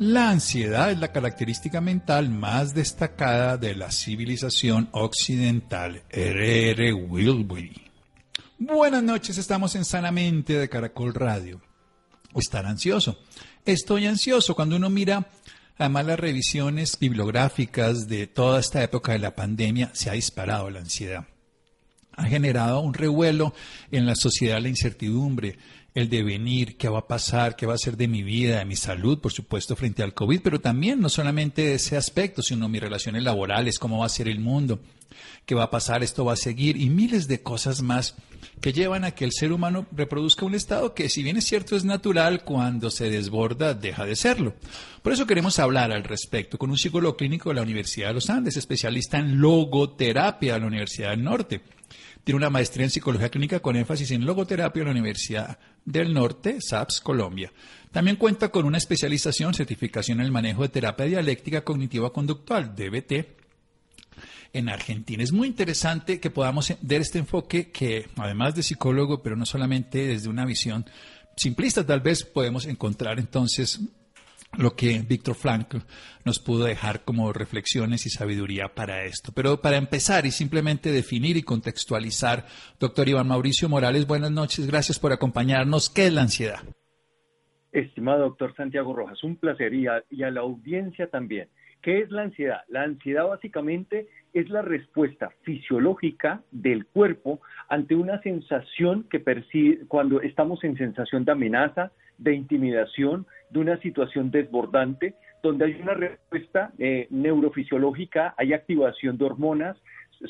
La 0.00 0.30
ansiedad 0.30 0.90
es 0.90 0.98
la 0.98 1.12
característica 1.12 1.82
mental 1.82 2.30
más 2.30 2.72
destacada 2.72 3.58
de 3.58 3.74
la 3.74 3.92
civilización 3.92 4.88
occidental. 4.92 6.04
R.R. 6.08 6.94
Wilbury. 6.94 7.82
Buenas 8.58 9.02
noches, 9.02 9.36
estamos 9.36 9.74
en 9.74 9.84
Sanamente 9.84 10.54
de 10.54 10.70
Caracol 10.70 11.12
Radio. 11.12 11.60
Estar 12.34 12.64
ansioso. 12.64 13.18
Estoy 13.66 14.06
ansioso 14.06 14.54
cuando 14.54 14.76
uno 14.76 14.88
mira 14.88 15.28
además 15.76 16.06
las 16.06 16.18
revisiones 16.18 16.98
bibliográficas 16.98 18.08
de 18.08 18.26
toda 18.26 18.58
esta 18.60 18.82
época 18.82 19.12
de 19.12 19.18
la 19.18 19.36
pandemia, 19.36 19.90
se 19.92 20.08
ha 20.08 20.14
disparado 20.14 20.70
la 20.70 20.78
ansiedad. 20.78 21.26
Ha 22.12 22.24
generado 22.24 22.80
un 22.80 22.94
revuelo 22.94 23.52
en 23.90 24.06
la 24.06 24.14
sociedad 24.14 24.62
la 24.62 24.68
incertidumbre, 24.68 25.58
el 25.94 26.08
devenir, 26.08 26.76
qué 26.76 26.88
va 26.88 27.00
a 27.00 27.08
pasar, 27.08 27.56
qué 27.56 27.66
va 27.66 27.74
a 27.74 27.78
ser 27.78 27.96
de 27.96 28.08
mi 28.08 28.22
vida, 28.22 28.58
de 28.58 28.64
mi 28.64 28.76
salud, 28.76 29.18
por 29.18 29.32
supuesto, 29.32 29.74
frente 29.74 30.02
al 30.02 30.14
COVID, 30.14 30.40
pero 30.42 30.60
también 30.60 31.00
no 31.00 31.08
solamente 31.08 31.74
ese 31.74 31.96
aspecto, 31.96 32.42
sino 32.42 32.68
mis 32.68 32.80
relaciones 32.80 33.22
laborales, 33.22 33.78
cómo 33.78 33.98
va 33.98 34.06
a 34.06 34.10
ser 34.10 34.28
el 34.28 34.38
mundo, 34.38 34.78
qué 35.46 35.54
va 35.54 35.64
a 35.64 35.70
pasar, 35.70 36.02
esto 36.02 36.24
va 36.24 36.34
a 36.34 36.36
seguir, 36.36 36.76
y 36.76 36.90
miles 36.90 37.26
de 37.26 37.42
cosas 37.42 37.82
más 37.82 38.14
que 38.60 38.72
llevan 38.72 39.04
a 39.04 39.10
que 39.12 39.24
el 39.24 39.32
ser 39.32 39.52
humano 39.52 39.86
reproduzca 39.90 40.46
un 40.46 40.54
estado 40.54 40.94
que, 40.94 41.08
si 41.08 41.22
bien 41.22 41.36
es 41.36 41.46
cierto, 41.46 41.74
es 41.74 41.84
natural, 41.84 42.44
cuando 42.44 42.90
se 42.90 43.10
desborda, 43.10 43.74
deja 43.74 44.06
de 44.06 44.14
serlo. 44.14 44.54
Por 45.02 45.12
eso 45.12 45.26
queremos 45.26 45.58
hablar 45.58 45.90
al 45.92 46.04
respecto 46.04 46.56
con 46.56 46.70
un 46.70 46.78
psicólogo 46.78 47.16
clínico 47.16 47.48
de 47.48 47.56
la 47.56 47.62
Universidad 47.62 48.08
de 48.08 48.14
los 48.14 48.30
Andes, 48.30 48.56
especialista 48.56 49.18
en 49.18 49.40
logoterapia 49.40 50.54
de 50.54 50.60
la 50.60 50.66
Universidad 50.66 51.10
del 51.10 51.24
Norte. 51.24 51.62
Tiene 52.22 52.36
una 52.36 52.50
maestría 52.50 52.84
en 52.84 52.90
psicología 52.90 53.30
clínica 53.30 53.60
con 53.60 53.76
énfasis 53.76 54.10
en 54.10 54.26
logoterapia 54.26 54.80
en 54.80 54.86
la 54.86 54.92
Universidad 54.92 55.58
del 55.90 56.12
Norte, 56.14 56.58
SAPS, 56.60 57.00
Colombia. 57.00 57.52
También 57.90 58.16
cuenta 58.16 58.50
con 58.50 58.66
una 58.66 58.78
especialización, 58.78 59.52
certificación 59.54 60.20
en 60.20 60.26
el 60.26 60.32
manejo 60.32 60.62
de 60.62 60.68
terapia 60.68 61.06
dialéctica 61.06 61.64
cognitiva 61.64 62.12
conductual, 62.12 62.74
DBT, 62.74 63.40
en 64.52 64.68
Argentina. 64.68 65.22
Es 65.22 65.32
muy 65.32 65.48
interesante 65.48 66.20
que 66.20 66.30
podamos 66.30 66.72
ver 66.80 67.00
este 67.00 67.18
enfoque 67.18 67.70
que, 67.70 68.08
además 68.16 68.54
de 68.54 68.62
psicólogo, 68.62 69.22
pero 69.22 69.36
no 69.36 69.46
solamente 69.46 70.06
desde 70.06 70.28
una 70.28 70.44
visión 70.44 70.86
simplista, 71.36 71.86
tal 71.86 72.00
vez 72.00 72.24
podemos 72.24 72.66
encontrar 72.66 73.18
entonces 73.18 73.80
lo 74.58 74.74
que 74.74 75.00
Víctor 75.06 75.34
Frank 75.34 75.74
nos 76.24 76.38
pudo 76.38 76.64
dejar 76.64 77.04
como 77.04 77.32
reflexiones 77.32 78.06
y 78.06 78.10
sabiduría 78.10 78.68
para 78.74 79.04
esto. 79.04 79.32
Pero 79.34 79.60
para 79.60 79.76
empezar 79.76 80.26
y 80.26 80.30
simplemente 80.30 80.90
definir 80.90 81.36
y 81.36 81.42
contextualizar, 81.42 82.44
doctor 82.78 83.08
Iván 83.08 83.28
Mauricio 83.28 83.68
Morales, 83.68 84.06
buenas 84.06 84.30
noches, 84.30 84.66
gracias 84.66 84.98
por 84.98 85.12
acompañarnos. 85.12 85.88
¿Qué 85.90 86.06
es 86.06 86.12
la 86.12 86.22
ansiedad? 86.22 86.60
Estimado 87.72 88.22
doctor 88.22 88.54
Santiago 88.56 88.92
Rojas, 88.92 89.22
un 89.22 89.36
placer 89.36 89.72
y 89.72 89.86
a, 89.86 90.02
la 90.10 90.40
audiencia 90.40 91.06
también. 91.06 91.48
¿Qué 91.82 92.00
es 92.00 92.10
la 92.10 92.22
ansiedad? 92.22 92.62
La 92.68 92.82
ansiedad 92.82 93.26
básicamente 93.28 94.08
es 94.34 94.50
la 94.50 94.60
respuesta 94.60 95.30
fisiológica 95.42 96.42
del 96.50 96.84
cuerpo 96.86 97.40
ante 97.68 97.94
una 97.94 98.20
sensación 98.22 99.04
que 99.08 99.20
percibe 99.20 99.86
cuando 99.86 100.20
estamos 100.20 100.62
en 100.64 100.76
sensación 100.76 101.24
de 101.24 101.32
amenaza, 101.32 101.92
de 102.18 102.34
intimidación, 102.34 103.26
de 103.50 103.58
una 103.58 103.76
situación 103.78 104.30
desbordante, 104.30 105.14
donde 105.42 105.64
hay 105.66 105.80
una 105.80 105.94
respuesta 105.94 106.72
eh, 106.78 107.06
neurofisiológica, 107.10 108.34
hay 108.36 108.52
activación 108.52 109.18
de 109.18 109.24
hormonas, 109.24 109.76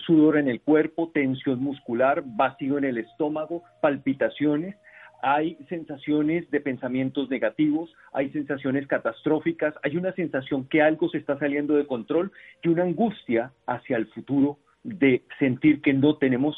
sudor 0.06 0.38
en 0.38 0.48
el 0.48 0.60
cuerpo, 0.60 1.10
tensión 1.12 1.62
muscular, 1.62 2.22
vacío 2.24 2.78
en 2.78 2.84
el 2.84 2.98
estómago, 2.98 3.62
palpitaciones, 3.80 4.76
hay 5.22 5.58
sensaciones 5.68 6.50
de 6.50 6.60
pensamientos 6.60 7.28
negativos, 7.28 7.94
hay 8.12 8.30
sensaciones 8.30 8.86
catastróficas, 8.86 9.74
hay 9.82 9.96
una 9.96 10.12
sensación 10.12 10.66
que 10.66 10.80
algo 10.80 11.08
se 11.10 11.18
está 11.18 11.38
saliendo 11.38 11.74
de 11.74 11.86
control 11.86 12.32
y 12.62 12.68
una 12.68 12.84
angustia 12.84 13.52
hacia 13.66 13.96
el 13.96 14.06
futuro 14.06 14.58
de 14.82 15.22
sentir 15.38 15.82
que 15.82 15.92
no 15.92 16.16
tenemos 16.16 16.56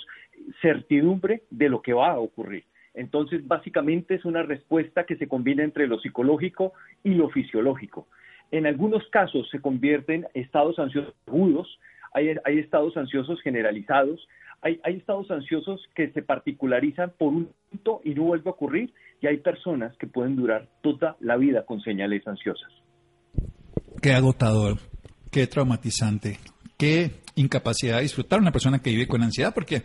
certidumbre 0.61 1.43
de 1.51 1.69
lo 1.69 1.83
que 1.83 1.93
va 1.93 2.13
a 2.13 2.19
ocurrir. 2.19 2.65
Entonces, 2.95 3.47
básicamente 3.47 4.15
es 4.15 4.25
una 4.25 4.43
respuesta 4.43 5.05
que 5.05 5.17
se 5.17 5.29
combina 5.29 5.65
entre 5.65 5.87
lo 5.87 5.99
psicológico 6.01 6.73
y 7.03 7.15
lo 7.15 7.31
fisiológico. 7.31 8.07
En 8.51 8.67
algunos 8.67 9.07
casos 9.09 9.49
se 9.51 9.61
convierten 9.61 10.27
en 10.35 10.43
estados 10.43 10.79
ansiosos 10.79 11.15
agudos, 11.27 11.79
hay, 12.13 12.29
estados 12.59 12.97
ansiosos 12.99 13.41
generalizados, 13.41 14.29
hay, 14.61 14.79
hay, 14.85 14.97
estados 14.97 15.31
ansiosos 15.31 15.81
que 15.95 16.11
se 16.11 16.23
particularizan 16.23 17.13
por 17.17 17.29
un 17.29 17.49
punto 17.71 18.03
y 18.05 18.15
no 18.15 18.25
vuelve 18.25 18.51
a 18.51 18.53
ocurrir, 18.53 18.93
y 19.23 19.27
hay 19.27 19.39
personas 19.39 19.97
que 19.97 20.07
pueden 20.07 20.37
durar 20.37 20.69
toda 20.83 21.17
la 21.21 21.37
vida 21.37 21.65
con 21.65 21.81
señales 21.81 22.27
ansiosas. 22.27 22.71
Qué 24.03 24.13
agotador, 24.13 24.79
qué 25.31 25.47
traumatizante, 25.47 26.39
qué 26.83 27.23
incapacidad 27.37 27.99
de 27.99 28.03
disfrutar 28.03 28.41
una 28.41 28.51
persona 28.51 28.81
que 28.81 28.91
vive 28.91 29.07
con 29.07 29.23
ansiedad, 29.23 29.55
porque 29.55 29.85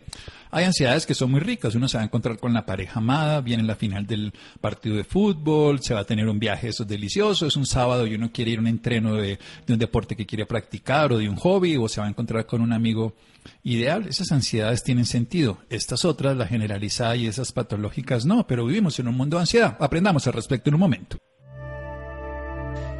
hay 0.50 0.66
ansiedades 0.66 1.06
que 1.06 1.14
son 1.14 1.30
muy 1.30 1.40
ricas. 1.40 1.76
Uno 1.76 1.88
se 1.88 1.96
va 1.96 2.02
a 2.02 2.06
encontrar 2.06 2.40
con 2.40 2.56
la 2.56 2.66
pareja 2.66 2.98
amada, 2.98 3.40
viene 3.42 3.62
la 3.62 3.76
final 3.76 4.08
del 4.08 4.34
partido 4.60 4.96
de 4.96 5.04
fútbol, 5.04 5.80
se 5.80 5.94
va 5.94 6.00
a 6.00 6.06
tener 6.06 6.28
un 6.28 6.40
viaje, 6.40 6.70
eso 6.70 6.82
es 6.82 6.90
delicioso, 6.90 7.46
es 7.46 7.56
un 7.56 7.68
sábado 7.68 8.08
y 8.08 8.16
uno 8.16 8.32
quiere 8.32 8.50
ir 8.50 8.58
a 8.58 8.62
un 8.62 8.68
entreno 8.68 9.14
de, 9.14 9.38
de 9.68 9.74
un 9.74 9.78
deporte 9.78 10.16
que 10.16 10.26
quiere 10.26 10.48
practicar 10.48 11.14
o 11.14 11.20
de 11.20 11.30
un 11.30 11.36
hobby, 11.36 11.78
o 11.78 11.88
se 11.88 12.02
va 12.02 12.08
a 12.08 12.10
encontrar 12.10 12.48
con 12.48 12.62
un 12.62 12.74
amigo 12.74 13.14
ideal. 13.62 14.08
Esas 14.08 14.32
ansiedades 14.32 14.84
tienen 14.84 15.06
sentido. 15.06 15.60
Estas 15.70 16.04
otras, 16.04 16.36
la 16.36 16.48
generalizada 16.48 17.16
y 17.16 17.28
esas 17.28 17.52
patológicas, 17.52 18.26
no, 18.26 18.48
pero 18.48 18.66
vivimos 18.66 18.98
en 18.98 19.08
un 19.08 19.16
mundo 19.16 19.38
de 19.38 19.42
ansiedad. 19.42 19.78
Aprendamos 19.80 20.26
al 20.26 20.34
respecto 20.34 20.72
en 20.72 20.74
un 20.74 20.82
momento. 20.82 21.20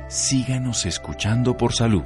Síganos 0.08 0.86
escuchando 0.86 1.58
por 1.58 1.74
salud. 1.74 2.06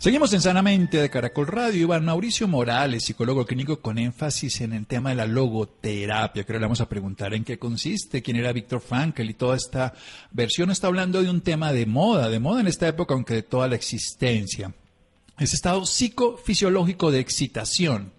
Seguimos 0.00 0.32
en 0.32 0.40
Sanamente 0.40 0.96
de 0.96 1.10
Caracol 1.10 1.46
Radio. 1.46 1.82
Iván 1.82 2.06
Mauricio 2.06 2.48
Morales, 2.48 3.04
psicólogo 3.04 3.44
clínico 3.44 3.82
con 3.82 3.98
énfasis 3.98 4.62
en 4.62 4.72
el 4.72 4.86
tema 4.86 5.10
de 5.10 5.16
la 5.16 5.26
logoterapia. 5.26 6.44
Creo 6.44 6.56
que 6.56 6.60
le 6.60 6.64
vamos 6.64 6.80
a 6.80 6.88
preguntar 6.88 7.34
en 7.34 7.44
qué 7.44 7.58
consiste, 7.58 8.22
quién 8.22 8.38
era 8.38 8.54
Víctor 8.54 8.80
Frankl 8.80 9.28
y 9.28 9.34
toda 9.34 9.56
esta 9.56 9.92
versión 10.30 10.70
está 10.70 10.86
hablando 10.86 11.22
de 11.22 11.28
un 11.28 11.42
tema 11.42 11.74
de 11.74 11.84
moda, 11.84 12.30
de 12.30 12.40
moda 12.40 12.62
en 12.62 12.68
esta 12.68 12.88
época, 12.88 13.12
aunque 13.12 13.34
de 13.34 13.42
toda 13.42 13.68
la 13.68 13.74
existencia. 13.74 14.72
Ese 15.38 15.56
estado 15.56 15.84
psicofisiológico 15.84 17.10
de 17.10 17.20
excitación, 17.20 18.14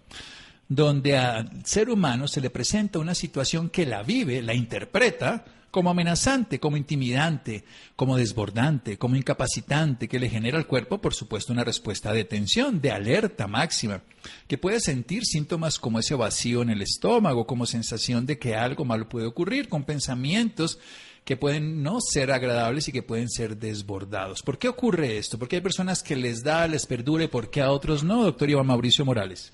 donde 0.68 1.16
al 1.16 1.66
ser 1.66 1.90
humano 1.90 2.28
se 2.28 2.40
le 2.40 2.50
presenta 2.50 3.00
una 3.00 3.16
situación 3.16 3.70
que 3.70 3.86
la 3.86 4.04
vive, 4.04 4.40
la 4.40 4.54
interpreta, 4.54 5.44
como 5.72 5.90
amenazante, 5.90 6.60
como 6.60 6.76
intimidante, 6.76 7.64
como 7.96 8.18
desbordante, 8.18 8.98
como 8.98 9.16
incapacitante, 9.16 10.06
que 10.06 10.20
le 10.20 10.28
genera 10.28 10.58
al 10.58 10.66
cuerpo, 10.66 11.00
por 11.00 11.14
supuesto, 11.14 11.50
una 11.50 11.64
respuesta 11.64 12.12
de 12.12 12.24
tensión, 12.24 12.82
de 12.82 12.90
alerta 12.90 13.48
máxima, 13.48 14.02
que 14.46 14.58
puede 14.58 14.80
sentir 14.80 15.24
síntomas 15.24 15.80
como 15.80 15.98
ese 15.98 16.14
vacío 16.14 16.60
en 16.60 16.68
el 16.68 16.82
estómago, 16.82 17.46
como 17.46 17.64
sensación 17.64 18.26
de 18.26 18.38
que 18.38 18.54
algo 18.54 18.84
malo 18.84 19.08
puede 19.08 19.26
ocurrir, 19.26 19.70
con 19.70 19.84
pensamientos 19.84 20.78
que 21.24 21.38
pueden 21.38 21.82
no 21.82 22.00
ser 22.00 22.32
agradables 22.32 22.88
y 22.88 22.92
que 22.92 23.02
pueden 23.02 23.30
ser 23.30 23.56
desbordados. 23.56 24.42
¿Por 24.42 24.58
qué 24.58 24.68
ocurre 24.68 25.16
esto? 25.16 25.38
¿Por 25.38 25.48
qué 25.48 25.56
hay 25.56 25.62
personas 25.62 26.02
que 26.02 26.16
les 26.16 26.44
da, 26.44 26.68
les 26.68 26.86
perdure, 26.86 27.28
por 27.28 27.48
qué 27.48 27.62
a 27.62 27.70
otros 27.70 28.04
no, 28.04 28.24
doctor 28.24 28.50
Iván 28.50 28.66
Mauricio 28.66 29.06
Morales? 29.06 29.50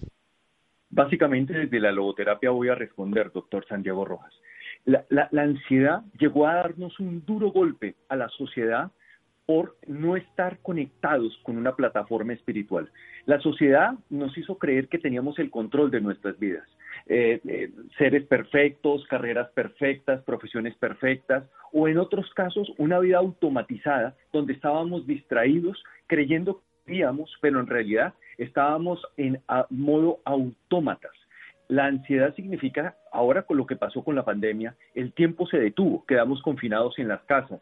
Básicamente 0.91 1.53
desde 1.53 1.79
la 1.79 1.93
logoterapia 1.93 2.51
voy 2.51 2.71
a 2.71 2.75
responder, 2.75 3.31
doctor 3.31 3.65
Santiago 3.69 4.05
Rojas. 4.05 4.35
La, 4.89 5.29
ansiedad 5.37 6.03
llegó 6.19 6.47
a 6.47 6.55
darnos 6.55 6.99
un 6.99 7.23
duro 7.27 7.53
golpe 7.53 7.97
a 8.09 8.17
la 8.17 8.31
sociedad 8.31 8.91
por 9.45 9.77
no 9.87 10.17
estar 10.17 10.59
conectados 10.61 11.39
con 11.43 11.59
una 11.59 11.77
plataforma 11.77 12.33
espiritual. 12.33 12.91
La 13.27 13.39
sociedad 13.41 13.93
nos 14.09 14.37
hizo 14.39 14.57
creer 14.57 14.89
que 14.89 14.99
teníamos 14.99 15.39
el 15.39 15.51
control 15.51 15.91
de 15.91 16.01
nuestras 16.01 16.39
vidas. 16.39 16.67
Eh, 17.07 17.39
eh, 17.47 17.71
seres 17.99 18.25
perfectos, 18.25 19.07
carreras 19.09 19.51
perfectas, 19.51 20.23
profesiones 20.25 20.75
perfectas, 20.77 21.45
o 21.71 21.87
en 21.87 21.99
otros 21.99 22.31
casos 22.33 22.73
una 22.79 22.99
vida 22.99 23.19
automatizada 23.19 24.17
donde 24.33 24.55
estábamos 24.55 25.07
distraídos 25.07 25.83
creyendo 26.07 26.63
vivíamos, 26.87 27.31
pero 27.43 27.61
en 27.61 27.67
realidad 27.67 28.15
estábamos 28.39 29.07
en 29.19 29.43
modo 29.69 30.21
autómatas. 30.25 31.13
La 31.69 31.85
ansiedad 31.87 32.35
significa, 32.35 32.97
ahora 33.13 33.43
con 33.43 33.59
lo 33.59 33.67
que 33.67 33.77
pasó 33.77 34.03
con 34.03 34.15
la 34.15 34.25
pandemia, 34.25 34.75
el 34.95 35.13
tiempo 35.13 35.47
se 35.47 35.59
detuvo, 35.59 36.05
quedamos 36.07 36.41
confinados 36.43 36.99
en 36.99 37.09
las 37.09 37.23
casas, 37.25 37.61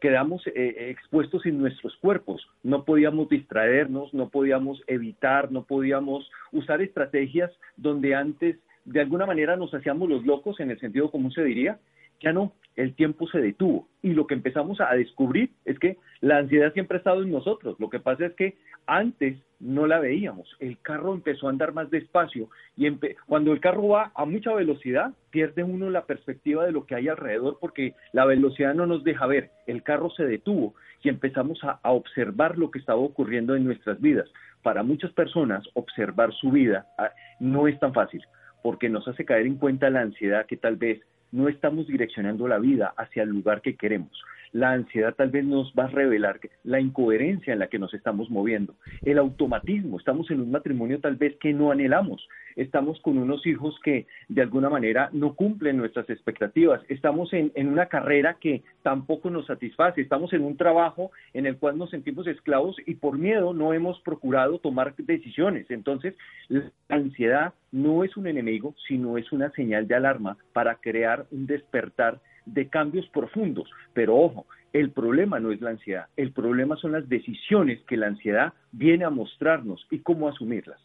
quedamos 0.00 0.46
eh, 0.48 0.90
expuestos 0.90 1.46
en 1.46 1.58
nuestros 1.58 1.96
cuerpos, 1.96 2.46
no 2.62 2.84
podíamos 2.84 3.28
distraernos, 3.30 4.12
no 4.12 4.28
podíamos 4.28 4.82
evitar, 4.86 5.50
no 5.50 5.64
podíamos 5.64 6.30
usar 6.52 6.82
estrategias 6.82 7.50
donde 7.76 8.14
antes 8.14 8.58
de 8.84 9.00
alguna 9.00 9.26
manera 9.26 9.56
nos 9.56 9.72
hacíamos 9.72 10.08
los 10.08 10.24
locos, 10.24 10.60
en 10.60 10.70
el 10.70 10.80
sentido 10.80 11.10
común 11.10 11.32
se 11.32 11.44
diría, 11.44 11.78
ya 12.20 12.32
no, 12.32 12.52
el 12.78 12.94
tiempo 12.94 13.26
se 13.26 13.40
detuvo. 13.40 13.88
Y 14.02 14.12
lo 14.12 14.26
que 14.26 14.34
empezamos 14.34 14.80
a 14.80 14.94
descubrir 14.94 15.50
es 15.64 15.78
que 15.80 15.96
la 16.20 16.38
ansiedad 16.38 16.72
siempre 16.72 16.96
ha 16.96 16.98
estado 16.98 17.22
en 17.22 17.32
nosotros. 17.32 17.76
Lo 17.80 17.90
que 17.90 17.98
pasa 17.98 18.26
es 18.26 18.34
que 18.34 18.56
antes 18.86 19.36
no 19.58 19.88
la 19.88 19.98
veíamos. 19.98 20.48
El 20.60 20.78
carro 20.78 21.12
empezó 21.12 21.48
a 21.48 21.50
andar 21.50 21.72
más 21.72 21.90
despacio 21.90 22.48
y 22.76 22.88
cuando 23.26 23.52
el 23.52 23.60
carro 23.60 23.88
va 23.88 24.12
a 24.14 24.24
mucha 24.24 24.54
velocidad, 24.54 25.12
pierde 25.30 25.64
uno 25.64 25.90
la 25.90 26.06
perspectiva 26.06 26.64
de 26.64 26.70
lo 26.70 26.86
que 26.86 26.94
hay 26.94 27.08
alrededor 27.08 27.58
porque 27.60 27.94
la 28.12 28.24
velocidad 28.24 28.74
no 28.74 28.86
nos 28.86 29.02
deja 29.02 29.26
ver. 29.26 29.50
El 29.66 29.82
carro 29.82 30.10
se 30.10 30.24
detuvo 30.24 30.74
y 31.02 31.08
empezamos 31.08 31.58
a 31.64 31.80
observar 31.90 32.56
lo 32.56 32.70
que 32.70 32.78
estaba 32.78 33.00
ocurriendo 33.00 33.56
en 33.56 33.64
nuestras 33.64 34.00
vidas. 34.00 34.28
Para 34.62 34.84
muchas 34.84 35.12
personas, 35.12 35.64
observar 35.74 36.32
su 36.32 36.52
vida 36.52 36.86
ah, 36.96 37.10
no 37.40 37.66
es 37.66 37.78
tan 37.80 37.92
fácil 37.92 38.22
porque 38.62 38.88
nos 38.88 39.06
hace 39.08 39.24
caer 39.24 39.46
en 39.46 39.56
cuenta 39.56 39.90
la 39.90 40.00
ansiedad 40.00 40.46
que 40.46 40.56
tal 40.56 40.76
vez 40.76 41.00
no 41.32 41.48
estamos 41.48 41.86
direccionando 41.86 42.48
la 42.48 42.58
vida 42.58 42.94
hacia 42.96 43.22
el 43.22 43.30
lugar 43.30 43.60
que 43.62 43.76
queremos 43.76 44.22
la 44.52 44.72
ansiedad 44.72 45.14
tal 45.14 45.30
vez 45.30 45.44
nos 45.44 45.72
va 45.78 45.84
a 45.84 45.88
revelar 45.88 46.40
la 46.64 46.80
incoherencia 46.80 47.52
en 47.52 47.58
la 47.58 47.68
que 47.68 47.78
nos 47.78 47.94
estamos 47.94 48.30
moviendo, 48.30 48.74
el 49.02 49.18
automatismo, 49.18 49.98
estamos 49.98 50.30
en 50.30 50.40
un 50.40 50.50
matrimonio 50.50 51.00
tal 51.00 51.16
vez 51.16 51.36
que 51.36 51.52
no 51.52 51.70
anhelamos, 51.70 52.26
estamos 52.56 53.00
con 53.00 53.18
unos 53.18 53.46
hijos 53.46 53.78
que 53.82 54.06
de 54.28 54.42
alguna 54.42 54.68
manera 54.68 55.10
no 55.12 55.34
cumplen 55.34 55.76
nuestras 55.76 56.08
expectativas, 56.10 56.82
estamos 56.88 57.32
en, 57.32 57.52
una 57.68 57.86
carrera 57.86 58.36
que 58.40 58.62
tampoco 58.82 59.30
nos 59.30 59.46
satisface, 59.46 60.00
estamos 60.00 60.32
en 60.32 60.42
un 60.42 60.56
trabajo 60.56 61.10
en 61.34 61.46
el 61.46 61.56
cual 61.56 61.78
nos 61.78 61.90
sentimos 61.90 62.26
esclavos 62.26 62.76
y 62.86 62.94
por 62.94 63.18
miedo 63.18 63.54
no 63.54 63.72
hemos 63.72 64.00
procurado 64.00 64.58
tomar 64.58 64.94
decisiones. 64.96 65.70
Entonces, 65.70 66.14
la 66.48 66.70
ansiedad 66.88 67.54
no 67.70 68.04
es 68.04 68.16
un 68.16 68.26
enemigo, 68.26 68.74
sino 68.86 69.18
es 69.18 69.30
una 69.32 69.50
señal 69.50 69.86
de 69.86 69.94
alarma 69.94 70.36
para 70.52 70.76
crear 70.76 71.26
un 71.30 71.46
despertar 71.46 72.20
de 72.52 72.68
cambios 72.68 73.08
profundos. 73.08 73.68
Pero 73.94 74.16
ojo, 74.16 74.46
el 74.72 74.90
problema 74.90 75.40
no 75.40 75.50
es 75.50 75.60
la 75.60 75.70
ansiedad, 75.70 76.06
el 76.16 76.32
problema 76.32 76.76
son 76.76 76.92
las 76.92 77.08
decisiones 77.08 77.80
que 77.88 77.96
la 77.96 78.08
ansiedad 78.08 78.52
viene 78.72 79.04
a 79.04 79.10
mostrarnos 79.10 79.86
y 79.90 80.00
cómo 80.00 80.28
asumirlas. 80.28 80.80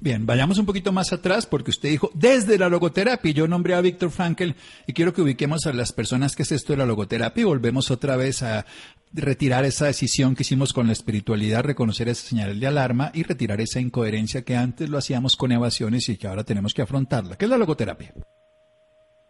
Bien, 0.00 0.26
vayamos 0.26 0.58
un 0.58 0.66
poquito 0.66 0.92
más 0.92 1.12
atrás 1.12 1.46
porque 1.46 1.70
usted 1.70 1.90
dijo 1.90 2.10
desde 2.14 2.56
la 2.56 2.68
logoterapia. 2.68 3.32
Yo 3.32 3.48
nombré 3.48 3.74
a 3.74 3.80
Víctor 3.80 4.10
Frankel 4.10 4.54
y 4.86 4.92
quiero 4.92 5.12
que 5.12 5.22
ubiquemos 5.22 5.66
a 5.66 5.72
las 5.72 5.92
personas 5.92 6.36
que 6.36 6.42
es 6.42 6.52
esto 6.52 6.72
de 6.72 6.78
la 6.78 6.86
logoterapia 6.86 7.40
y 7.40 7.44
volvemos 7.44 7.90
otra 7.90 8.16
vez 8.16 8.42
a 8.42 8.64
retirar 9.12 9.64
esa 9.64 9.86
decisión 9.86 10.36
que 10.36 10.42
hicimos 10.42 10.72
con 10.72 10.86
la 10.86 10.92
espiritualidad, 10.92 11.64
reconocer 11.64 12.08
esa 12.08 12.28
señal 12.28 12.60
de 12.60 12.66
alarma 12.66 13.10
y 13.12 13.24
retirar 13.24 13.60
esa 13.60 13.80
incoherencia 13.80 14.42
que 14.42 14.56
antes 14.56 14.88
lo 14.88 14.98
hacíamos 14.98 15.36
con 15.36 15.50
evasiones 15.50 16.08
y 16.08 16.16
que 16.16 16.28
ahora 16.28 16.44
tenemos 16.44 16.74
que 16.74 16.82
afrontarla. 16.82 17.36
¿Qué 17.36 17.46
es 17.46 17.50
la 17.50 17.58
logoterapia? 17.58 18.14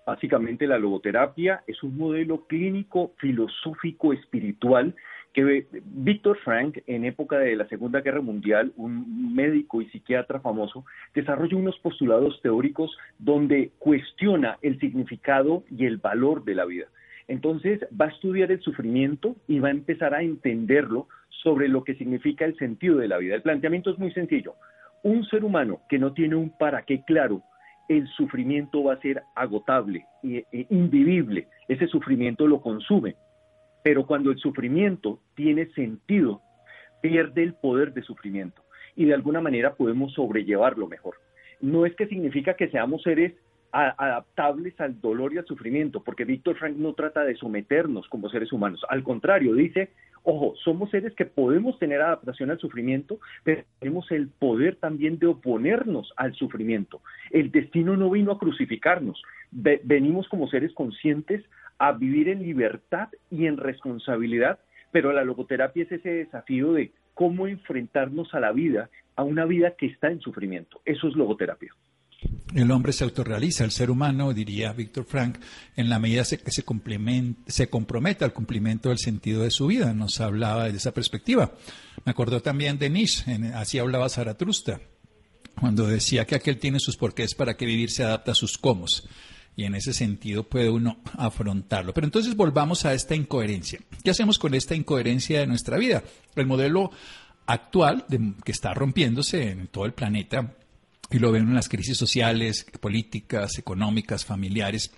Básicamente 0.08 0.66
la 0.66 0.78
logoterapia 0.78 1.64
es 1.66 1.82
un 1.82 1.99
modelo 1.99 2.46
clínico, 2.46 3.12
filosófico, 3.19 4.14
espiritual 4.14 4.94
que 5.34 5.66
Víctor 5.84 6.38
Frank, 6.38 6.78
en 6.87 7.05
época 7.05 7.38
de 7.38 7.55
la 7.55 7.69
Segunda 7.69 8.00
Guerra 8.00 8.22
Mundial, 8.22 8.72
un 8.78 9.34
médico 9.34 9.82
y 9.82 9.90
psiquiatra 9.90 10.40
famoso, 10.40 10.87
desarrolla 11.14 11.58
unos 11.58 11.78
postulados 11.81 12.40
teóricos 12.40 12.96
donde 13.19 13.72
cuestiona 13.78 14.56
el 14.62 14.81
significado 14.81 15.64
y 15.70 15.84
el 15.84 15.99
valor 15.99 16.43
de 16.43 16.55
la 16.55 16.64
vida. 16.64 16.87
Entonces 17.26 17.87
va 17.93 18.06
a 18.06 18.08
estudiar 18.08 18.50
el 18.50 18.62
sufrimiento 18.62 19.37
y 19.46 19.58
va 19.58 19.69
a 19.69 19.72
empezar 19.72 20.14
a 20.14 20.22
entenderlo 20.22 21.06
sobre 21.43 21.69
lo 21.69 21.84
que 21.84 21.96
significa 21.96 22.46
el 22.46 22.56
sentido 22.56 22.96
de 22.96 23.08
la 23.08 23.19
vida. 23.19 23.34
El 23.34 23.43
planteamiento 23.43 23.90
es 23.90 23.99
muy 23.99 24.10
sencillo. 24.12 24.55
Un 25.02 25.26
ser 25.26 25.44
humano 25.44 25.82
que 25.87 25.99
no 25.99 26.14
tiene 26.14 26.34
un 26.34 26.49
para 26.56 26.87
qué 26.87 27.02
claro 27.06 27.43
el 27.88 28.06
sufrimiento 28.08 28.85
va 28.85 28.94
a 28.94 29.00
ser 29.00 29.23
agotable 29.35 30.06
e, 30.23 30.44
invivible. 30.70 31.49
Ese 31.69 31.87
sufrimiento 31.87 32.46
lo 32.46 32.61
consume. 32.61 33.17
Pero 33.82 34.06
cuando 34.06 34.31
el 34.31 34.38
sufrimiento 34.38 35.20
tiene 35.35 35.67
sentido, 35.73 36.43
pierde 37.00 37.43
el 37.43 37.55
poder 37.55 37.94
de 37.94 38.02
sufrimiento 38.02 38.62
y 38.96 39.05
de 39.05 39.14
alguna 39.14 39.40
manera 39.40 39.75
podemos 39.75 40.12
sobrellevarlo 40.12 40.88
mejor. 40.88 41.14
No 41.61 41.87
es 41.87 41.94
que 41.94 42.06
significa 42.06 42.55
que 42.55 42.69
seamos 42.69 43.02
seres 43.02 43.35
adaptables 43.70 44.81
al 44.81 45.00
dolor 45.00 45.32
y 45.34 45.38
al 45.38 45.46
sufrimiento, 45.46 46.02
porque 46.02 46.25
Víctor 46.25 46.56
Frank 46.56 46.76
no 46.76 46.94
trata 46.94 47.23
de 47.23 47.37
someternos 47.37 48.08
como 48.08 48.29
seres 48.29 48.52
humanos. 48.52 48.84
Al 48.88 49.02
contrario, 49.02 49.55
dice, 49.55 49.91
ojo, 50.23 50.55
somos 50.62 50.91
seres 50.91 51.15
que 51.15 51.25
podemos 51.25 51.79
tener 51.79 52.00
adaptación 52.00 52.50
al 52.50 52.59
sufrimiento, 52.59 53.19
pero 53.44 53.65
tenemos 53.79 54.11
el 54.11 54.29
poder 54.29 54.76
también 54.76 55.19
de 55.19 55.26
oponernos 55.26 56.12
al 56.17 56.35
sufrimiento. 56.35 57.00
El 57.31 57.50
destino 57.50 57.97
no 57.97 58.11
vino 58.11 58.32
a 58.32 58.38
crucificarnos, 58.38 59.23
venimos 59.50 60.29
como 60.29 60.49
seres 60.49 60.73
conscientes 60.75 61.44
a 61.79 61.93
vivir 61.93 62.29
en 62.29 62.43
libertad 62.43 63.09
y 63.31 63.47
en 63.47 63.56
responsabilidad, 63.56 64.59
pero 64.91 65.12
la 65.12 65.25
logoterapia 65.25 65.85
es 65.85 65.93
ese 65.93 66.11
desafío 66.11 66.73
de 66.73 66.93
cómo 67.15 67.47
enfrentarnos 67.47 68.35
a 68.35 68.41
la 68.41 68.53
vida, 68.53 68.91
a 69.17 69.23
una 69.23 69.44
vida 69.44 69.73
que 69.76 69.87
está 69.87 70.09
en 70.09 70.20
sufrimiento. 70.20 70.81
Eso 70.85 71.09
es 71.09 71.17
logoterapia. 71.17 71.73
El 72.55 72.70
hombre 72.70 72.93
se 72.93 73.05
autorrealiza, 73.05 73.65
el 73.65 73.70
ser 73.70 73.91
humano, 73.91 74.32
diría 74.32 74.73
Víctor 74.73 75.05
Frank, 75.05 75.38
en 75.76 75.88
la 75.88 75.99
medida 75.99 76.25
que 76.25 76.50
se, 76.50 76.65
se 77.47 77.69
compromete 77.69 78.25
al 78.25 78.32
cumplimiento 78.32 78.88
del 78.88 78.99
sentido 78.99 79.43
de 79.43 79.50
su 79.50 79.67
vida. 79.67 79.93
Nos 79.93 80.20
hablaba 80.20 80.65
de 80.65 80.76
esa 80.76 80.93
perspectiva. 80.93 81.53
Me 82.05 82.11
acordó 82.11 82.41
también 82.41 82.79
de 82.79 82.91
Nietzsche, 82.91 83.53
así 83.55 83.79
hablaba 83.79 84.09
Zaratustra, 84.09 84.81
cuando 85.61 85.87
decía 85.87 86.26
que 86.26 86.35
aquel 86.35 86.59
tiene 86.59 86.81
sus 86.81 86.97
porqués 86.97 87.35
para 87.35 87.56
que 87.56 87.67
vivir 87.67 87.91
se 87.91 88.03
adapta 88.03 88.32
a 88.32 88.37
sus 88.37 88.59
comos. 88.59 89.06
Y 89.55 89.65
en 89.65 89.75
ese 89.75 89.93
sentido 89.93 90.44
puede 90.44 90.70
uno 90.70 90.99
afrontarlo. 91.17 91.93
Pero 91.93 92.06
entonces 92.06 92.35
volvamos 92.35 92.85
a 92.85 92.94
esta 92.94 93.15
incoherencia. 93.15 93.81
¿Qué 94.03 94.11
hacemos 94.11 94.38
con 94.38 94.55
esta 94.55 94.75
incoherencia 94.75 95.41
de 95.41 95.49
nuestra 95.49 95.76
vida? 95.79 96.03
El 96.37 96.47
modelo 96.47 96.93
actual 97.47 98.06
que 98.44 98.53
está 98.53 98.72
rompiéndose 98.72 99.51
en 99.51 99.67
todo 99.67 99.84
el 99.84 99.94
planeta 99.94 100.55
y 101.10 101.19
lo 101.19 101.32
ven 101.32 101.48
en 101.48 101.55
las 101.55 101.69
crisis 101.69 101.96
sociales, 101.96 102.67
políticas, 102.81 103.58
económicas, 103.58 104.24
familiares, 104.24 104.91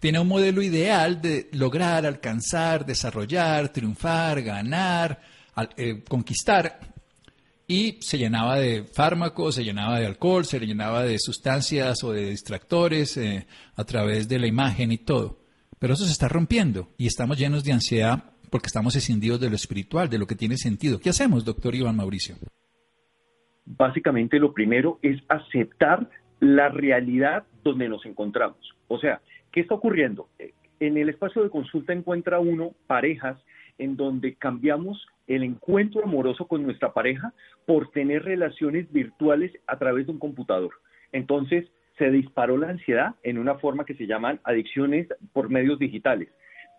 tiene 0.00 0.20
un 0.20 0.28
modelo 0.28 0.62
ideal 0.62 1.22
de 1.22 1.48
lograr, 1.52 2.04
alcanzar, 2.04 2.84
desarrollar, 2.84 3.70
triunfar, 3.70 4.42
ganar, 4.42 5.20
eh, 5.76 6.02
conquistar, 6.06 6.94
y 7.66 7.98
se 8.00 8.18
llenaba 8.18 8.58
de 8.58 8.84
fármacos, 8.84 9.54
se 9.54 9.64
llenaba 9.64 9.98
de 9.98 10.06
alcohol, 10.06 10.44
se 10.44 10.60
llenaba 10.60 11.02
de 11.02 11.18
sustancias 11.18 12.04
o 12.04 12.12
de 12.12 12.30
distractores 12.30 13.16
eh, 13.16 13.46
a 13.74 13.84
través 13.84 14.28
de 14.28 14.38
la 14.38 14.46
imagen 14.46 14.92
y 14.92 14.98
todo. 14.98 15.40
Pero 15.78 15.94
eso 15.94 16.04
se 16.04 16.12
está 16.12 16.28
rompiendo 16.28 16.92
y 16.98 17.06
estamos 17.06 17.38
llenos 17.38 17.64
de 17.64 17.72
ansiedad 17.72 18.32
porque 18.50 18.66
estamos 18.66 18.94
escindidos 18.96 19.40
de 19.40 19.48
lo 19.48 19.56
espiritual, 19.56 20.08
de 20.08 20.18
lo 20.18 20.26
que 20.26 20.36
tiene 20.36 20.56
sentido. 20.56 21.00
¿Qué 21.00 21.10
hacemos, 21.10 21.44
doctor 21.44 21.74
Iván 21.74 21.96
Mauricio? 21.96 22.36
Básicamente 23.66 24.38
lo 24.38 24.52
primero 24.52 24.98
es 25.02 25.20
aceptar 25.28 26.08
la 26.40 26.68
realidad 26.68 27.44
donde 27.62 27.88
nos 27.88 28.04
encontramos. 28.06 28.58
O 28.88 28.98
sea, 28.98 29.20
¿qué 29.52 29.60
está 29.60 29.74
ocurriendo? 29.74 30.28
En 30.80 30.96
el 30.96 31.08
espacio 31.08 31.42
de 31.42 31.50
consulta 31.50 31.92
encuentra 31.92 32.38
uno 32.40 32.72
parejas 32.86 33.38
en 33.78 33.96
donde 33.96 34.34
cambiamos 34.34 35.06
el 35.26 35.42
encuentro 35.42 36.04
amoroso 36.04 36.46
con 36.46 36.62
nuestra 36.62 36.92
pareja 36.92 37.32
por 37.66 37.90
tener 37.90 38.24
relaciones 38.24 38.92
virtuales 38.92 39.52
a 39.66 39.78
través 39.78 40.06
de 40.06 40.12
un 40.12 40.18
computador. 40.18 40.72
Entonces, 41.12 41.66
se 41.98 42.10
disparó 42.10 42.56
la 42.56 42.68
ansiedad 42.68 43.14
en 43.22 43.38
una 43.38 43.54
forma 43.56 43.84
que 43.84 43.94
se 43.94 44.06
llaman 44.06 44.40
adicciones 44.44 45.08
por 45.32 45.48
medios 45.48 45.78
digitales. 45.78 46.28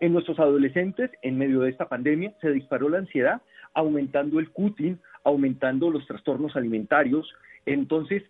En 0.02 0.12
nuestros 0.12 0.40
adolescentes, 0.40 1.10
en 1.22 1.38
medio 1.38 1.62
de 1.62 1.70
esta 1.70 1.88
pandemia, 1.88 2.34
se 2.42 2.52
disparó 2.52 2.90
la 2.90 2.98
ansiedad 2.98 3.42
aumentando 3.74 4.40
el 4.40 4.50
cutting, 4.52 5.00
aumentando 5.26 5.90
los 5.90 6.08
trastornos 6.08 6.56
alimentarios. 6.56 7.30
Entonces, 7.66 8.24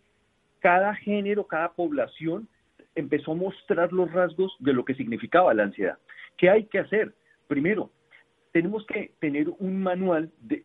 cada 0.60 0.96
género, 0.96 1.46
cada 1.46 1.74
población 1.74 2.48
empezó 2.96 3.34
a 3.34 3.36
mostrar 3.36 3.94
los 3.94 4.12
rasgos 4.12 4.56
de 4.60 4.74
lo 4.74 4.84
que 4.84 4.96
significaba 4.96 5.54
la 5.54 5.64
ansiedad. 5.64 6.00
¿Qué 6.38 6.50
hay 6.50 6.64
que 6.66 6.80
hacer? 6.80 7.14
Primero, 7.48 7.92
tenemos 8.52 8.86
que 8.88 9.12
tener 9.20 9.50
un 9.60 9.84
manual 9.84 10.32
de, 10.42 10.64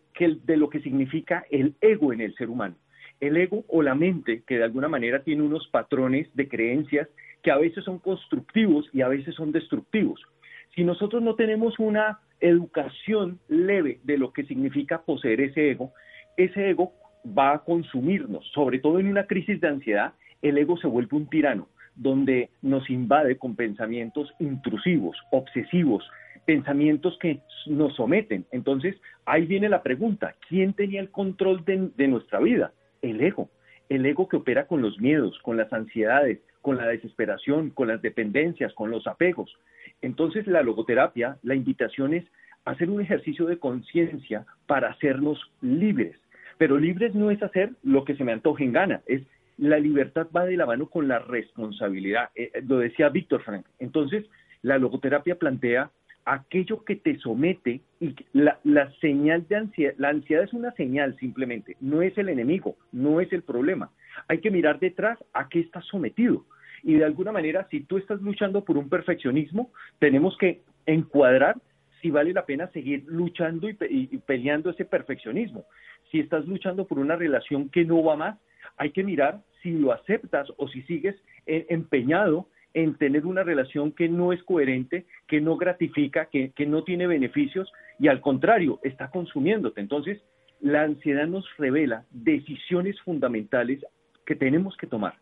lo 0.57 0.71
que 0.71 0.81
significa 0.81 1.45
el 1.51 1.75
ego 1.81 2.13
en 2.13 2.21
el 2.21 2.35
ser 2.37 2.49
humano. 2.49 2.77
El 3.19 3.37
ego 3.37 3.65
o 3.69 3.83
la 3.83 3.95
mente, 3.95 4.43
que 4.47 4.59
de 4.59 4.65
alguna 4.65 4.89
manera 4.89 5.23
tiene 5.23 5.43
unos 5.43 5.67
patrones 5.69 6.29
de 6.35 6.49
creencias 6.49 7.09
que 7.43 7.51
a 7.51 7.59
veces 7.59 7.85
son 7.85 7.99
constructivos 7.99 8.89
y 8.93 9.03
a 9.03 9.09
veces 9.09 9.35
son 9.35 9.51
destructivos. 9.51 10.21
Si 10.75 10.85
nosotros 10.85 11.23
no 11.23 11.35
tenemos 11.35 11.79
una 11.79 12.21
educación 12.39 13.41
leve 13.49 13.99
de 14.05 14.19
lo 14.19 14.33
que 14.33 14.45
significa 14.45 15.03
poseer 15.03 15.41
ese 15.41 15.71
ego, 15.73 15.93
ese 16.45 16.71
ego 16.71 16.93
va 17.27 17.53
a 17.53 17.59
consumirnos, 17.65 18.47
sobre 18.53 18.79
todo 18.79 18.99
en 18.99 19.09
una 19.09 19.27
crisis 19.27 19.61
de 19.61 19.69
ansiedad, 19.69 20.15
el 20.43 20.59
ego 20.59 20.77
se 20.79 20.87
vuelve 20.87 21.17
un 21.17 21.29
tirano, 21.29 21.69
donde 21.95 22.51
nos 22.63 22.89
invade 22.89 23.37
con 23.37 23.57
pensamientos 23.57 24.33
intrusivos, 24.39 25.17
obsesivos, 25.31 26.09
pensamientos 26.47 27.19
que 27.21 27.41
nos 27.67 27.95
someten. 27.95 28.47
Entonces, 28.53 28.97
ahí 29.27 29.47
viene 29.47 29.69
la 29.69 29.83
pregunta, 29.83 30.35
¿quién 30.49 30.73
tenía 30.73 31.01
el 31.01 31.11
control 31.11 31.65
de, 31.65 31.91
de 31.97 32.09
nuestra 32.09 32.41
vida? 32.41 32.73
El 33.03 33.21
ego. 33.21 33.51
El 33.89 34.07
ego 34.07 34.29
que 34.29 34.37
opera 34.37 34.67
con 34.67 34.83
los 34.83 34.99
miedos, 34.99 35.39
con 35.43 35.57
las 35.57 35.73
ansiedades, 35.73 36.39
con 36.63 36.77
la 36.77 36.87
desesperación, 36.87 37.71
con 37.71 37.89
las 37.89 38.01
dependencias, 38.01 38.73
con 38.75 38.91
los 38.91 39.07
apegos. 39.07 39.55
Entonces, 40.01 40.47
la 40.47 40.63
logoterapia, 40.63 41.37
la 41.43 41.55
invitación 41.55 42.15
es 42.15 42.25
hacer 42.65 42.91
un 42.91 43.01
ejercicio 43.01 43.47
de 43.47 43.59
conciencia 43.59 44.47
para 44.67 44.91
hacernos 44.91 45.39
libres. 45.61 46.17
Pero 46.61 46.77
libres 46.77 47.15
no 47.15 47.31
es 47.31 47.43
hacer 47.43 47.71
lo 47.83 48.05
que 48.05 48.15
se 48.17 48.23
me 48.23 48.33
antoje 48.33 48.65
en 48.65 48.73
gana, 48.73 49.01
es 49.07 49.23
la 49.57 49.79
libertad 49.79 50.27
va 50.37 50.45
de 50.45 50.59
la 50.59 50.67
mano 50.67 50.91
con 50.91 51.09
la 51.09 51.19
responsabilidad. 51.19 52.29
Eh, 52.35 52.51
eh, 52.53 52.63
lo 52.69 52.77
decía 52.77 53.09
Víctor 53.09 53.43
Frank. 53.45 53.65
Entonces, 53.79 54.27
la 54.61 54.77
logoterapia 54.77 55.37
plantea 55.37 55.91
aquello 56.27 56.85
que 56.85 56.97
te 56.97 57.17
somete 57.17 57.81
y 57.99 58.15
la, 58.35 58.59
señal 59.01 59.49
de 59.49 59.57
ansiedad, 59.57 59.95
la 59.97 60.11
ansiedad 60.11 60.45
es 60.45 60.53
una 60.53 60.73
señal 60.73 61.17
simplemente, 61.17 61.79
no 61.81 62.03
es 62.03 62.19
el 62.19 62.29
enemigo, 62.29 62.77
no 62.93 63.23
es 63.23 63.33
el 63.33 63.41
problema. 63.41 63.91
Hay 64.29 64.41
que 64.41 64.51
mirar 64.51 64.81
detrás 64.81 65.19
a 65.33 65.49
qué 65.49 65.61
estás 65.61 65.87
sometido. 65.87 66.45
Y 66.83 66.97
de 66.97 67.07
alguna 67.07 67.33
manera, 67.33 67.67
si 67.71 67.81
tú 67.81 67.97
estás 67.97 68.21
luchando 68.21 68.67
por 68.67 68.77
un 68.77 68.91
perfeccionismo, 68.91 69.73
tenemos 69.99 70.37
que 70.37 70.61
encuadrar 70.85 71.57
si 72.03 72.11
vale 72.11 72.35
la 72.35 72.45
pena 72.45 72.69
seguir 72.69 73.05
luchando 73.07 73.67
y, 73.71 73.79
y 73.89 74.19
peleando 74.19 74.69
ese 74.69 74.85
perfeccionismo. 74.85 75.65
Si 76.11 76.21
estás 76.21 76.47
luchando 76.47 76.87
por 76.87 76.99
una 76.99 77.17
relación 77.17 77.69
que 77.69 77.85
no 77.85 78.03
va 78.03 78.17
más, 78.17 78.39
hay 78.77 78.91
que 78.91 79.05
mirar 79.05 79.41
si 79.63 79.73
lo 79.73 79.93
aceptas 79.93 80.49
o 80.57 80.69
si 80.69 80.83
sigues 80.83 81.17
eh, 81.47 81.67
empeñado 81.69 82.49
en 82.73 82.95
tener 82.95 83.27
una 83.27 83.43
relación 83.43 83.93
que 83.93 84.09
no 84.09 84.33
es 84.33 84.43
coherente, 84.45 85.05
que 85.27 85.41
no 85.41 85.57
gratifica, 85.57 86.27
que 86.27 86.67
no 86.67 86.85
tiene 86.85 87.07
beneficios 87.07 87.71
y 87.99 88.09
al 88.09 88.21
contrario, 88.21 88.81
está 88.83 89.11
consumiéndote. 89.11 89.81
Entonces, 89.81 90.23
la 90.61 90.83
ansiedad 90.83 91.27
nos 91.27 91.45
revela 91.59 92.05
decisiones 92.11 93.01
fundamentales 93.01 93.85
que 94.25 94.37
tenemos 94.37 94.77
que 94.77 94.87
tomar, 94.87 95.15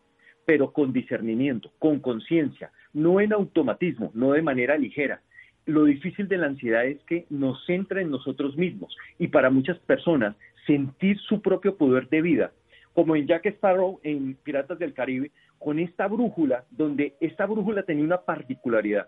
pero 0.45 0.71
con 0.71 0.93
discernimiento, 0.93 1.71
con 1.79 1.99
conciencia, 1.99 2.71
no 2.93 3.19
en 3.19 3.33
automatismo, 3.33 4.11
no 4.13 4.31
de 4.31 4.41
manera 4.41 4.77
ligera. 4.77 5.21
Lo 5.65 5.85
difícil 5.85 6.27
de 6.27 6.37
la 6.37 6.47
ansiedad 6.47 6.85
es 6.85 7.03
que 7.03 7.25
nos 7.29 7.65
centra 7.65 8.01
en 8.01 8.11
nosotros 8.11 8.57
mismos 8.57 8.95
y 9.17 9.27
para 9.27 9.49
muchas 9.49 9.77
personas 9.79 10.35
sentir 10.69 11.17
su 11.17 11.41
propio 11.41 11.75
poder 11.75 12.07
de 12.09 12.21
vida 12.21 12.51
como 12.93 13.15
en 13.15 13.27
Jack 13.27 13.45
Sparrow 13.45 13.99
en 14.03 14.35
Piratas 14.43 14.77
del 14.77 14.93
Caribe, 14.93 15.31
con 15.57 15.79
esta 15.79 16.07
brújula, 16.07 16.65
donde 16.69 17.15
esta 17.21 17.45
brújula 17.45 17.83
tenía 17.83 18.03
una 18.03 18.21
particularidad. 18.21 19.07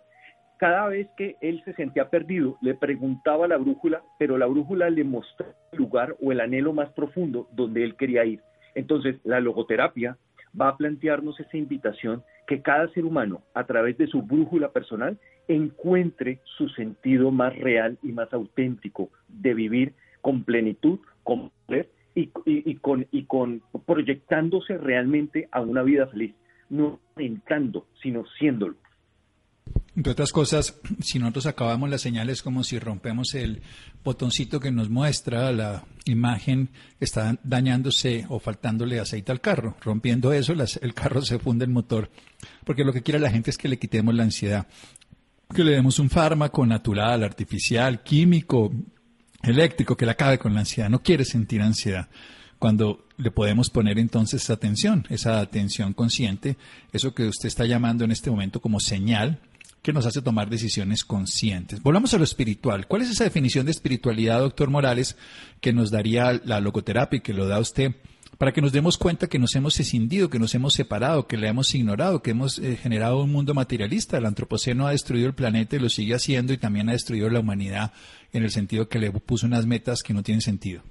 Cada 0.58 0.88
vez 0.88 1.08
que 1.18 1.36
él 1.42 1.62
se 1.66 1.74
sentía 1.74 2.10
perdido, 2.10 2.58
le 2.62 2.74
preguntaba 2.74 3.46
a 3.46 3.48
la 3.50 3.58
brújula, 3.58 4.02
pero 4.18 4.38
la 4.38 4.46
brújula 4.46 4.90
le 4.90 5.04
mostraba 5.04 5.54
el 5.74 5.80
lugar 5.80 6.16
o 6.22 6.32
el 6.32 6.40
anhelo 6.40 6.72
más 6.72 6.90
profundo 6.94 7.50
donde 7.52 7.84
él 7.84 7.96
quería 7.96 8.24
ir. 8.24 8.40
Entonces, 8.76 9.18
la 9.24 9.42
logoterapia 9.42 10.18
va 10.60 10.70
a 10.70 10.78
plantearnos 10.78 11.40
esa 11.40 11.58
invitación 11.58 12.24
que 12.48 12.62
cada 12.62 12.88
ser 12.94 13.06
humano, 13.06 13.42
a 13.54 13.66
través 13.66 13.98
de 13.98 14.08
su 14.08 14.22
brújula 14.22 14.72
personal, 14.72 15.18
encuentre 15.48 16.40
su 16.58 16.70
sentido 16.70 17.32
más 17.32 17.54
real 17.58 17.98
y 18.04 18.14
más 18.14 18.32
auténtico 18.32 19.10
de 19.28 19.54
vivir 19.54 19.94
con 20.22 20.44
plenitud, 20.44 21.00
con 21.24 21.52
poder 21.66 21.92
y, 22.16 22.28
con, 22.76 23.08
y 23.12 23.24
con 23.26 23.62
proyectándose 23.86 24.78
realmente 24.78 25.48
a 25.52 25.62
una 25.62 25.84
vida 25.84 26.08
feliz, 26.08 26.34
no 26.70 27.00
intentando, 27.18 27.88
sino 28.02 28.26
siéndolo. 28.38 28.76
Entre 29.96 30.12
otras 30.12 30.32
cosas, 30.32 30.80
si 31.02 31.20
nosotros 31.20 31.46
acabamos 31.46 31.90
las 31.90 32.02
señales 32.02 32.42
como 32.42 32.64
si 32.64 32.80
rompemos 32.80 33.34
el 33.36 33.62
botoncito 34.04 34.60
que 34.60 34.72
nos 34.72 34.90
muestra 34.90 35.52
la 35.52 35.86
imagen 36.06 36.70
que 36.98 37.06
está 37.06 37.38
dañándose 37.44 38.26
o 38.30 38.40
faltándole 38.40 39.00
aceite 39.00 39.32
al 39.32 39.42
carro. 39.42 39.76
Rompiendo 39.82 40.34
eso, 40.34 40.54
el 40.54 40.94
carro 40.94 41.22
se 41.22 41.40
funde 41.40 41.66
el 41.66 41.72
motor. 41.72 42.10
Porque 42.66 42.84
lo 42.84 42.94
que 42.94 43.04
quiere 43.04 43.20
la 43.20 43.32
gente 43.32 43.52
es 43.52 43.58
que 43.58 43.68
le 43.68 43.78
quitemos 43.78 44.16
la 44.16 44.24
ansiedad. 44.24 44.68
Que 45.54 45.64
le 45.64 45.72
demos 45.72 46.00
un 46.00 46.10
fármaco 46.10 46.66
natural, 46.66 47.24
artificial, 47.24 48.02
químico, 48.02 48.72
eléctrico 49.44 49.96
que 49.96 50.06
le 50.06 50.12
acabe 50.12 50.38
con 50.38 50.54
la 50.54 50.62
ansiedad, 50.62 50.90
no 50.90 51.02
quiere 51.02 51.26
sentir 51.26 51.62
ansiedad. 51.62 52.08
Cuando 52.60 53.06
le 53.18 53.32
podemos 53.32 53.70
poner 53.70 53.98
entonces 53.98 54.44
esa 54.44 54.54
atención, 54.54 55.06
esa 55.10 55.40
atención 55.40 55.94
consciente, 55.94 56.58
eso 56.94 57.14
que 57.14 57.28
usted 57.28 57.48
está 57.48 57.66
llamando 57.66 58.04
en 58.04 58.12
este 58.12 58.30
momento 58.30 58.62
como 58.62 58.80
señal 58.80 59.40
que 59.82 59.94
nos 59.94 60.06
hace 60.06 60.22
tomar 60.22 60.50
decisiones 60.50 61.04
conscientes. 61.04 61.82
Volvamos 61.82 62.14
a 62.14 62.20
lo 62.20 62.24
espiritual. 62.24 62.88
¿Cuál 62.88 63.02
es 63.02 63.10
esa 63.10 63.24
definición 63.24 63.66
de 63.66 63.72
espiritualidad, 63.72 64.40
doctor 64.40 64.70
Morales, 64.70 65.18
que 65.60 65.74
nos 65.74 65.90
daría 65.90 66.40
la 66.46 66.60
logoterapia 66.60 67.18
y 67.18 67.22
que 67.22 67.34
lo 67.34 67.48
da 67.48 67.60
usted 67.60 67.96
para 68.42 68.54
que 68.54 68.62
nos 68.62 68.74
demos 68.74 68.98
cuenta 68.98 69.28
que 69.28 69.38
nos 69.38 69.56
hemos 69.56 69.80
escindido, 69.80 70.28
que 70.28 70.40
nos 70.40 70.56
hemos 70.56 70.74
separado, 70.74 71.28
que 71.28 71.38
le 71.38 71.48
hemos 71.48 71.76
ignorado, 71.76 72.24
que 72.24 72.32
hemos 72.32 72.58
eh, 72.58 72.76
generado 72.76 73.22
un 73.22 73.32
mundo 73.32 73.54
materialista. 73.54 74.18
El 74.18 74.26
antropoceno 74.26 74.88
ha 74.88 74.94
destruido 74.94 75.28
el 75.28 75.36
planeta 75.36 75.76
y 75.76 75.80
lo 75.80 75.90
sigue 75.90 76.16
haciendo 76.16 76.52
y 76.52 76.58
también 76.58 76.90
ha 76.90 76.94
destruido 76.94 77.30
la 77.30 77.42
humanidad 77.42 77.92
en 78.34 78.42
el 78.42 78.50
sentido 78.50 78.90
que 78.90 78.98
le 78.98 79.12
puso 79.12 79.46
unas 79.46 79.68
metas 79.68 80.02
que 80.02 80.16
no 80.16 80.24
tienen 80.24 80.42
sentido. 80.42 80.82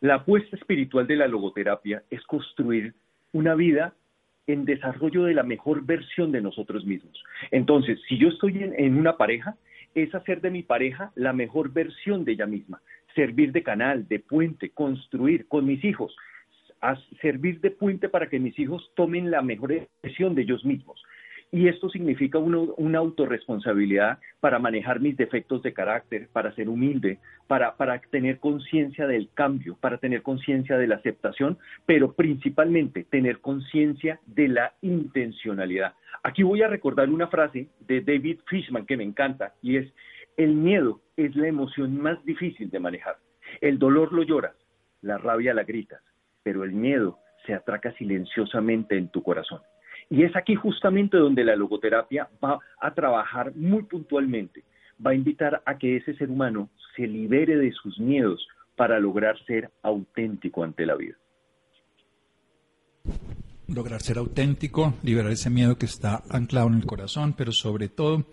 La 0.00 0.16
apuesta 0.16 0.56
espiritual 0.56 1.06
de 1.06 1.14
la 1.14 1.28
logoterapia 1.28 2.02
es 2.10 2.20
construir 2.24 2.94
una 3.30 3.54
vida 3.54 3.94
en 4.48 4.64
desarrollo 4.64 5.22
de 5.22 5.34
la 5.34 5.44
mejor 5.44 5.86
versión 5.86 6.32
de 6.32 6.40
nosotros 6.40 6.84
mismos. 6.84 7.22
Entonces, 7.52 8.00
si 8.08 8.18
yo 8.18 8.26
estoy 8.26 8.60
en, 8.60 8.74
en 8.76 8.98
una 8.98 9.16
pareja, 9.16 9.54
es 9.94 10.12
hacer 10.16 10.40
de 10.40 10.50
mi 10.50 10.64
pareja 10.64 11.12
la 11.14 11.32
mejor 11.32 11.72
versión 11.72 12.24
de 12.24 12.32
ella 12.32 12.46
misma, 12.46 12.82
servir 13.14 13.52
de 13.52 13.62
canal, 13.62 14.08
de 14.08 14.18
puente, 14.18 14.70
construir 14.70 15.46
con 15.46 15.64
mis 15.64 15.84
hijos, 15.84 16.12
a 16.80 16.96
servir 17.20 17.60
de 17.60 17.70
puente 17.70 18.08
para 18.08 18.28
que 18.28 18.38
mis 18.38 18.58
hijos 18.58 18.90
tomen 18.96 19.30
la 19.30 19.42
mejor 19.42 19.74
decisión 20.02 20.34
de 20.34 20.42
ellos 20.42 20.64
mismos. 20.64 21.02
Y 21.52 21.66
esto 21.66 21.88
significa 21.90 22.38
una, 22.38 22.58
una 22.76 22.98
autorresponsabilidad 23.00 24.18
para 24.38 24.60
manejar 24.60 25.00
mis 25.00 25.16
defectos 25.16 25.62
de 25.62 25.72
carácter, 25.72 26.28
para 26.32 26.54
ser 26.54 26.68
humilde, 26.68 27.18
para, 27.48 27.76
para 27.76 27.98
tener 27.98 28.38
conciencia 28.38 29.08
del 29.08 29.28
cambio, 29.34 29.76
para 29.80 29.98
tener 29.98 30.22
conciencia 30.22 30.78
de 30.78 30.86
la 30.86 30.96
aceptación, 30.96 31.58
pero 31.86 32.12
principalmente 32.12 33.02
tener 33.02 33.40
conciencia 33.40 34.20
de 34.26 34.46
la 34.46 34.74
intencionalidad. 34.80 35.94
Aquí 36.22 36.44
voy 36.44 36.62
a 36.62 36.68
recordar 36.68 37.08
una 37.08 37.26
frase 37.26 37.68
de 37.80 38.00
David 38.00 38.40
Fishman 38.46 38.86
que 38.86 38.96
me 38.96 39.04
encanta 39.04 39.54
y 39.60 39.76
es, 39.76 39.92
el 40.36 40.54
miedo 40.54 41.00
es 41.16 41.34
la 41.34 41.48
emoción 41.48 42.00
más 42.00 42.24
difícil 42.24 42.70
de 42.70 42.78
manejar. 42.78 43.16
El 43.60 43.78
dolor 43.78 44.12
lo 44.12 44.22
lloras, 44.22 44.54
la 45.02 45.18
rabia 45.18 45.52
la 45.52 45.64
gritas, 45.64 46.00
pero 46.42 46.64
el 46.64 46.72
miedo 46.72 47.18
se 47.46 47.54
atraca 47.54 47.92
silenciosamente 47.92 48.96
en 48.96 49.08
tu 49.08 49.22
corazón. 49.22 49.60
Y 50.08 50.24
es 50.24 50.34
aquí 50.34 50.54
justamente 50.54 51.16
donde 51.16 51.44
la 51.44 51.56
logoterapia 51.56 52.28
va 52.42 52.58
a 52.80 52.94
trabajar 52.94 53.54
muy 53.54 53.84
puntualmente, 53.84 54.64
va 55.04 55.12
a 55.12 55.14
invitar 55.14 55.62
a 55.64 55.78
que 55.78 55.96
ese 55.96 56.14
ser 56.14 56.30
humano 56.30 56.68
se 56.96 57.06
libere 57.06 57.56
de 57.56 57.72
sus 57.72 57.98
miedos 58.00 58.46
para 58.76 58.98
lograr 58.98 59.38
ser 59.44 59.70
auténtico 59.82 60.64
ante 60.64 60.84
la 60.84 60.96
vida. 60.96 61.14
Lograr 63.68 64.00
ser 64.00 64.18
auténtico, 64.18 64.94
liberar 65.04 65.30
ese 65.30 65.48
miedo 65.48 65.78
que 65.78 65.86
está 65.86 66.22
anclado 66.28 66.68
en 66.68 66.74
el 66.74 66.86
corazón, 66.86 67.34
pero 67.36 67.52
sobre 67.52 67.88
todo 67.88 68.24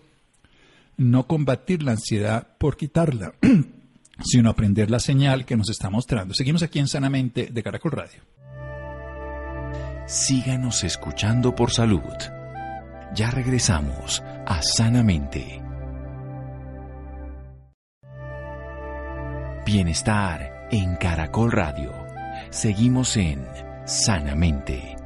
no 0.96 1.28
combatir 1.28 1.84
la 1.84 1.92
ansiedad 1.92 2.56
por 2.58 2.76
quitarla, 2.76 3.34
sino 4.22 4.50
aprender 4.50 4.90
la 4.90 5.00
señal 5.00 5.44
que 5.44 5.56
nos 5.56 5.70
está 5.70 5.90
mostrando. 5.90 6.34
Seguimos 6.34 6.62
aquí 6.62 6.78
en 6.78 6.88
Sanamente 6.88 7.48
de 7.52 7.62
Caracol 7.62 7.92
Radio. 7.92 8.20
Síganos 10.06 10.84
escuchando 10.84 11.54
por 11.54 11.70
salud. 11.70 12.02
Ya 13.14 13.30
regresamos 13.30 14.22
a 14.46 14.62
Sanamente. 14.62 15.62
Bienestar 19.66 20.68
en 20.70 20.96
Caracol 20.96 21.52
Radio. 21.52 21.92
Seguimos 22.50 23.16
en 23.18 23.46
Sanamente. 23.84 24.97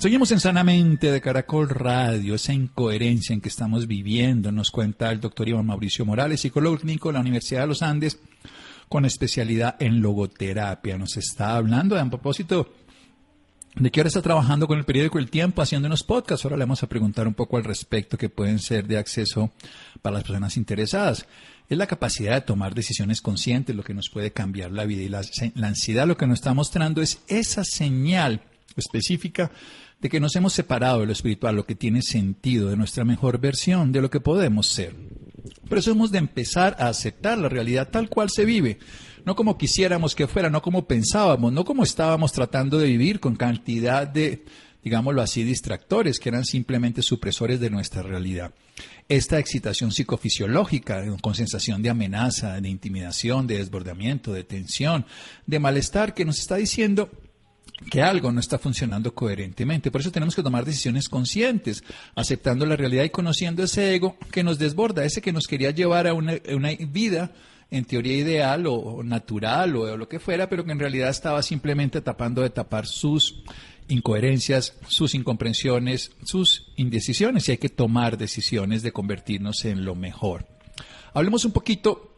Seguimos 0.00 0.32
en 0.32 0.40
Sanamente 0.40 1.12
de 1.12 1.20
Caracol 1.20 1.68
Radio, 1.68 2.34
esa 2.34 2.54
incoherencia 2.54 3.34
en 3.34 3.42
que 3.42 3.50
estamos 3.50 3.86
viviendo, 3.86 4.50
nos 4.50 4.70
cuenta 4.70 5.12
el 5.12 5.20
doctor 5.20 5.46
Iván 5.46 5.66
Mauricio 5.66 6.06
Morales, 6.06 6.40
psicólogo 6.40 6.78
clínico 6.78 7.10
de 7.10 7.12
la 7.12 7.20
Universidad 7.20 7.60
de 7.60 7.66
los 7.66 7.82
Andes, 7.82 8.18
con 8.88 9.04
especialidad 9.04 9.76
en 9.78 10.00
logoterapia. 10.00 10.96
Nos 10.96 11.18
está 11.18 11.54
hablando, 11.54 11.98
a 11.98 12.04
propósito 12.08 12.72
de 13.74 13.90
que 13.90 14.00
ahora 14.00 14.08
está 14.08 14.22
trabajando 14.22 14.66
con 14.66 14.78
el 14.78 14.86
periódico 14.86 15.18
El 15.18 15.28
Tiempo 15.28 15.60
haciendo 15.60 15.86
unos 15.86 16.02
podcasts. 16.02 16.46
Ahora 16.46 16.56
le 16.56 16.64
vamos 16.64 16.82
a 16.82 16.88
preguntar 16.88 17.28
un 17.28 17.34
poco 17.34 17.58
al 17.58 17.64
respecto 17.64 18.16
que 18.16 18.30
pueden 18.30 18.58
ser 18.58 18.86
de 18.86 18.96
acceso 18.96 19.52
para 20.00 20.14
las 20.14 20.22
personas 20.22 20.56
interesadas. 20.56 21.26
Es 21.68 21.76
la 21.76 21.86
capacidad 21.86 22.36
de 22.36 22.40
tomar 22.40 22.74
decisiones 22.74 23.20
conscientes 23.20 23.76
lo 23.76 23.84
que 23.84 23.92
nos 23.92 24.08
puede 24.08 24.32
cambiar 24.32 24.72
la 24.72 24.86
vida 24.86 25.02
y 25.02 25.10
la, 25.10 25.20
la 25.56 25.68
ansiedad 25.68 26.06
lo 26.06 26.16
que 26.16 26.26
nos 26.26 26.38
está 26.38 26.54
mostrando 26.54 27.02
es 27.02 27.20
esa 27.28 27.64
señal 27.64 28.40
específica 28.76 29.50
de 30.00 30.08
que 30.08 30.20
nos 30.20 30.34
hemos 30.36 30.52
separado 30.52 31.00
de 31.00 31.06
lo 31.06 31.12
espiritual, 31.12 31.56
lo 31.56 31.66
que 31.66 31.74
tiene 31.74 32.02
sentido, 32.02 32.70
de 32.70 32.76
nuestra 32.76 33.04
mejor 33.04 33.38
versión, 33.38 33.92
de 33.92 34.00
lo 34.00 34.10
que 34.10 34.20
podemos 34.20 34.66
ser. 34.66 34.94
Por 35.68 35.78
eso 35.78 35.90
hemos 35.90 36.10
de 36.10 36.18
empezar 36.18 36.76
a 36.78 36.88
aceptar 36.88 37.38
la 37.38 37.48
realidad 37.48 37.90
tal 37.90 38.08
cual 38.08 38.30
se 38.30 38.44
vive, 38.44 38.78
no 39.24 39.36
como 39.36 39.58
quisiéramos 39.58 40.14
que 40.14 40.26
fuera, 40.26 40.50
no 40.50 40.62
como 40.62 40.86
pensábamos, 40.86 41.52
no 41.52 41.64
como 41.64 41.82
estábamos 41.82 42.32
tratando 42.32 42.78
de 42.78 42.86
vivir 42.86 43.20
con 43.20 43.36
cantidad 43.36 44.06
de, 44.06 44.44
digámoslo 44.82 45.22
así, 45.22 45.44
distractores 45.44 46.18
que 46.18 46.30
eran 46.30 46.44
simplemente 46.44 47.02
supresores 47.02 47.60
de 47.60 47.70
nuestra 47.70 48.02
realidad. 48.02 48.52
Esta 49.08 49.38
excitación 49.38 49.92
psicofisiológica, 49.92 51.04
con 51.20 51.34
sensación 51.34 51.82
de 51.82 51.90
amenaza, 51.90 52.60
de 52.60 52.68
intimidación, 52.68 53.46
de 53.46 53.58
desbordamiento, 53.58 54.32
de 54.32 54.44
tensión, 54.44 55.04
de 55.46 55.58
malestar, 55.58 56.14
que 56.14 56.24
nos 56.24 56.38
está 56.38 56.56
diciendo 56.56 57.10
que 57.88 58.02
algo 58.02 58.30
no 58.30 58.40
está 58.40 58.58
funcionando 58.58 59.14
coherentemente. 59.14 59.90
Por 59.90 60.00
eso 60.00 60.12
tenemos 60.12 60.34
que 60.34 60.42
tomar 60.42 60.64
decisiones 60.64 61.08
conscientes, 61.08 61.82
aceptando 62.14 62.66
la 62.66 62.76
realidad 62.76 63.04
y 63.04 63.10
conociendo 63.10 63.62
ese 63.62 63.94
ego 63.94 64.16
que 64.30 64.42
nos 64.42 64.58
desborda, 64.58 65.04
ese 65.04 65.22
que 65.22 65.32
nos 65.32 65.46
quería 65.46 65.70
llevar 65.70 66.06
a 66.06 66.14
una, 66.14 66.34
vida 66.88 67.32
en 67.70 67.84
teoría 67.84 68.16
ideal 68.16 68.66
o, 68.66 69.02
natural 69.02 69.76
o, 69.76 69.96
lo 69.96 70.08
que 70.08 70.18
fuera, 70.18 70.48
pero 70.48 70.64
que 70.64 70.72
en 70.72 70.78
realidad 70.78 71.08
estaba 71.08 71.42
simplemente 71.42 72.00
tapando 72.00 72.42
de 72.42 72.50
tapar 72.50 72.86
sus 72.86 73.42
incoherencias, 73.88 74.74
sus 74.86 75.14
incomprensiones, 75.14 76.12
sus 76.24 76.72
indecisiones 76.76 77.48
y 77.48 77.52
hay 77.52 77.58
que 77.58 77.68
tomar 77.68 78.18
decisiones 78.18 78.82
de 78.82 78.92
convertirnos 78.92 79.64
en 79.64 79.84
lo 79.84 79.94
mejor. 79.94 80.46
Hablemos 81.12 81.44
un 81.44 81.52
poquito, 81.52 82.14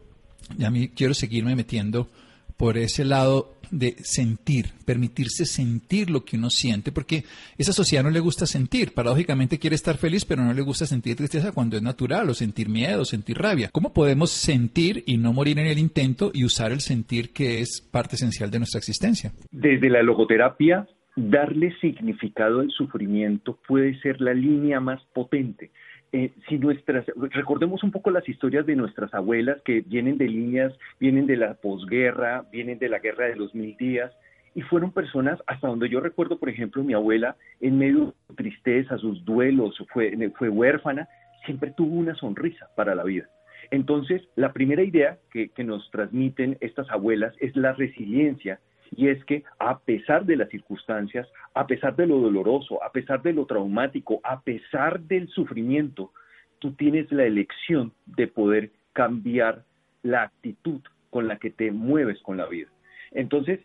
ya 0.57 0.69
mí 0.69 0.89
quiero 0.89 1.13
seguirme 1.13 1.55
metiendo 1.55 2.09
por 2.57 2.77
ese 2.77 3.05
lado 3.05 3.52
de 3.73 3.95
sentir, 4.03 4.67
permitirse 4.85 5.45
sentir 5.45 6.09
lo 6.09 6.23
que 6.23 6.37
uno 6.37 6.49
siente, 6.49 6.91
porque 6.91 7.23
esa 7.57 7.73
sociedad 7.73 8.03
no 8.03 8.09
le 8.09 8.19
gusta 8.19 8.45
sentir. 8.45 8.93
Paradójicamente 8.93 9.59
quiere 9.59 9.75
estar 9.75 9.97
feliz, 9.97 10.25
pero 10.25 10.43
no 10.43 10.53
le 10.53 10.61
gusta 10.61 10.85
sentir 10.85 11.15
tristeza 11.15 11.51
cuando 11.51 11.75
es 11.75 11.83
natural, 11.83 12.29
o 12.29 12.33
sentir 12.33 12.69
miedo, 12.69 13.03
sentir 13.03 13.37
rabia. 13.37 13.69
¿Cómo 13.71 13.93
podemos 13.93 14.31
sentir 14.31 15.03
y 15.05 15.17
no 15.17 15.33
morir 15.33 15.59
en 15.59 15.67
el 15.67 15.79
intento 15.79 16.31
y 16.33 16.45
usar 16.45 16.71
el 16.71 16.81
sentir 16.81 17.31
que 17.31 17.59
es 17.59 17.81
parte 17.81 18.15
esencial 18.15 18.51
de 18.51 18.59
nuestra 18.59 18.77
existencia? 18.77 19.31
Desde 19.51 19.89
la 19.89 20.03
logoterapia, 20.03 20.87
darle 21.15 21.73
significado 21.79 22.59
al 22.59 22.71
sufrimiento 22.71 23.57
puede 23.67 23.99
ser 24.01 24.21
la 24.21 24.33
línea 24.33 24.79
más 24.79 25.01
potente. 25.13 25.71
Eh, 26.15 26.31
si 26.47 26.59
nuestras, 26.59 27.07
recordemos 27.15 27.81
un 27.81 27.89
poco 27.89 28.11
las 28.11 28.29
historias 28.29 28.67
de 28.67 28.75
nuestras 28.75 29.11
abuelas 29.15 29.59
que 29.63 29.81
vienen 29.81 30.19
de 30.19 30.27
líneas, 30.27 30.71
vienen 30.99 31.25
de 31.25 31.35
la 31.37 31.55
posguerra, 31.55 32.45
vienen 32.51 32.77
de 32.77 32.87
la 32.87 32.99
guerra 32.99 33.25
de 33.25 33.35
los 33.35 33.55
mil 33.55 33.75
días, 33.77 34.11
y 34.53 34.61
fueron 34.61 34.91
personas, 34.91 35.41
hasta 35.47 35.67
donde 35.67 35.89
yo 35.89 35.99
recuerdo, 35.99 36.37
por 36.37 36.49
ejemplo, 36.49 36.83
mi 36.83 36.93
abuela, 36.93 37.35
en 37.61 37.79
medio 37.79 38.13
de 38.29 38.35
tristeza, 38.35 38.99
sus 38.99 39.25
duelos, 39.25 39.75
fue, 39.91 40.15
fue 40.37 40.49
huérfana, 40.49 41.09
siempre 41.47 41.73
tuvo 41.75 41.95
una 41.95 42.13
sonrisa 42.13 42.69
para 42.75 42.93
la 42.93 43.03
vida. 43.03 43.27
Entonces, 43.71 44.21
la 44.35 44.53
primera 44.53 44.83
idea 44.83 45.17
que, 45.31 45.49
que 45.49 45.63
nos 45.63 45.89
transmiten 45.89 46.59
estas 46.61 46.91
abuelas 46.91 47.33
es 47.39 47.55
la 47.55 47.73
resiliencia 47.73 48.59
y 48.95 49.09
es 49.09 49.23
que 49.25 49.43
a 49.59 49.79
pesar 49.79 50.25
de 50.25 50.35
las 50.35 50.49
circunstancias, 50.49 51.27
a 51.53 51.67
pesar 51.67 51.95
de 51.95 52.07
lo 52.07 52.19
doloroso, 52.19 52.83
a 52.83 52.91
pesar 52.91 53.21
de 53.21 53.33
lo 53.33 53.45
traumático, 53.45 54.19
a 54.23 54.41
pesar 54.41 54.99
del 55.01 55.27
sufrimiento, 55.29 56.11
tú 56.59 56.73
tienes 56.73 57.11
la 57.11 57.25
elección 57.25 57.91
de 58.05 58.27
poder 58.27 58.71
cambiar 58.93 59.63
la 60.01 60.23
actitud 60.23 60.81
con 61.09 61.27
la 61.27 61.37
que 61.37 61.49
te 61.49 61.71
mueves 61.71 62.21
con 62.21 62.37
la 62.37 62.47
vida. 62.47 62.69
Entonces, 63.11 63.59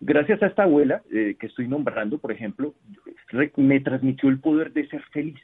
gracias 0.00 0.42
a 0.42 0.46
esta 0.46 0.64
abuela 0.64 1.02
eh, 1.12 1.36
que 1.38 1.46
estoy 1.46 1.68
nombrando, 1.68 2.18
por 2.18 2.32
ejemplo, 2.32 2.74
me 3.56 3.80
transmitió 3.80 4.28
el 4.28 4.40
poder 4.40 4.72
de 4.72 4.88
ser 4.88 5.02
feliz. 5.12 5.40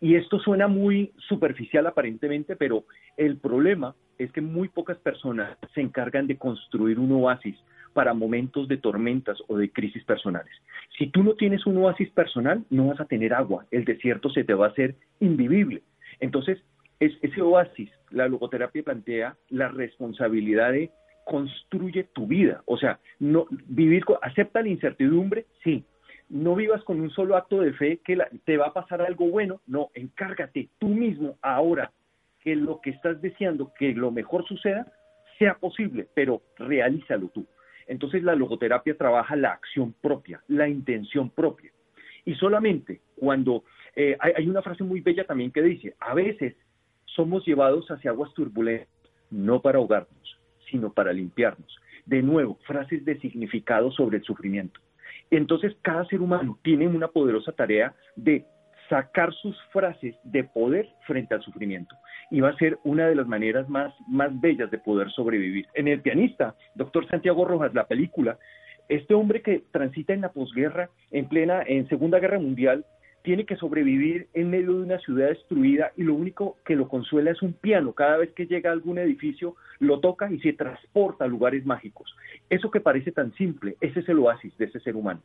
Y 0.00 0.14
esto 0.14 0.38
suena 0.38 0.66
muy 0.66 1.12
superficial 1.28 1.86
aparentemente, 1.86 2.56
pero 2.56 2.84
el 3.16 3.36
problema 3.36 3.94
es 4.18 4.32
que 4.32 4.40
muy 4.40 4.68
pocas 4.68 4.98
personas 4.98 5.56
se 5.74 5.82
encargan 5.82 6.26
de 6.26 6.38
construir 6.38 6.98
un 6.98 7.12
oasis 7.12 7.56
para 7.92 8.14
momentos 8.14 8.68
de 8.68 8.76
tormentas 8.76 9.38
o 9.48 9.56
de 9.56 9.70
crisis 9.70 10.04
personales. 10.04 10.52
Si 10.98 11.08
tú 11.08 11.22
no 11.22 11.34
tienes 11.34 11.66
un 11.66 11.76
oasis 11.78 12.10
personal, 12.10 12.64
no 12.70 12.88
vas 12.88 13.00
a 13.00 13.04
tener 13.06 13.34
agua, 13.34 13.66
el 13.70 13.84
desierto 13.84 14.30
se 14.30 14.44
te 14.44 14.54
va 14.54 14.66
a 14.66 14.70
hacer 14.70 14.96
invivible. 15.20 15.82
Entonces, 16.20 16.58
es, 16.98 17.12
ese 17.22 17.40
oasis, 17.40 17.90
la 18.10 18.28
logoterapia 18.28 18.82
plantea 18.82 19.36
la 19.48 19.68
responsabilidad 19.68 20.72
de 20.72 20.90
construye 21.24 22.04
tu 22.12 22.26
vida, 22.26 22.62
o 22.66 22.76
sea, 22.76 22.98
no 23.18 23.46
vivir 23.68 24.04
acepta 24.22 24.62
la 24.62 24.68
incertidumbre, 24.68 25.46
sí. 25.62 25.84
No 26.28 26.54
vivas 26.54 26.82
con 26.84 27.00
un 27.00 27.10
solo 27.10 27.36
acto 27.36 27.60
de 27.60 27.72
fe 27.72 28.00
que 28.04 28.18
te 28.44 28.56
va 28.56 28.68
a 28.68 28.72
pasar 28.72 29.02
algo 29.02 29.28
bueno, 29.28 29.60
no, 29.66 29.90
encárgate 29.94 30.68
tú 30.78 30.88
mismo 30.88 31.36
ahora 31.42 31.92
que 32.40 32.54
lo 32.56 32.80
que 32.80 32.90
estás 32.90 33.20
deseando, 33.20 33.72
que 33.78 33.92
lo 33.92 34.10
mejor 34.10 34.44
suceda, 34.46 34.86
sea 35.38 35.54
posible, 35.54 36.06
pero 36.14 36.42
realízalo 36.56 37.28
tú. 37.28 37.46
Entonces 37.90 38.22
la 38.22 38.36
logoterapia 38.36 38.96
trabaja 38.96 39.34
la 39.34 39.50
acción 39.50 39.92
propia, 40.00 40.40
la 40.46 40.68
intención 40.68 41.28
propia. 41.28 41.72
Y 42.24 42.36
solamente 42.36 43.00
cuando 43.16 43.64
eh, 43.96 44.16
hay, 44.20 44.48
una 44.48 44.62
frase 44.62 44.84
muy 44.84 45.00
bella 45.00 45.24
también 45.24 45.50
que 45.50 45.60
dice, 45.60 45.96
a 45.98 46.14
veces 46.14 46.54
somos 47.04 47.44
llevados 47.44 47.90
hacia 47.90 48.12
aguas 48.12 48.32
turbulentas, 48.32 48.88
no 49.30 49.60
para 49.60 49.78
ahogarnos, 49.78 50.38
sino 50.70 50.92
para 50.92 51.12
limpiarnos. 51.12 51.80
De 52.06 52.22
nuevo, 52.22 52.60
frases 52.64 53.04
de 53.04 53.18
significado 53.18 53.90
sobre 53.90 54.18
el 54.18 54.24
sufrimiento. 54.24 54.78
Entonces, 55.28 55.76
cada 55.82 56.04
ser 56.06 56.20
humano 56.20 56.60
tiene 56.62 56.86
una 56.86 57.08
poderosa 57.08 57.50
tarea 57.50 57.92
de 58.14 58.44
sacar 58.90 59.32
sus 59.32 59.56
frases 59.72 60.16
de 60.24 60.44
poder 60.44 60.86
frente 61.06 61.34
al 61.34 61.42
sufrimiento. 61.42 61.96
Y 62.30 62.40
va 62.40 62.50
a 62.50 62.56
ser 62.56 62.78
una 62.84 63.06
de 63.08 63.14
las 63.14 63.26
maneras 63.26 63.68
más, 63.68 63.94
más 64.08 64.38
bellas 64.40 64.70
de 64.70 64.78
poder 64.78 65.10
sobrevivir. 65.12 65.66
En 65.74 65.88
El 65.88 66.02
pianista, 66.02 66.54
doctor 66.74 67.08
Santiago 67.08 67.46
Rojas, 67.46 67.72
la 67.72 67.86
película, 67.86 68.36
este 68.88 69.14
hombre 69.14 69.40
que 69.40 69.62
transita 69.70 70.12
en 70.12 70.20
la 70.20 70.32
posguerra, 70.32 70.90
en 71.12 71.28
plena, 71.28 71.62
en 71.64 71.88
Segunda 71.88 72.18
Guerra 72.18 72.40
Mundial, 72.40 72.84
tiene 73.22 73.44
que 73.44 73.56
sobrevivir 73.56 74.28
en 74.34 74.50
medio 74.50 74.72
de 74.72 74.82
una 74.82 74.98
ciudad 74.98 75.28
destruida 75.28 75.92
y 75.96 76.02
lo 76.02 76.14
único 76.14 76.56
que 76.64 76.74
lo 76.74 76.88
consuela 76.88 77.30
es 77.30 77.42
un 77.42 77.52
piano. 77.52 77.92
Cada 77.92 78.16
vez 78.16 78.32
que 78.32 78.46
llega 78.46 78.70
a 78.70 78.72
algún 78.72 78.98
edificio, 78.98 79.56
lo 79.78 80.00
toca 80.00 80.30
y 80.32 80.40
se 80.40 80.54
transporta 80.54 81.24
a 81.24 81.28
lugares 81.28 81.64
mágicos. 81.64 82.14
Eso 82.48 82.70
que 82.70 82.80
parece 82.80 83.12
tan 83.12 83.32
simple, 83.34 83.76
ese 83.80 84.00
es 84.00 84.08
el 84.08 84.18
oasis 84.18 84.56
de 84.58 84.64
ese 84.64 84.80
ser 84.80 84.96
humano. 84.96 85.20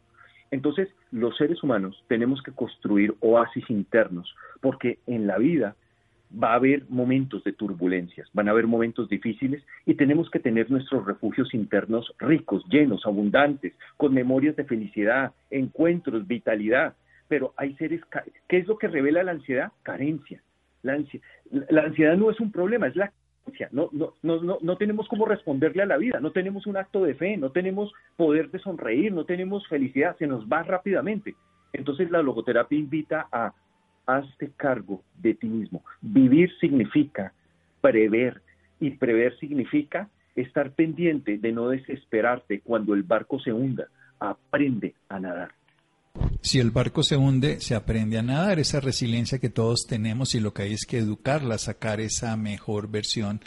Entonces, 0.55 0.87
los 1.11 1.35
seres 1.35 1.61
humanos 1.63 2.01
tenemos 2.07 2.41
que 2.41 2.53
construir 2.53 3.13
oasis 3.19 3.69
internos, 3.69 4.33
porque 4.61 4.99
en 5.05 5.27
la 5.27 5.37
vida 5.37 5.75
va 6.31 6.53
a 6.53 6.55
haber 6.55 6.85
momentos 6.87 7.43
de 7.43 7.51
turbulencias, 7.51 8.29
van 8.31 8.47
a 8.47 8.51
haber 8.51 8.65
momentos 8.65 9.09
difíciles 9.09 9.61
y 9.85 9.95
tenemos 9.95 10.29
que 10.29 10.39
tener 10.39 10.71
nuestros 10.71 11.05
refugios 11.05 11.53
internos 11.53 12.13
ricos, 12.19 12.63
llenos, 12.69 13.05
abundantes, 13.05 13.73
con 13.97 14.13
memorias 14.13 14.55
de 14.55 14.63
felicidad, 14.63 15.33
encuentros, 15.51 16.25
vitalidad. 16.25 16.95
Pero 17.27 17.53
hay 17.57 17.75
seres, 17.75 18.01
¿qué 18.47 18.57
es 18.57 18.67
lo 18.67 18.77
que 18.77 18.87
revela 18.87 19.23
la 19.23 19.31
ansiedad? 19.31 19.73
Carencia. 19.83 20.41
La, 20.83 20.97
la 21.69 21.81
ansiedad 21.81 22.15
no 22.15 22.31
es 22.31 22.39
un 22.39 22.51
problema, 22.53 22.87
es 22.87 22.95
la 22.95 23.11
no, 23.71 23.89
no, 23.91 24.13
no, 24.23 24.57
no, 24.61 24.77
tenemos 24.77 25.07
cómo 25.07 25.25
responderle 25.25 25.83
a 25.83 25.85
la 25.85 25.97
vida, 25.97 26.19
no 26.19 26.31
tenemos 26.31 26.67
un 26.67 26.77
acto 26.77 27.03
de 27.03 27.15
fe, 27.15 27.37
no 27.37 27.51
tenemos 27.51 27.93
poder 28.17 28.49
de 28.51 28.59
sonreír, 28.59 29.13
no 29.13 29.25
tenemos 29.25 29.67
felicidad, 29.67 30.17
se 30.17 30.27
nos 30.27 30.45
va 30.47 30.63
rápidamente. 30.63 31.35
Entonces 31.73 32.09
la 32.11 32.21
logoterapia 32.21 32.77
invita 32.77 33.27
a 33.31 33.53
hazte 34.05 34.51
cargo 34.55 35.03
de 35.17 35.33
ti 35.33 35.47
mismo. 35.47 35.83
Vivir 36.01 36.51
significa 36.59 37.33
prever 37.81 38.41
y 38.79 38.91
prever 38.91 39.37
significa 39.39 40.09
estar 40.35 40.71
pendiente 40.71 41.37
de 41.37 41.51
no 41.51 41.69
desesperarte 41.69 42.61
cuando 42.61 42.93
el 42.93 43.03
barco 43.03 43.39
se 43.39 43.53
hunda. 43.53 43.87
Aprende 44.19 44.95
a 45.09 45.19
nadar. 45.19 45.51
Si 46.41 46.59
el 46.59 46.71
barco 46.71 47.03
se 47.03 47.17
hunde, 47.17 47.59
se 47.59 47.75
aprende 47.75 48.17
a 48.17 48.21
nadar, 48.21 48.59
esa 48.59 48.79
resiliencia 48.79 49.39
que 49.39 49.49
todos 49.49 49.85
tenemos 49.87 50.35
y 50.35 50.39
lo 50.39 50.53
que 50.53 50.63
hay 50.63 50.73
es 50.73 50.85
que 50.85 50.99
educarla, 50.99 51.57
sacar 51.57 51.99
esa 51.99 52.37
mejor 52.37 52.89
versión 52.89 53.41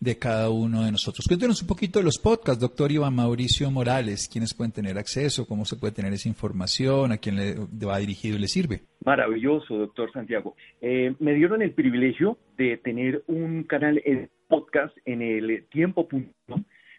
de 0.00 0.18
cada 0.18 0.50
uno 0.50 0.84
de 0.84 0.92
nosotros. 0.92 1.26
Cuéntenos 1.26 1.62
un 1.62 1.68
poquito 1.68 1.98
de 1.98 2.04
los 2.04 2.18
podcasts, 2.18 2.60
doctor 2.60 2.92
Iván 2.92 3.14
Mauricio 3.14 3.70
Morales, 3.70 4.28
quiénes 4.30 4.54
pueden 4.54 4.72
tener 4.72 4.98
acceso, 4.98 5.46
cómo 5.46 5.64
se 5.64 5.76
puede 5.76 5.94
tener 5.94 6.12
esa 6.12 6.28
información, 6.28 7.12
a 7.12 7.16
quién 7.16 7.36
le 7.36 7.54
va 7.86 7.98
dirigido 7.98 8.36
y 8.36 8.40
le 8.40 8.48
sirve. 8.48 8.82
Maravilloso, 9.04 9.76
doctor 9.76 10.12
Santiago. 10.12 10.56
Eh, 10.80 11.14
me 11.20 11.32
dieron 11.34 11.62
el 11.62 11.72
privilegio 11.72 12.38
de 12.56 12.76
tener 12.76 13.24
un 13.26 13.64
canal 13.64 13.94
de 13.96 14.28
podcast 14.48 14.96
en 15.06 15.22
el 15.22 15.66
tiempo. 15.70 16.06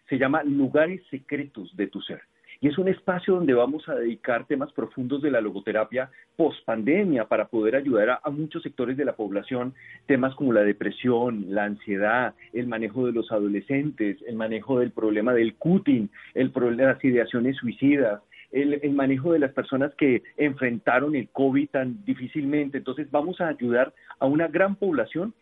Se 0.08 0.18
llama 0.18 0.42
Lugares 0.42 1.00
Secretos 1.10 1.70
de 1.76 1.86
tu 1.86 2.00
Ser. 2.02 2.22
Es 2.66 2.78
un 2.78 2.88
espacio 2.88 3.36
donde 3.36 3.54
vamos 3.54 3.88
a 3.88 3.94
dedicar 3.94 4.44
temas 4.44 4.72
profundos 4.72 5.22
de 5.22 5.30
la 5.30 5.40
logoterapia 5.40 6.10
post 6.34 6.64
pandemia 6.64 7.26
para 7.26 7.46
poder 7.46 7.76
ayudar 7.76 8.18
a, 8.20 8.28
muchos 8.30 8.64
sectores 8.64 8.96
de 8.96 9.04
la 9.04 9.14
población, 9.14 9.72
temas 10.06 10.34
como 10.34 10.52
la 10.52 10.64
depresión, 10.64 11.44
la 11.50 11.62
ansiedad, 11.62 12.34
el 12.52 12.66
manejo 12.66 13.06
de 13.06 13.12
los 13.12 13.30
adolescentes, 13.30 14.18
el 14.26 14.34
manejo 14.34 14.80
del 14.80 14.90
problema 14.90 15.32
del 15.32 15.54
cutting, 15.54 16.10
el 16.34 16.50
problema 16.50 16.88
de 16.88 16.94
las 16.94 17.04
ideaciones 17.04 17.56
suicidas, 17.56 18.20
el, 18.50 18.80
el, 18.82 18.92
manejo 18.94 19.32
de 19.32 19.38
las 19.38 19.52
personas 19.52 19.94
que 19.94 20.24
enfrentaron 20.36 21.14
el 21.14 21.28
COVID 21.28 21.68
tan 21.68 22.04
difícilmente. 22.04 22.78
Entonces 22.78 23.08
vamos 23.12 23.40
a 23.40 23.46
ayudar 23.46 23.94
a 24.18 24.26
una 24.26 24.48
gran 24.48 24.74
población 24.74 25.34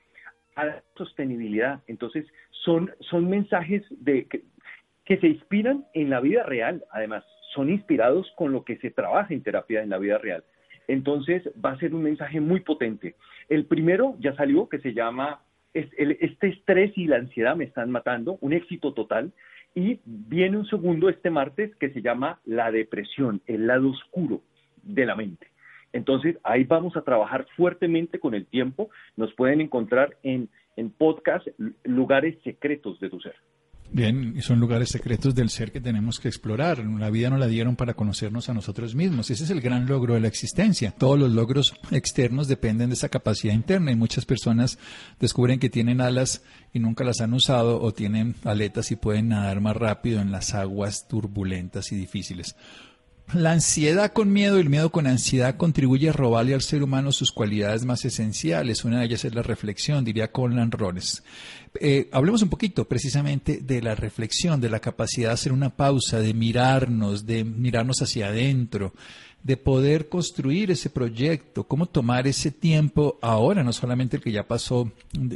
a 0.56 0.66
la 0.66 0.82
sostenibilidad. 0.94 1.80
Entonces 1.86 2.26
son, 2.50 2.90
son 3.00 3.30
mensajes 3.30 3.82
de, 3.88 4.26
que 5.04 5.18
se 5.18 5.28
inspiran 5.28 5.84
en 5.92 6.10
la 6.10 6.20
vida 6.20 6.42
real, 6.44 6.84
además, 6.90 7.24
son 7.54 7.70
inspirados 7.70 8.30
con 8.36 8.52
lo 8.52 8.64
que 8.64 8.76
se 8.78 8.90
trabaja 8.90 9.32
en 9.32 9.42
terapia 9.42 9.82
en 9.82 9.90
la 9.90 9.98
vida 9.98 10.18
real. 10.18 10.44
Entonces 10.88 11.42
va 11.64 11.70
a 11.70 11.78
ser 11.78 11.94
un 11.94 12.02
mensaje 12.02 12.40
muy 12.40 12.60
potente. 12.60 13.14
El 13.48 13.66
primero 13.66 14.16
ya 14.18 14.34
salió, 14.34 14.68
que 14.68 14.80
se 14.80 14.92
llama 14.92 15.40
Este 15.72 16.48
estrés 16.48 16.92
y 16.96 17.06
la 17.06 17.16
ansiedad 17.16 17.56
me 17.56 17.64
están 17.64 17.90
matando, 17.90 18.38
un 18.40 18.52
éxito 18.52 18.92
total. 18.92 19.32
Y 19.74 20.00
viene 20.04 20.56
un 20.56 20.66
segundo 20.66 21.08
este 21.08 21.30
martes 21.30 21.74
que 21.76 21.90
se 21.90 22.00
llama 22.00 22.40
La 22.44 22.70
depresión, 22.70 23.40
el 23.46 23.66
lado 23.66 23.90
oscuro 23.90 24.42
de 24.82 25.06
la 25.06 25.16
mente. 25.16 25.48
Entonces 25.92 26.36
ahí 26.42 26.64
vamos 26.64 26.96
a 26.96 27.02
trabajar 27.02 27.46
fuertemente 27.56 28.18
con 28.18 28.34
el 28.34 28.46
tiempo. 28.46 28.90
Nos 29.16 29.32
pueden 29.34 29.60
encontrar 29.60 30.16
en, 30.22 30.48
en 30.76 30.90
podcast 30.90 31.46
Lugares 31.84 32.36
Secretos 32.42 33.00
de 33.00 33.10
tu 33.10 33.20
Ser. 33.20 33.34
Bien, 33.94 34.42
son 34.42 34.58
lugares 34.58 34.88
secretos 34.88 35.36
del 35.36 35.50
ser 35.50 35.70
que 35.70 35.80
tenemos 35.80 36.18
que 36.18 36.26
explorar. 36.26 36.84
La 36.84 37.10
vida 37.10 37.30
nos 37.30 37.38
la 37.38 37.46
dieron 37.46 37.76
para 37.76 37.94
conocernos 37.94 38.48
a 38.48 38.52
nosotros 38.52 38.96
mismos. 38.96 39.30
Ese 39.30 39.44
es 39.44 39.50
el 39.50 39.60
gran 39.60 39.86
logro 39.86 40.14
de 40.14 40.20
la 40.20 40.26
existencia. 40.26 40.90
Todos 40.90 41.16
los 41.16 41.30
logros 41.30 41.74
externos 41.92 42.48
dependen 42.48 42.88
de 42.88 42.94
esa 42.94 43.08
capacidad 43.08 43.54
interna 43.54 43.92
y 43.92 43.94
muchas 43.94 44.24
personas 44.24 44.80
descubren 45.20 45.60
que 45.60 45.70
tienen 45.70 46.00
alas 46.00 46.42
y 46.72 46.80
nunca 46.80 47.04
las 47.04 47.20
han 47.20 47.34
usado 47.34 47.80
o 47.80 47.94
tienen 47.94 48.34
aletas 48.42 48.90
y 48.90 48.96
pueden 48.96 49.28
nadar 49.28 49.60
más 49.60 49.76
rápido 49.76 50.20
en 50.20 50.32
las 50.32 50.54
aguas 50.54 51.06
turbulentas 51.06 51.92
y 51.92 51.96
difíciles. 51.96 52.56
La 53.32 53.52
ansiedad 53.52 54.12
con 54.12 54.32
miedo 54.32 54.58
y 54.58 54.60
el 54.60 54.68
miedo 54.68 54.90
con 54.90 55.06
ansiedad 55.06 55.56
contribuye 55.56 56.10
a 56.10 56.12
robarle 56.12 56.54
al 56.54 56.60
ser 56.60 56.82
humano 56.82 57.10
sus 57.10 57.32
cualidades 57.32 57.84
más 57.84 58.04
esenciales. 58.04 58.84
Una 58.84 58.98
de 58.98 59.06
ellas 59.06 59.24
es 59.24 59.34
la 59.34 59.42
reflexión, 59.42 60.04
diría 60.04 60.30
Conlan 60.30 60.70
Rones. 60.70 61.22
Eh, 61.80 62.08
hablemos 62.12 62.42
un 62.42 62.50
poquito 62.50 62.86
precisamente 62.86 63.58
de 63.60 63.82
la 63.82 63.94
reflexión, 63.94 64.60
de 64.60 64.70
la 64.70 64.80
capacidad 64.80 65.30
de 65.30 65.34
hacer 65.34 65.52
una 65.52 65.70
pausa, 65.70 66.20
de 66.20 66.32
mirarnos, 66.32 67.26
de 67.26 67.42
mirarnos 67.44 68.00
hacia 68.00 68.28
adentro, 68.28 68.92
de 69.42 69.56
poder 69.58 70.08
construir 70.08 70.70
ese 70.70 70.88
proyecto, 70.88 71.64
cómo 71.64 71.86
tomar 71.86 72.26
ese 72.26 72.50
tiempo 72.50 73.18
ahora, 73.20 73.62
no 73.62 73.72
solamente 73.72 74.16
el 74.16 74.22
que 74.22 74.32
ya 74.32 74.46
pasó, 74.46 74.90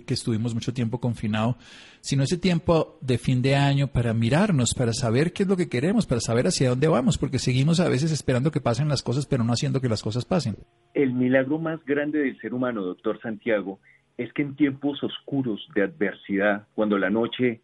que 0.07 0.15
estuvimos 0.15 0.55
mucho 0.55 0.73
tiempo 0.73 0.99
confinado, 0.99 1.59
sino 2.01 2.23
ese 2.23 2.39
tiempo 2.39 2.99
de 3.03 3.19
fin 3.19 3.43
de 3.43 3.57
año 3.57 3.89
para 3.89 4.15
mirarnos, 4.15 4.73
para 4.75 4.95
saber 4.95 5.33
qué 5.33 5.43
es 5.43 5.49
lo 5.49 5.59
que 5.59 5.69
queremos, 5.69 6.07
para 6.07 6.23
saber 6.23 6.47
hacia 6.47 6.71
dónde 6.71 6.89
vamos, 6.89 7.19
porque 7.19 7.39
seguimos 7.39 7.81
a 7.81 7.89
veces 7.89 8.11
esperando 8.11 8.51
que 8.51 8.63
pasen 8.63 8.89
las 8.89 9.03
cosas, 9.03 9.27
pero 9.27 9.45
no 9.45 9.53
haciendo 9.53 9.81
que 9.81 9.91
las 9.91 10.03
cosas 10.03 10.25
pasen. 10.25 10.57
El 10.95 11.13
milagro 11.13 11.59
más 11.59 11.85
grande 11.85 12.21
del 12.21 12.41
ser 12.41 12.55
humano, 12.55 12.83
doctor 12.83 13.21
Santiago, 13.21 13.79
es 14.19 14.33
que 14.35 14.43
en 14.43 14.57
tiempos 14.57 15.03
oscuros 15.03 15.67
de 15.75 15.83
adversidad, 15.83 16.67
cuando 16.75 16.99
la 16.99 17.09
noche, 17.09 17.63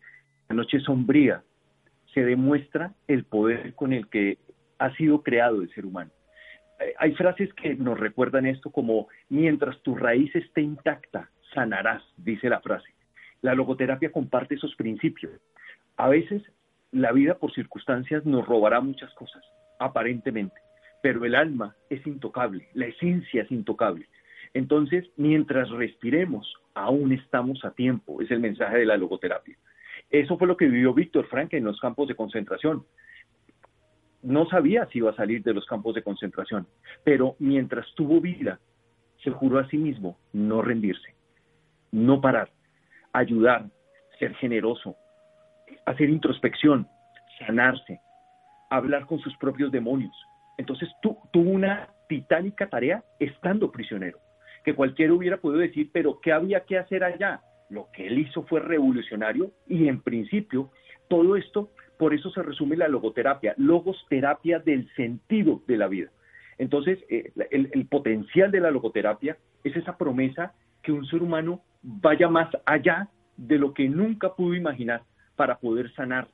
la 0.48 0.56
noche 0.56 0.80
sombría, 0.80 1.42
se 2.14 2.24
demuestra 2.24 2.94
el 3.08 3.24
poder 3.24 3.74
con 3.74 3.92
el 3.92 4.08
que 4.08 4.38
ha 4.78 4.94
sido 4.94 5.22
creado 5.22 5.60
el 5.60 5.74
ser 5.74 5.84
humano 5.84 6.10
eh, 6.80 6.94
hay 6.98 7.14
frases 7.14 7.52
que 7.54 7.74
nos 7.74 7.98
recuerdan 7.98 8.46
esto 8.46 8.70
como 8.70 9.08
mientras 9.28 9.80
tu 9.82 9.94
raíz 9.94 10.34
esté 10.34 10.60
intacta, 10.60 11.30
sanarás, 11.52 12.02
dice 12.16 12.48
la 12.48 12.60
frase. 12.60 12.88
La 13.42 13.54
logoterapia 13.54 14.10
comparte 14.10 14.54
esos 14.54 14.74
principios. 14.74 15.32
A 15.96 16.08
veces 16.08 16.42
la 16.90 17.12
vida 17.12 17.38
por 17.38 17.52
circunstancias 17.52 18.24
nos 18.24 18.46
robará 18.46 18.80
muchas 18.80 19.12
cosas, 19.14 19.44
aparentemente, 19.78 20.56
pero 21.02 21.24
el 21.24 21.34
alma 21.34 21.76
es 21.90 22.06
intocable, 22.06 22.68
la 22.74 22.86
esencia 22.86 23.42
es 23.42 23.50
intocable. 23.50 24.06
Entonces, 24.54 25.10
mientras 25.16 25.68
respiremos, 25.70 26.52
aún 26.74 27.12
estamos 27.12 27.64
a 27.64 27.72
tiempo, 27.72 28.22
es 28.22 28.30
el 28.30 28.40
mensaje 28.40 28.78
de 28.78 28.86
la 28.86 28.96
logoterapia. 28.96 29.56
Eso 30.10 30.38
fue 30.38 30.46
lo 30.46 30.56
que 30.56 30.66
vivió 30.66 30.94
Víctor 30.94 31.26
Frank 31.26 31.52
en 31.54 31.64
los 31.64 31.78
campos 31.80 32.08
de 32.08 32.14
concentración 32.14 32.84
no 34.24 34.46
sabía 34.46 34.86
si 34.86 34.98
iba 34.98 35.10
a 35.10 35.16
salir 35.16 35.42
de 35.42 35.52
los 35.52 35.66
campos 35.66 35.94
de 35.94 36.02
concentración, 36.02 36.66
pero 37.04 37.36
mientras 37.38 37.86
tuvo 37.94 38.20
vida, 38.20 38.58
se 39.22 39.30
juró 39.30 39.58
a 39.58 39.68
sí 39.68 39.76
mismo 39.76 40.18
no 40.32 40.62
rendirse, 40.62 41.14
no 41.92 42.20
parar, 42.20 42.50
ayudar, 43.12 43.66
ser 44.18 44.34
generoso, 44.36 44.96
hacer 45.84 46.08
introspección, 46.08 46.88
sanarse, 47.38 48.00
hablar 48.70 49.06
con 49.06 49.18
sus 49.20 49.36
propios 49.36 49.70
demonios. 49.70 50.14
Entonces 50.56 50.88
tuvo 51.02 51.50
una 51.50 51.88
titánica 52.08 52.68
tarea 52.68 53.04
estando 53.18 53.70
prisionero, 53.70 54.18
que 54.64 54.74
cualquiera 54.74 55.12
hubiera 55.12 55.36
podido 55.36 55.60
decir, 55.60 55.90
pero 55.92 56.20
¿qué 56.20 56.32
había 56.32 56.60
que 56.60 56.78
hacer 56.78 57.04
allá? 57.04 57.42
Lo 57.70 57.88
que 57.92 58.06
él 58.06 58.18
hizo 58.18 58.42
fue 58.44 58.60
revolucionario 58.60 59.52
y 59.68 59.88
en 59.88 60.00
principio 60.00 60.70
todo 61.08 61.36
esto 61.36 61.70
por 61.98 62.14
eso 62.14 62.30
se 62.30 62.42
resume 62.42 62.76
la 62.76 62.88
logoterapia, 62.88 63.54
logos 63.56 64.04
terapia 64.08 64.58
del 64.58 64.92
sentido 64.94 65.62
de 65.66 65.76
la 65.76 65.86
vida. 65.86 66.10
Entonces, 66.58 66.98
eh, 67.08 67.32
el, 67.50 67.86
potencial 67.86 68.50
de 68.50 68.60
la 68.60 68.70
logoterapia 68.70 69.36
es 69.62 69.76
esa 69.76 69.96
promesa 69.96 70.54
que 70.82 70.92
un 70.92 71.06
ser 71.06 71.22
humano 71.22 71.62
vaya 71.82 72.28
más 72.28 72.48
allá 72.64 73.08
de 73.36 73.58
lo 73.58 73.74
que 73.74 73.88
nunca 73.88 74.34
pudo 74.34 74.54
imaginar 74.54 75.02
para 75.36 75.58
poder 75.58 75.92
sanar. 75.94 76.28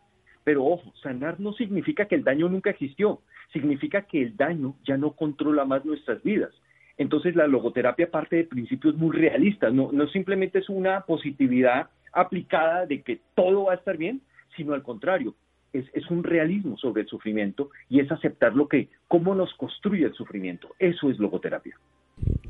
Pero 0.45 0.65
ojo, 0.65 0.93
sanar 1.03 1.41
no 1.41 1.53
significa 1.53 2.07
que 2.07 2.15
el 2.15 2.25
daño 2.25 2.49
nunca 2.49 2.71
existió, 2.71 3.21
significa 3.53 4.03
que 4.03 4.23
el 4.23 4.37
daño 4.37 4.77
ya 4.85 4.97
no 4.97 5.13
controla 5.13 5.65
más 5.65 5.85
nuestras 5.85 6.23
vidas. 6.23 6.53
Entonces 7.01 7.35
la 7.35 7.47
logoterapia 7.47 8.11
parte 8.11 8.37
de 8.37 8.45
principios 8.45 8.95
muy 8.95 9.17
realistas, 9.17 9.73
no, 9.73 9.91
simplemente 10.13 10.59
es 10.59 10.69
una 10.69 11.01
positividad 11.01 11.89
aplicada 12.13 12.85
de 12.85 13.01
que 13.01 13.21
todo 13.35 13.65
va 13.65 13.73
a 13.73 13.77
estar 13.77 13.97
bien, 13.97 14.21
sino 14.55 14.75
al 14.75 14.83
contrario, 14.83 15.35
es, 15.73 15.87
un 16.11 16.23
realismo 16.23 16.77
sobre 16.77 17.01
el 17.01 17.09
sufrimiento 17.09 17.71
y 17.89 18.01
es 18.01 18.13
aceptar 18.13 18.55
lo 18.55 18.69
que, 18.69 18.91
cómo 19.09 19.35
nos 19.35 19.55
construye 19.55 20.05
el 20.05 20.13
sufrimiento. 20.13 20.75
Eso 20.79 21.11
es 21.11 21.19
logoterapia. 21.19 21.75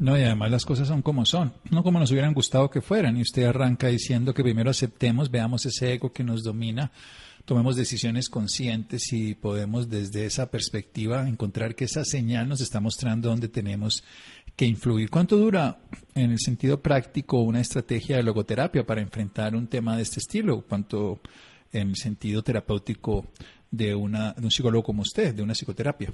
No, 0.01 0.19
y 0.19 0.23
además 0.23 0.51
las 0.51 0.67
cosas 0.67 0.89
son 0.89 1.03
como 1.03 1.25
son, 1.27 1.53
no 1.71 1.85
como 1.85 2.01
nos 2.01 2.11
hubieran 2.11 2.35
gustado 2.35 2.71
que 2.71 2.81
fueran. 2.81 3.17
Y 3.19 3.23
usted 3.23 3.45
arranca 3.45 3.87
diciendo 3.87 4.35
que 4.35 4.43
primero 4.43 4.71
aceptemos, 4.71 5.31
veamos 5.31 5.65
ese 5.65 5.93
ego 5.93 6.13
que 6.13 6.25
nos 6.25 6.43
domina, 6.43 6.91
tomemos 7.45 7.77
decisiones 7.77 8.29
conscientes 8.29 9.13
y 9.13 9.35
podemos 9.35 9.89
desde 9.89 10.27
esa 10.27 10.51
perspectiva 10.51 11.29
encontrar 11.29 11.75
que 11.75 11.85
esa 11.85 12.05
señal 12.05 12.49
nos 12.49 12.61
está 12.61 12.81
mostrando 12.81 13.29
dónde 13.29 13.49
tenemos 13.49 14.05
que 14.61 14.67
influir. 14.67 15.09
¿Cuánto 15.09 15.39
dura 15.39 15.79
en 16.15 16.33
el 16.33 16.39
sentido 16.39 16.83
práctico 16.83 17.41
una 17.41 17.61
estrategia 17.61 18.19
de 18.19 18.23
logoterapia 18.23 18.85
para 18.85 19.01
enfrentar 19.01 19.57
un 19.57 19.67
tema 19.67 19.97
de 19.97 20.03
este 20.03 20.21
estilo? 20.21 20.61
¿Cuánto 20.69 21.21
en 21.73 21.89
el 21.89 21.97
sentido 21.97 22.43
terapéutico 22.43 23.25
de, 23.71 23.95
una, 23.95 24.35
de 24.35 24.45
un 24.45 24.51
psicólogo 24.51 24.85
como 24.85 25.01
usted, 25.01 25.35
de 25.35 25.43
una 25.43 25.55
psicoterapia? 25.55 26.11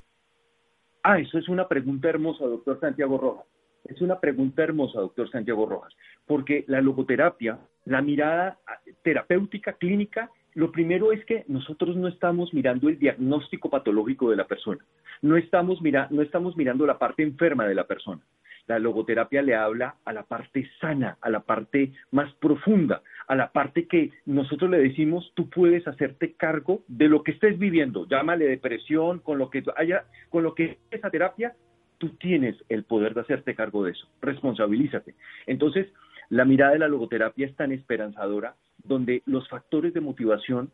Ah, 1.03 1.19
eso 1.19 1.39
es 1.39 1.49
una 1.49 1.67
pregunta 1.67 2.09
hermosa, 2.09 2.45
doctor 2.45 2.79
Santiago 2.79 3.19
Rojas. 3.19 3.47
Es 3.85 4.01
una 4.01 4.21
pregunta 4.21 4.63
hermosa, 4.63 5.01
doctor 5.01 5.29
Santiago 5.29 5.67
Rojas, 5.67 5.93
porque 6.25 6.65
la 6.69 6.81
logoterapia, 6.81 7.59
la 7.85 8.01
mirada 8.01 8.61
terapéutica, 9.03 9.73
clínica, 9.73 10.31
lo 10.57 10.73
primero 10.73 11.12
es 11.12 11.23
que 11.27 11.45
nosotros 11.49 11.97
no 11.97 12.09
estamos 12.09 12.55
mirando 12.55 12.88
el 12.88 12.99
diagnóstico 12.99 13.69
patológico 13.69 14.31
de 14.31 14.37
la 14.37 14.47
persona, 14.47 14.83
no 15.21 15.37
estamos, 15.37 15.83
mira, 15.83 16.09
no 16.11 16.23
estamos 16.23 16.57
mirando 16.57 16.87
la 16.87 16.99
parte 16.99 17.23
enferma 17.23 17.66
de 17.66 17.75
la 17.75 17.87
persona. 17.87 18.23
La 18.66 18.79
logoterapia 18.79 19.42
le 19.42 19.55
habla 19.55 19.97
a 20.07 20.14
la 20.14 20.23
parte 20.23 20.69
sana, 20.81 21.19
a 21.21 21.29
la 21.29 21.40
parte 21.40 21.92
más 22.11 22.33
profunda, 22.37 23.03
a 23.29 23.37
la 23.37 23.53
parte 23.53 23.87
que 23.87 24.12
nosotros 24.25 24.71
le 24.71 24.79
decimos, 24.79 25.31
tú 25.35 25.51
puedes 25.51 25.87
hacerte 25.87 26.33
cargo 26.33 26.83
de 26.88 27.09
lo 27.09 27.23
que 27.23 27.33
estés 27.33 27.59
viviendo, 27.59 28.09
llámale 28.09 28.47
depresión, 28.47 29.19
con 29.21 29.37
lo 29.37 29.51
que 29.51 29.62
haya, 29.77 30.05
con 30.31 30.42
lo 30.42 30.55
que 30.55 30.64
es 30.64 30.79
esa 30.90 31.11
terapia, 31.11 31.55
tú 31.99 32.09
tienes 32.16 32.57
el 32.71 32.85
poder 32.85 33.12
de 33.12 33.21
hacerte 33.21 33.55
cargo 33.55 33.85
de 33.85 33.92
eso, 33.92 34.09
responsabilízate. 34.23 35.14
Entonces, 35.47 35.87
la 36.29 36.45
mirada 36.45 36.73
de 36.73 36.79
la 36.81 36.89
logoterapia 36.89 37.47
es 37.47 37.57
tan 37.57 37.73
esperanzadora, 37.73 38.55
donde 38.85 39.23
los 39.27 39.49
factores 39.49 39.95
de 39.95 40.01
motivación 40.01 40.71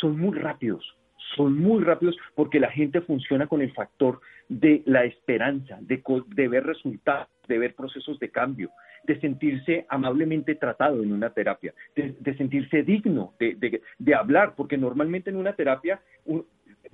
son 0.00 0.18
muy 0.18 0.36
rápidos, 0.36 0.96
son 1.36 1.58
muy 1.58 1.82
rápidos 1.82 2.16
porque 2.34 2.60
la 2.60 2.70
gente 2.70 3.00
funciona 3.00 3.46
con 3.46 3.62
el 3.62 3.72
factor 3.72 4.20
de 4.48 4.82
la 4.86 5.04
esperanza, 5.04 5.78
de, 5.80 6.02
de 6.28 6.48
ver 6.48 6.64
resultados, 6.64 7.28
de 7.48 7.58
ver 7.58 7.74
procesos 7.74 8.18
de 8.18 8.30
cambio, 8.30 8.70
de 9.04 9.20
sentirse 9.20 9.86
amablemente 9.88 10.54
tratado 10.54 11.02
en 11.02 11.12
una 11.12 11.30
terapia, 11.30 11.72
de, 11.94 12.36
sentirse 12.36 12.82
digno 12.82 13.34
de, 13.38 14.14
hablar, 14.14 14.54
porque 14.56 14.76
normalmente 14.76 15.30
en 15.30 15.36
una 15.36 15.54
terapia 15.54 16.00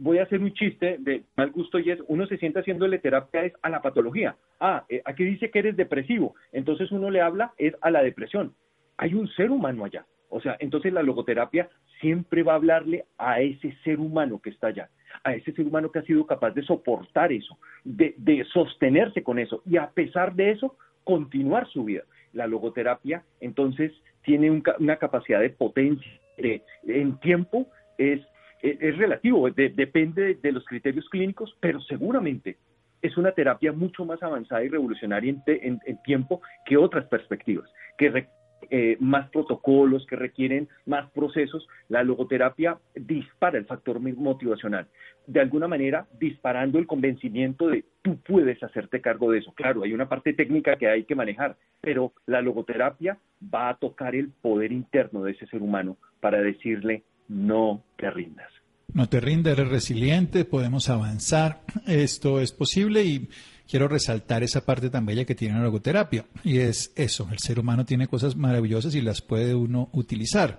voy 0.02 0.18
a 0.18 0.24
hacer 0.24 0.40
un 0.40 0.52
chiste 0.52 0.96
de 0.98 1.22
mal 1.36 1.52
gusto 1.52 1.78
y 1.78 1.90
es, 1.90 2.00
uno 2.08 2.26
se 2.26 2.36
sienta 2.36 2.60
haciéndole 2.60 2.98
terapia 2.98 3.44
es 3.44 3.52
a 3.62 3.70
la 3.70 3.80
patología. 3.80 4.36
Ah, 4.58 4.84
eh, 4.88 5.00
aquí 5.04 5.24
dice 5.24 5.50
que 5.50 5.60
eres 5.60 5.76
depresivo, 5.76 6.34
entonces 6.50 6.90
uno 6.90 7.10
le 7.10 7.20
habla 7.20 7.52
es 7.56 7.74
a 7.80 7.90
la 7.90 8.02
depresión. 8.02 8.54
Hay 8.96 9.14
un 9.14 9.28
ser 9.28 9.50
humano 9.50 9.84
allá. 9.84 10.04
O 10.28 10.40
sea, 10.40 10.56
entonces 10.60 10.92
la 10.92 11.02
logoterapia 11.02 11.68
siempre 12.00 12.42
va 12.42 12.52
a 12.52 12.56
hablarle 12.56 13.04
a 13.18 13.40
ese 13.40 13.76
ser 13.84 14.00
humano 14.00 14.40
que 14.42 14.50
está 14.50 14.68
allá, 14.68 14.88
a 15.22 15.34
ese 15.34 15.52
ser 15.52 15.66
humano 15.66 15.92
que 15.92 16.00
ha 16.00 16.04
sido 16.04 16.26
capaz 16.26 16.50
de 16.50 16.62
soportar 16.62 17.32
eso, 17.32 17.58
de, 17.84 18.14
de 18.16 18.44
sostenerse 18.52 19.22
con 19.22 19.38
eso 19.38 19.62
y 19.66 19.76
a 19.76 19.90
pesar 19.90 20.34
de 20.34 20.50
eso, 20.50 20.76
continuar 21.04 21.68
su 21.68 21.84
vida. 21.84 22.02
La 22.32 22.46
logoterapia 22.46 23.24
entonces 23.40 23.92
tiene 24.22 24.62
una 24.78 24.96
capacidad 24.96 25.40
de 25.40 25.50
potencia 25.50 26.10
en 26.38 27.18
tiempo, 27.20 27.66
es, 27.98 28.20
es, 28.62 28.96
relativo, 28.96 29.50
depende 29.50 30.34
de 30.40 30.52
los 30.52 30.64
criterios 30.64 31.08
clínicos, 31.08 31.56
pero 31.60 31.80
seguramente 31.80 32.56
es 33.02 33.16
una 33.16 33.32
terapia 33.32 33.72
mucho 33.72 34.04
más 34.04 34.22
avanzada 34.22 34.62
y 34.62 34.68
revolucionaria 34.68 35.34
en, 35.46 35.80
tiempo 36.04 36.40
que 36.64 36.76
otras 36.76 37.06
perspectivas, 37.06 37.68
que 37.98 38.28
eh, 38.70 38.96
más 39.00 39.28
protocolos, 39.30 40.06
que 40.06 40.14
requieren 40.14 40.68
más 40.86 41.10
procesos. 41.10 41.66
La 41.88 42.04
logoterapia 42.04 42.78
dispara 42.94 43.58
el 43.58 43.66
factor 43.66 43.98
motivacional, 43.98 44.86
de 45.26 45.40
alguna 45.40 45.66
manera 45.66 46.06
disparando 46.20 46.78
el 46.78 46.86
convencimiento 46.86 47.68
de 47.68 47.84
tú 48.02 48.18
puedes 48.18 48.62
hacerte 48.62 49.00
cargo 49.00 49.32
de 49.32 49.40
eso. 49.40 49.52
Claro, 49.52 49.82
hay 49.82 49.92
una 49.92 50.08
parte 50.08 50.32
técnica 50.32 50.76
que 50.76 50.88
hay 50.88 51.02
que 51.02 51.16
manejar, 51.16 51.56
pero 51.80 52.12
la 52.26 52.40
logoterapia 52.40 53.18
va 53.52 53.70
a 53.70 53.76
tocar 53.76 54.14
el 54.14 54.30
poder 54.30 54.70
interno 54.70 55.24
de 55.24 55.32
ese 55.32 55.46
ser 55.48 55.60
humano 55.60 55.96
para 56.20 56.40
decirle 56.40 57.02
no 57.28 57.82
te 57.96 58.10
rindas. 58.10 58.48
No 58.92 59.08
te 59.08 59.20
rindas, 59.20 59.58
eres 59.58 59.68
resiliente, 59.68 60.44
podemos 60.44 60.90
avanzar, 60.90 61.62
esto 61.86 62.40
es 62.40 62.52
posible 62.52 63.04
y 63.04 63.28
quiero 63.68 63.88
resaltar 63.88 64.42
esa 64.42 64.66
parte 64.66 64.90
tan 64.90 65.06
bella 65.06 65.24
que 65.24 65.34
tiene 65.34 65.54
la 65.54 65.62
logoterapia 65.62 66.26
y 66.44 66.58
es 66.58 66.92
eso, 66.94 67.26
el 67.32 67.38
ser 67.38 67.58
humano 67.58 67.86
tiene 67.86 68.06
cosas 68.06 68.36
maravillosas 68.36 68.94
y 68.94 69.00
las 69.00 69.22
puede 69.22 69.54
uno 69.54 69.88
utilizar. 69.92 70.58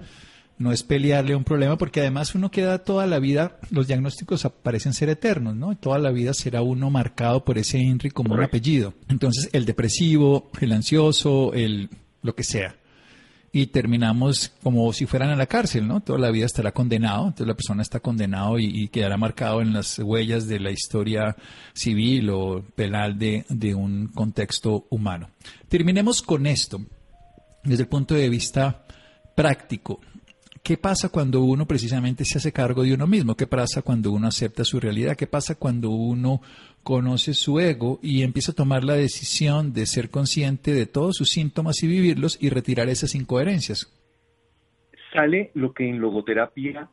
No 0.57 0.71
es 0.71 0.83
pelearle 0.83 1.35
un 1.35 1.43
problema 1.43 1.77
porque 1.77 1.99
además 1.99 2.35
uno 2.35 2.49
queda 2.49 2.83
toda 2.83 3.05
la 3.05 3.19
vida, 3.19 3.57
los 3.71 3.87
diagnósticos 3.87 4.47
parecen 4.61 4.93
ser 4.93 5.09
eternos, 5.09 5.55
¿no? 5.55 5.75
Toda 5.75 5.97
la 5.97 6.11
vida 6.11 6.33
será 6.33 6.61
uno 6.61 6.89
marcado 6.89 7.43
por 7.43 7.57
ese 7.57 7.79
INRI 7.79 8.11
como 8.11 8.35
un 8.35 8.43
apellido. 8.43 8.93
Entonces 9.09 9.49
el 9.51 9.65
depresivo, 9.65 10.51
el 10.61 10.71
ansioso, 10.71 11.53
el 11.53 11.89
lo 12.21 12.35
que 12.35 12.43
sea 12.43 12.75
y 13.55 13.67
terminamos 13.67 14.51
como 14.63 14.91
si 14.93 15.05
fueran 15.05 15.29
a 15.29 15.35
la 15.35 15.45
cárcel, 15.45 15.87
¿no? 15.87 16.01
Toda 16.01 16.17
la 16.17 16.31
vida 16.31 16.47
estará 16.47 16.71
condenado, 16.71 17.27
entonces 17.27 17.45
la 17.47 17.53
persona 17.53 17.83
está 17.83 17.99
condenado 17.99 18.57
y, 18.57 18.87
quedará 18.87 19.15
marcado 19.15 19.61
en 19.61 19.73
las 19.73 19.99
huellas 19.99 20.47
de 20.47 20.59
la 20.59 20.71
historia 20.71 21.35
civil 21.73 22.31
o 22.31 22.65
penal 22.75 23.19
de, 23.19 23.45
de 23.49 23.75
un 23.75 24.07
contexto 24.07 24.87
humano. 24.89 25.29
Terminemos 25.69 26.23
con 26.23 26.47
esto 26.47 26.81
desde 27.63 27.83
el 27.83 27.89
punto 27.89 28.15
de 28.15 28.27
vista 28.27 28.85
práctico. 29.35 30.01
¿Qué 30.63 30.77
pasa 30.77 31.09
cuando 31.09 31.41
uno 31.41 31.65
precisamente 31.65 32.23
se 32.23 32.37
hace 32.37 32.53
cargo 32.53 32.83
de 32.83 32.93
uno 32.93 33.05
mismo? 33.05 33.35
¿Qué 33.35 33.47
pasa 33.47 33.81
cuando 33.81 34.13
uno 34.13 34.27
acepta 34.27 34.63
su 34.63 34.79
realidad? 34.79 35.17
¿Qué 35.17 35.27
pasa 35.27 35.55
cuando 35.55 35.89
uno 35.89 36.39
conoce 36.83 37.33
su 37.33 37.59
ego 37.59 37.99
y 38.01 38.23
empieza 38.23 38.53
a 38.53 38.55
tomar 38.55 38.85
la 38.85 38.93
decisión 38.93 39.73
de 39.73 39.85
ser 39.85 40.09
consciente 40.09 40.71
de 40.71 40.85
todos 40.85 41.17
sus 41.17 41.31
síntomas 41.31 41.83
y 41.83 41.87
vivirlos 41.87 42.41
y 42.41 42.49
retirar 42.49 42.87
esas 42.87 43.13
incoherencias? 43.13 43.91
Sale 45.11 45.51
lo 45.53 45.73
que 45.73 45.89
en 45.89 45.99
logoterapia 45.99 46.87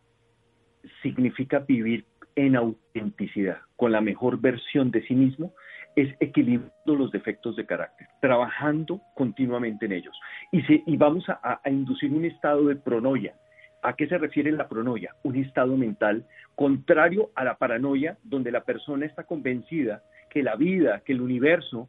significa 1.01 1.61
vivir 1.61 2.07
en 2.35 2.57
autenticidad, 2.57 3.59
con 3.77 3.93
la 3.93 4.01
mejor 4.01 4.41
versión 4.41 4.91
de 4.91 5.07
sí 5.07 5.15
mismo, 5.15 5.55
es 5.95 6.13
equilibrando 6.19 6.97
los 6.97 7.13
defectos 7.13 7.55
de 7.55 7.67
carácter, 7.67 8.09
trabajando 8.21 9.01
continuamente 9.15 9.87
en 9.87 9.93
ellos. 9.93 10.19
Y, 10.51 10.61
y 10.93 10.97
vamos 10.97 11.29
a, 11.29 11.61
a 11.63 11.71
inducir 11.71 12.11
un 12.13 12.25
estado 12.25 12.67
de 12.67 12.75
pronoia, 12.75 13.37
¿A 13.83 13.95
qué 13.95 14.07
se 14.07 14.19
refiere 14.19 14.53
la 14.53 14.69
pronoia? 14.69 15.15
Un 15.23 15.37
estado 15.37 15.77
mental 15.77 16.27
contrario 16.55 17.31
a 17.35 17.45
la 17.45 17.57
paranoia, 17.57 18.19
donde 18.23 18.51
la 18.51 18.65
persona 18.65 19.07
está 19.07 19.25
convencida 19.25 20.03
que 20.29 20.43
la 20.43 20.57
vida, 20.57 21.03
que 21.05 21.13
el 21.13 21.21
universo 21.21 21.89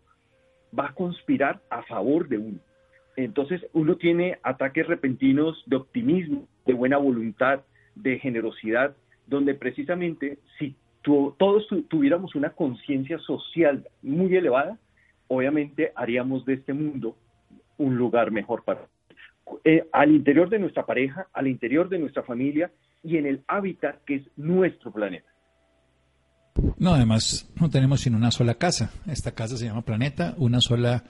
va 0.77 0.87
a 0.87 0.93
conspirar 0.93 1.61
a 1.69 1.83
favor 1.83 2.29
de 2.29 2.37
uno. 2.37 2.59
Entonces 3.17 3.65
uno 3.73 3.97
tiene 3.97 4.39
ataques 4.41 4.87
repentinos 4.87 5.61
de 5.65 5.75
optimismo, 5.75 6.47
de 6.65 6.73
buena 6.73 6.97
voluntad, 6.97 7.61
de 7.95 8.19
generosidad, 8.19 8.95
donde 9.27 9.53
precisamente 9.53 10.39
si 10.57 10.75
todos 11.01 11.67
tuviéramos 11.89 12.35
una 12.35 12.51
conciencia 12.51 13.19
social 13.19 13.87
muy 14.01 14.35
elevada, 14.35 14.77
obviamente 15.27 15.91
haríamos 15.95 16.45
de 16.45 16.53
este 16.53 16.73
mundo 16.73 17.17
un 17.77 17.97
lugar 17.97 18.31
mejor 18.31 18.63
para 18.63 18.87
eh, 19.63 19.87
al 19.91 20.11
interior 20.11 20.49
de 20.49 20.59
nuestra 20.59 20.85
pareja, 20.85 21.27
al 21.33 21.47
interior 21.47 21.89
de 21.89 21.99
nuestra 21.99 22.23
familia 22.23 22.71
y 23.03 23.17
en 23.17 23.25
el 23.25 23.43
hábitat 23.47 24.03
que 24.05 24.15
es 24.15 24.23
nuestro 24.37 24.91
planeta. 24.91 25.27
No, 26.77 26.93
además 26.93 27.49
no 27.59 27.69
tenemos 27.69 28.01
sino 28.01 28.17
una 28.17 28.31
sola 28.31 28.55
casa. 28.55 28.91
Esta 29.07 29.31
casa 29.31 29.57
se 29.57 29.65
llama 29.65 29.83
Planeta, 29.83 30.35
una 30.37 30.59
sola 30.59 31.03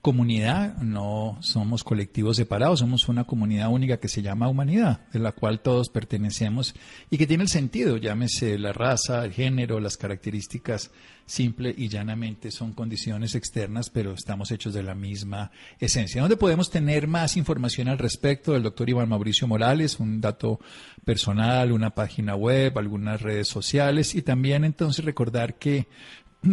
comunidad, 0.00 0.78
no 0.78 1.36
somos 1.40 1.84
colectivos 1.84 2.36
separados, 2.36 2.78
somos 2.78 3.08
una 3.08 3.24
comunidad 3.24 3.68
única 3.68 3.98
que 3.98 4.08
se 4.08 4.22
llama 4.22 4.48
humanidad, 4.48 5.06
de 5.12 5.18
la 5.18 5.32
cual 5.32 5.60
todos 5.60 5.90
pertenecemos 5.90 6.74
y 7.10 7.18
que 7.18 7.26
tiene 7.26 7.42
el 7.42 7.50
sentido, 7.50 7.98
llámese 7.98 8.58
la 8.58 8.72
raza, 8.72 9.24
el 9.24 9.32
género, 9.32 9.78
las 9.78 9.98
características, 9.98 10.90
simple 11.26 11.72
y 11.76 11.88
llanamente 11.88 12.50
son 12.50 12.72
condiciones 12.72 13.34
externas, 13.34 13.90
pero 13.90 14.12
estamos 14.12 14.50
hechos 14.50 14.74
de 14.74 14.82
la 14.82 14.94
misma 14.94 15.52
esencia. 15.78 16.22
¿Dónde 16.22 16.36
podemos 16.36 16.70
tener 16.70 17.06
más 17.06 17.36
información 17.36 17.88
al 17.88 17.98
respecto 17.98 18.52
del 18.52 18.64
doctor 18.64 18.88
Iván 18.88 19.08
Mauricio 19.08 19.46
Morales? 19.46 20.00
Un 20.00 20.20
dato 20.20 20.60
personal, 21.04 21.72
una 21.72 21.90
página 21.90 22.34
web, 22.34 22.76
algunas 22.78 23.22
redes 23.22 23.48
sociales 23.48 24.14
y 24.14 24.22
también 24.22 24.64
entonces 24.64 25.04
recordar 25.04 25.54
que 25.56 25.86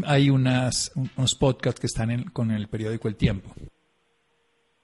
hay 0.06 0.30
unas, 0.30 0.92
unos 0.96 1.36
podcasts 1.36 1.80
que 1.80 1.88
están 1.88 2.24
con 2.26 2.52
el 2.52 2.68
periódico 2.68 3.08
El 3.08 3.16
Tiempo. 3.16 3.54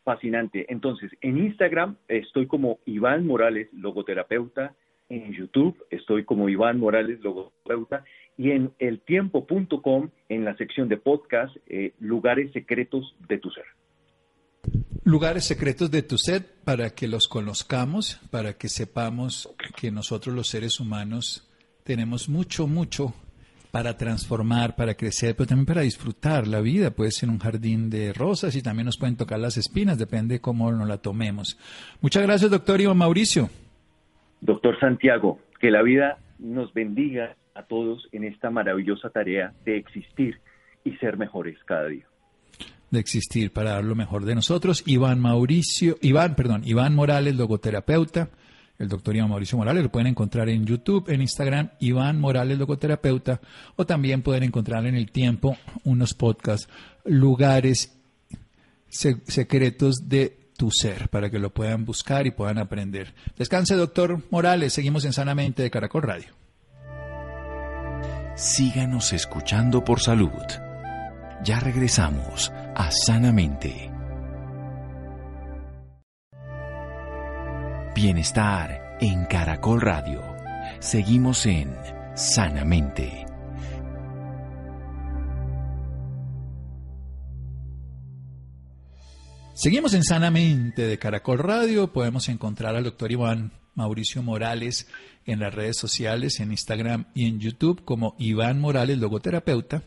Fascinante. 0.03 0.65
Entonces, 0.69 1.11
en 1.21 1.37
Instagram 1.37 1.95
estoy 2.07 2.47
como 2.47 2.79
Iván 2.85 3.25
Morales, 3.25 3.69
logoterapeuta. 3.73 4.75
En 5.09 5.31
YouTube 5.33 5.77
estoy 5.89 6.25
como 6.25 6.49
Iván 6.49 6.79
Morales, 6.79 7.19
logoterapeuta. 7.21 8.03
Y 8.37 8.51
en 8.51 8.73
eltiempo.com, 8.79 10.09
en 10.27 10.45
la 10.45 10.57
sección 10.57 10.89
de 10.89 10.97
podcast, 10.97 11.55
eh, 11.67 11.93
lugares 11.99 12.51
secretos 12.51 13.15
de 13.27 13.37
tu 13.37 13.49
ser. 13.51 13.65
Lugares 15.05 15.45
secretos 15.45 15.91
de 15.91 16.01
tu 16.01 16.17
ser 16.17 16.43
para 16.63 16.89
que 16.91 17.07
los 17.07 17.27
conozcamos, 17.27 18.19
para 18.31 18.53
que 18.53 18.69
sepamos 18.69 19.53
que 19.79 19.91
nosotros 19.91 20.35
los 20.35 20.47
seres 20.47 20.79
humanos 20.79 21.49
tenemos 21.83 22.29
mucho, 22.29 22.67
mucho 22.67 23.13
para 23.73 23.97
transformar, 23.97 24.75
para 24.75 24.93
crecer, 24.93 25.36
pero 25.36 25.47
también 25.47 25.65
para 25.65 25.81
disfrutar. 25.81 26.45
La 26.45 26.62
vida 26.62 26.91
puede 26.91 27.09
ser 27.09 27.29
un 27.29 27.39
jardín 27.39 27.89
de 27.89 28.13
rosas 28.13 28.55
y 28.55 28.62
también 28.62 28.86
nos 28.86 28.99
pueden 28.99 29.17
tocar 29.17 29.39
las 29.39 29.57
espinas, 29.57 29.97
depende 29.97 30.36
de 30.36 30.41
cómo 30.41 30.71
nos 30.71 30.88
la 30.88 30.99
tomemos. 30.99 31.57
Muchas 31.99 32.21
gracias, 32.21 32.51
doctor 32.51 32.79
Iván 32.79 32.99
Mauricio. 32.99 33.49
Doctor 34.41 34.79
Santiago, 34.79 35.39
que 35.59 35.71
la 35.71 35.81
vida 35.81 36.19
nos 36.38 36.71
bendiga 36.71 37.36
a 37.55 37.63
todos 37.63 38.07
en 38.12 38.25
esta 38.25 38.51
maravillosa 38.51 39.09
tarea 39.09 39.53
de 39.65 39.77
existir 39.77 40.38
y 40.83 40.91
ser 40.97 41.17
mejores 41.17 41.57
cada 41.65 41.88
día. 41.88 42.05
De 42.91 42.99
existir 42.99 43.51
para 43.51 43.71
dar 43.71 43.86
lo 43.86 43.95
mejor 43.95 44.25
de 44.25 44.36
nosotros. 44.36 44.83
Iván 44.86 45.19
Mauricio, 45.19 45.95
Iván, 45.99 46.36
perdón, 46.36 46.62
Iván 46.63 46.93
Morales, 46.93 47.36
logoterapeuta 47.36 48.29
el 48.79 48.89
doctor 48.89 49.15
Iván 49.15 49.29
Mauricio 49.29 49.57
Morales. 49.57 49.83
Lo 49.83 49.91
pueden 49.91 50.07
encontrar 50.07 50.49
en 50.49 50.65
YouTube, 50.65 51.09
en 51.09 51.21
Instagram, 51.21 51.69
Iván 51.79 52.19
Morales 52.19 52.57
Logoterapeuta, 52.57 53.39
o 53.75 53.86
también 53.86 54.21
pueden 54.21 54.43
encontrar 54.43 54.86
en 54.86 54.95
el 54.95 55.12
tiempo 55.12 55.57
unos 55.83 56.13
podcasts, 56.13 56.67
lugares 57.05 57.95
secretos 58.89 60.07
de 60.07 60.38
tu 60.57 60.69
ser, 60.71 61.09
para 61.09 61.29
que 61.29 61.39
lo 61.39 61.53
puedan 61.53 61.86
buscar 61.86 62.27
y 62.27 62.31
puedan 62.31 62.57
aprender. 62.57 63.13
Descanse, 63.38 63.75
doctor 63.75 64.21
Morales. 64.29 64.73
Seguimos 64.73 65.05
en 65.05 65.13
Sanamente 65.13 65.63
de 65.63 65.71
Caracol 65.71 66.03
Radio. 66.03 66.27
Síganos 68.36 69.13
escuchando 69.13 69.83
por 69.83 69.99
salud. 69.99 70.31
Ya 71.43 71.59
regresamos 71.59 72.51
a 72.75 72.89
Sanamente. 72.91 73.92
Bienestar 77.95 78.97
en 79.01 79.25
Caracol 79.25 79.79
Radio. 79.79 80.23
Seguimos 80.79 81.45
en 81.45 81.71
Sanamente. 82.15 83.27
Seguimos 89.53 89.93
en 89.93 90.03
Sanamente 90.03 90.88
de 90.88 90.97
Caracol 90.97 91.38
Radio. 91.38 91.93
Podemos 91.93 92.29
encontrar 92.29 92.75
al 92.75 92.86
doctor 92.86 93.12
Iván 93.12 93.51
Mauricio 93.75 94.23
Morales 94.23 94.88
en 95.25 95.39
las 95.39 95.53
redes 95.53 95.77
sociales, 95.77 96.39
en 96.39 96.49
Instagram 96.49 97.06
y 97.13 97.27
en 97.27 97.39
YouTube 97.39 97.86
como 97.86 98.15
Iván 98.17 98.60
Morales, 98.60 98.97
logoterapeuta. 98.97 99.84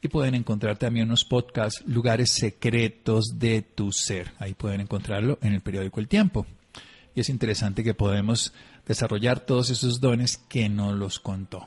Y 0.00 0.08
pueden 0.08 0.34
encontrar 0.34 0.78
también 0.78 1.08
unos 1.08 1.26
podcasts, 1.26 1.84
lugares 1.86 2.30
secretos 2.30 3.38
de 3.38 3.60
tu 3.60 3.92
ser. 3.92 4.32
Ahí 4.38 4.54
pueden 4.54 4.80
encontrarlo 4.80 5.38
en 5.42 5.52
el 5.52 5.60
periódico 5.60 6.00
El 6.00 6.08
Tiempo. 6.08 6.46
Y 7.14 7.20
es 7.20 7.28
interesante 7.28 7.84
que 7.84 7.94
podemos 7.94 8.52
desarrollar 8.86 9.40
todos 9.40 9.70
esos 9.70 10.00
dones 10.00 10.36
que 10.36 10.68
nos 10.68 10.94
los 10.94 11.20
contó. 11.20 11.66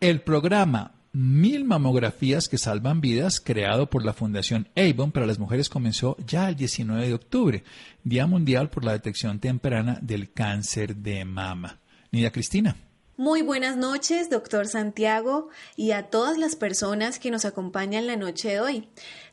El 0.00 0.20
programa 0.22 0.92
Mil 1.18 1.64
mamografías 1.64 2.46
que 2.46 2.58
salvan 2.58 3.00
vidas, 3.00 3.40
creado 3.40 3.88
por 3.88 4.04
la 4.04 4.12
Fundación 4.12 4.68
Avon 4.76 5.12
para 5.12 5.24
las 5.24 5.38
mujeres, 5.38 5.70
comenzó 5.70 6.14
ya 6.26 6.46
el 6.46 6.56
19 6.56 7.08
de 7.08 7.14
octubre, 7.14 7.64
Día 8.04 8.26
Mundial 8.26 8.68
por 8.68 8.84
la 8.84 8.92
Detección 8.92 9.40
Temprana 9.40 9.98
del 10.02 10.30
Cáncer 10.30 10.94
de 10.94 11.24
Mama. 11.24 11.80
Nidia 12.12 12.32
Cristina. 12.32 12.76
Muy 13.16 13.40
buenas 13.40 13.78
noches, 13.78 14.28
doctor 14.28 14.68
Santiago, 14.68 15.48
y 15.74 15.92
a 15.92 16.10
todas 16.10 16.36
las 16.36 16.54
personas 16.54 17.18
que 17.18 17.30
nos 17.30 17.46
acompañan 17.46 18.06
la 18.06 18.16
noche 18.16 18.50
de 18.50 18.60
hoy. 18.60 18.88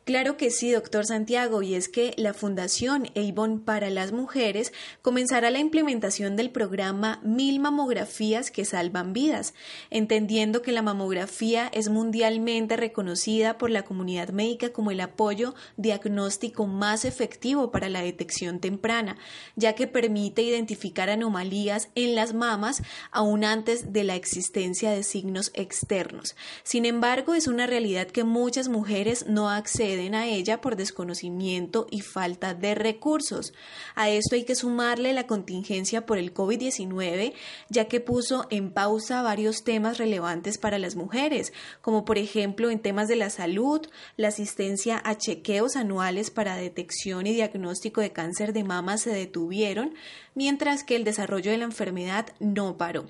Claro 0.05 0.35
que 0.35 0.51
sí, 0.51 0.69
doctor 0.69 1.05
Santiago, 1.05 1.61
y 1.61 1.75
es 1.75 1.87
que 1.87 2.13
la 2.17 2.33
Fundación 2.33 3.07
Avon 3.15 3.61
para 3.61 3.89
las 3.89 4.11
Mujeres 4.11 4.73
comenzará 5.01 5.49
la 5.49 5.59
implementación 5.59 6.35
del 6.35 6.49
programa 6.49 7.21
Mil 7.23 7.61
Mamografías 7.61 8.51
que 8.51 8.65
Salvan 8.65 9.13
Vidas, 9.13 9.53
entendiendo 9.91 10.61
que 10.61 10.73
la 10.73 10.81
mamografía 10.81 11.69
es 11.71 11.87
mundialmente 11.87 12.75
reconocida 12.75 13.57
por 13.57 13.69
la 13.69 13.83
comunidad 13.83 14.31
médica 14.31 14.73
como 14.73 14.91
el 14.91 14.99
apoyo 14.99 15.55
diagnóstico 15.77 16.67
más 16.67 17.05
efectivo 17.05 17.71
para 17.71 17.87
la 17.87 18.01
detección 18.01 18.59
temprana, 18.59 19.15
ya 19.55 19.71
que 19.71 19.87
permite 19.87 20.41
identificar 20.41 21.09
anomalías 21.09 21.87
en 21.95 22.13
las 22.13 22.33
mamas 22.33 22.83
aún 23.11 23.45
antes 23.45 23.93
de 23.93 24.03
la 24.03 24.15
existencia 24.15 24.91
de 24.91 25.03
signos 25.03 25.51
externos. 25.53 26.35
Sin 26.63 26.85
embargo, 26.85 27.35
es 27.35 27.47
una 27.47 27.67
realidad 27.67 28.07
que 28.07 28.25
muchas 28.25 28.67
mujeres 28.67 29.27
no 29.27 29.49
acceden 29.49 29.92
a 29.93 30.27
ella 30.27 30.59
por 30.59 30.75
desconocimiento 30.75 31.87
y 31.89 32.01
falta 32.01 32.53
de 32.53 32.75
recursos. 32.75 33.53
A 33.95 34.09
esto 34.09 34.35
hay 34.35 34.43
que 34.43 34.55
sumarle 34.55 35.13
la 35.13 35.27
contingencia 35.27 36.05
por 36.05 36.17
el 36.17 36.33
COVID-19, 36.33 37.33
ya 37.69 37.85
que 37.85 37.99
puso 37.99 38.47
en 38.49 38.71
pausa 38.71 39.21
varios 39.21 39.63
temas 39.63 39.97
relevantes 39.97 40.57
para 40.57 40.79
las 40.79 40.95
mujeres, 40.95 41.53
como 41.81 42.05
por 42.05 42.17
ejemplo 42.17 42.69
en 42.69 42.79
temas 42.79 43.07
de 43.07 43.15
la 43.15 43.29
salud, 43.29 43.81
la 44.17 44.29
asistencia 44.29 45.01
a 45.03 45.17
chequeos 45.17 45.75
anuales 45.75 46.31
para 46.31 46.55
detección 46.55 47.27
y 47.27 47.33
diagnóstico 47.33 48.01
de 48.01 48.11
cáncer 48.11 48.53
de 48.53 48.63
mama 48.63 48.97
se 48.97 49.11
detuvieron, 49.11 49.93
mientras 50.35 50.83
que 50.83 50.95
el 50.95 51.03
desarrollo 51.03 51.51
de 51.51 51.57
la 51.57 51.65
enfermedad 51.65 52.27
no 52.39 52.77
paró. 52.77 53.05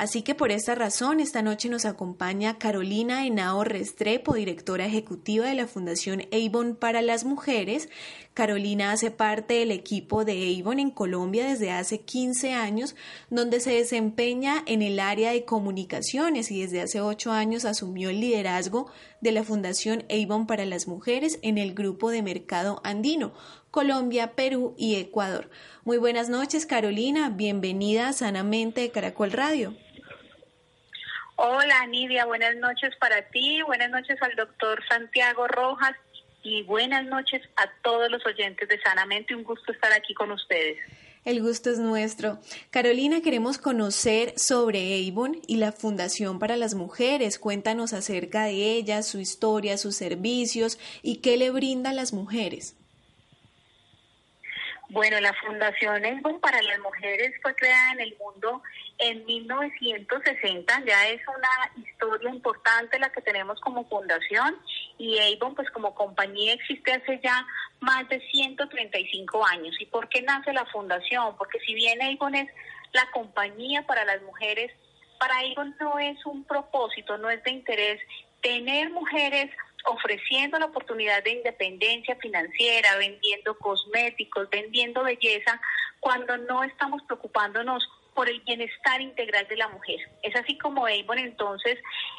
Así 0.00 0.22
que 0.22 0.34
por 0.34 0.50
esta 0.50 0.74
razón, 0.74 1.20
esta 1.20 1.42
noche 1.42 1.68
nos 1.68 1.84
acompaña 1.84 2.56
Carolina 2.56 3.26
Henao 3.26 3.64
Restrepo, 3.64 4.32
directora 4.32 4.86
ejecutiva 4.86 5.46
de 5.46 5.54
la 5.54 5.66
Fundación 5.66 6.22
Avon 6.32 6.74
para 6.74 7.02
las 7.02 7.26
Mujeres. 7.26 7.90
Carolina 8.32 8.92
hace 8.92 9.10
parte 9.10 9.52
del 9.58 9.70
equipo 9.70 10.24
de 10.24 10.58
Avon 10.58 10.78
en 10.78 10.90
Colombia 10.90 11.46
desde 11.46 11.70
hace 11.70 12.00
15 12.00 12.54
años, 12.54 12.96
donde 13.28 13.60
se 13.60 13.72
desempeña 13.72 14.62
en 14.64 14.80
el 14.80 15.00
área 15.00 15.32
de 15.32 15.44
comunicaciones 15.44 16.50
y 16.50 16.62
desde 16.62 16.80
hace 16.80 17.02
8 17.02 17.32
años 17.32 17.66
asumió 17.66 18.08
el 18.08 18.20
liderazgo 18.20 18.90
de 19.20 19.32
la 19.32 19.44
Fundación 19.44 20.06
Avon 20.08 20.46
para 20.46 20.64
las 20.64 20.88
Mujeres 20.88 21.38
en 21.42 21.58
el 21.58 21.74
grupo 21.74 22.08
de 22.08 22.22
mercado 22.22 22.80
andino, 22.84 23.34
Colombia, 23.70 24.34
Perú 24.34 24.74
y 24.78 24.94
Ecuador. 24.94 25.50
Muy 25.84 25.98
buenas 25.98 26.30
noches, 26.30 26.64
Carolina. 26.64 27.28
Bienvenida 27.28 28.14
Sanamente 28.14 28.80
de 28.80 28.90
Caracol 28.90 29.32
Radio. 29.32 29.76
Hola, 31.42 31.86
Nidia. 31.86 32.26
Buenas 32.26 32.54
noches 32.56 32.94
para 33.00 33.22
ti. 33.30 33.62
Buenas 33.62 33.88
noches 33.88 34.20
al 34.20 34.36
doctor 34.36 34.78
Santiago 34.86 35.48
Rojas 35.48 35.96
y 36.42 36.64
buenas 36.64 37.06
noches 37.06 37.40
a 37.56 37.64
todos 37.82 38.10
los 38.10 38.20
oyentes 38.26 38.68
de 38.68 38.78
Sanamente. 38.82 39.34
Un 39.34 39.42
gusto 39.42 39.72
estar 39.72 39.90
aquí 39.94 40.12
con 40.12 40.30
ustedes. 40.32 40.76
El 41.24 41.40
gusto 41.40 41.70
es 41.70 41.78
nuestro. 41.78 42.40
Carolina, 42.68 43.22
queremos 43.22 43.56
conocer 43.56 44.38
sobre 44.38 45.08
Avon 45.08 45.40
y 45.46 45.56
la 45.56 45.72
Fundación 45.72 46.38
para 46.38 46.58
las 46.58 46.74
Mujeres. 46.74 47.38
Cuéntanos 47.38 47.94
acerca 47.94 48.44
de 48.44 48.76
ella, 48.76 49.02
su 49.02 49.18
historia, 49.18 49.78
sus 49.78 49.96
servicios 49.96 50.78
y 51.00 51.22
qué 51.22 51.38
le 51.38 51.50
brinda 51.50 51.88
a 51.88 51.94
las 51.94 52.12
mujeres. 52.12 52.76
Bueno, 54.90 55.20
la 55.20 55.32
Fundación 55.34 56.04
Avon 56.04 56.40
para 56.40 56.60
las 56.62 56.80
Mujeres 56.80 57.32
fue 57.42 57.54
creada 57.54 57.92
en 57.92 58.00
el 58.00 58.16
mundo 58.18 58.60
en 58.98 59.24
1960, 59.24 60.82
ya 60.84 61.08
es 61.08 61.20
una 61.28 61.86
historia 61.86 62.28
importante 62.28 62.98
la 62.98 63.08
que 63.12 63.22
tenemos 63.22 63.60
como 63.60 63.88
fundación 63.88 64.58
y 64.98 65.16
Avon 65.20 65.54
pues 65.54 65.70
como 65.70 65.94
compañía 65.94 66.54
existe 66.54 66.92
hace 66.92 67.20
ya 67.22 67.46
más 67.78 68.08
de 68.08 68.20
135 68.32 69.46
años. 69.46 69.76
¿Y 69.78 69.86
por 69.86 70.08
qué 70.08 70.22
nace 70.22 70.52
la 70.52 70.66
fundación? 70.66 71.36
Porque 71.38 71.60
si 71.60 71.72
bien 71.72 72.02
Avon 72.02 72.34
es 72.34 72.48
la 72.92 73.08
compañía 73.12 73.86
para 73.86 74.04
las 74.04 74.20
mujeres, 74.22 74.72
para 75.20 75.38
Avon 75.38 75.76
no 75.78 76.00
es 76.00 76.26
un 76.26 76.42
propósito, 76.42 77.16
no 77.16 77.30
es 77.30 77.40
de 77.44 77.52
interés 77.52 78.00
tener 78.42 78.90
mujeres 78.90 79.50
ofreciendo 79.86 80.58
la 80.58 80.66
oportunidad 80.66 81.22
de 81.24 81.32
independencia 81.32 82.16
financiera, 82.16 82.96
vendiendo 82.96 83.56
cosméticos, 83.58 84.48
vendiendo 84.50 85.02
belleza, 85.02 85.60
cuando 86.00 86.36
no 86.36 86.64
estamos 86.64 87.02
preocupándonos 87.02 87.88
por 88.14 88.28
el 88.28 88.40
bienestar 88.40 89.00
integral 89.00 89.46
de 89.48 89.56
la 89.56 89.68
mujer. 89.68 89.98
Es 90.22 90.34
así 90.36 90.58
como 90.58 90.86
Avon 90.86 91.18
entonces 91.18 91.78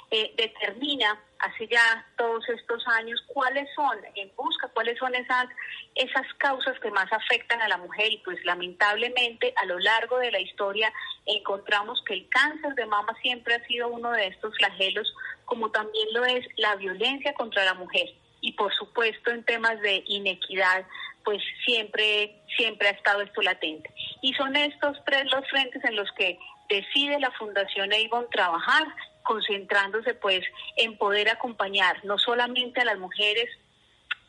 eh, 0.09 0.33
determina 0.37 1.19
hace 1.39 1.67
ya 1.67 2.05
todos 2.17 2.47
estos 2.49 2.87
años 2.87 3.21
cuáles 3.27 3.67
son, 3.75 3.97
en 4.15 4.31
busca 4.35 4.67
cuáles 4.69 4.97
son 4.97 5.13
esas, 5.15 5.47
esas 5.95 6.25
causas 6.37 6.79
que 6.79 6.91
más 6.91 7.11
afectan 7.11 7.61
a 7.61 7.67
la 7.67 7.77
mujer 7.77 8.11
y 8.11 8.17
pues 8.19 8.43
lamentablemente 8.45 9.53
a 9.55 9.65
lo 9.65 9.79
largo 9.79 10.17
de 10.19 10.31
la 10.31 10.39
historia 10.39 10.93
encontramos 11.25 12.01
que 12.05 12.13
el 12.13 12.29
cáncer 12.29 12.73
de 12.75 12.85
mama 12.85 13.15
siempre 13.21 13.55
ha 13.55 13.65
sido 13.65 13.87
uno 13.87 14.11
de 14.11 14.27
estos 14.27 14.55
flagelos 14.57 15.13
como 15.51 15.69
también 15.69 16.07
lo 16.13 16.23
es 16.23 16.47
la 16.55 16.77
violencia 16.77 17.33
contra 17.33 17.65
la 17.65 17.73
mujer 17.73 18.07
y 18.39 18.53
por 18.53 18.73
supuesto 18.73 19.31
en 19.31 19.43
temas 19.43 19.77
de 19.81 20.01
inequidad 20.07 20.85
pues 21.25 21.43
siempre, 21.65 22.41
siempre 22.55 22.87
ha 22.87 22.91
estado 22.91 23.19
esto 23.19 23.41
latente. 23.41 23.93
Y 24.21 24.33
son 24.35 24.55
estos 24.55 24.97
tres 25.05 25.25
los 25.29 25.45
frentes 25.49 25.83
en 25.83 25.97
los 25.97 26.09
que 26.13 26.39
decide 26.69 27.19
la 27.19 27.31
Fundación 27.31 27.89
Avon 27.91 28.29
trabajar, 28.31 28.87
concentrándose 29.23 30.13
pues 30.13 30.39
en 30.77 30.97
poder 30.97 31.27
acompañar 31.27 31.97
no 32.05 32.17
solamente 32.17 32.79
a 32.79 32.85
las 32.85 32.97
mujeres 32.97 33.49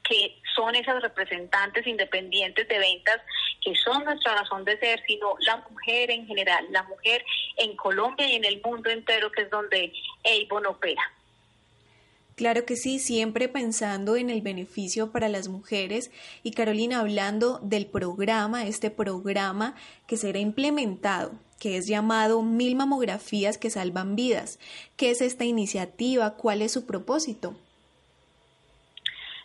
que 0.02 0.42
son 0.56 0.74
esas 0.74 1.00
representantes 1.02 1.86
independientes 1.86 2.66
de 2.66 2.78
ventas, 2.80 3.20
que 3.62 3.74
son 3.76 4.04
nuestra 4.04 4.34
razón 4.34 4.64
de 4.64 4.78
ser, 4.78 5.02
sino 5.06 5.34
la 5.40 5.56
mujer 5.70 6.10
en 6.10 6.26
general, 6.26 6.66
la 6.70 6.82
mujer 6.84 7.24
en 7.56 7.76
Colombia 7.76 8.28
y 8.28 8.36
en 8.36 8.44
el 8.44 8.60
mundo 8.62 8.90
entero, 8.90 9.30
que 9.30 9.42
es 9.42 9.50
donde 9.50 9.92
Avon 10.24 10.66
opera. 10.66 11.02
Claro 12.34 12.64
que 12.64 12.76
sí, 12.76 12.98
siempre 12.98 13.48
pensando 13.48 14.16
en 14.16 14.30
el 14.30 14.40
beneficio 14.40 15.12
para 15.12 15.28
las 15.28 15.48
mujeres. 15.48 16.10
Y 16.42 16.52
Carolina, 16.52 17.00
hablando 17.00 17.58
del 17.62 17.86
programa, 17.86 18.66
este 18.66 18.90
programa 18.90 19.76
que 20.08 20.16
será 20.16 20.38
implementado, 20.38 21.32
que 21.60 21.76
es 21.76 21.86
llamado 21.86 22.42
Mil 22.42 22.74
Mamografías 22.74 23.58
que 23.58 23.70
Salvan 23.70 24.16
Vidas. 24.16 24.58
¿Qué 24.96 25.10
es 25.10 25.20
esta 25.20 25.44
iniciativa? 25.44 26.34
¿Cuál 26.36 26.62
es 26.62 26.72
su 26.72 26.86
propósito? 26.86 27.54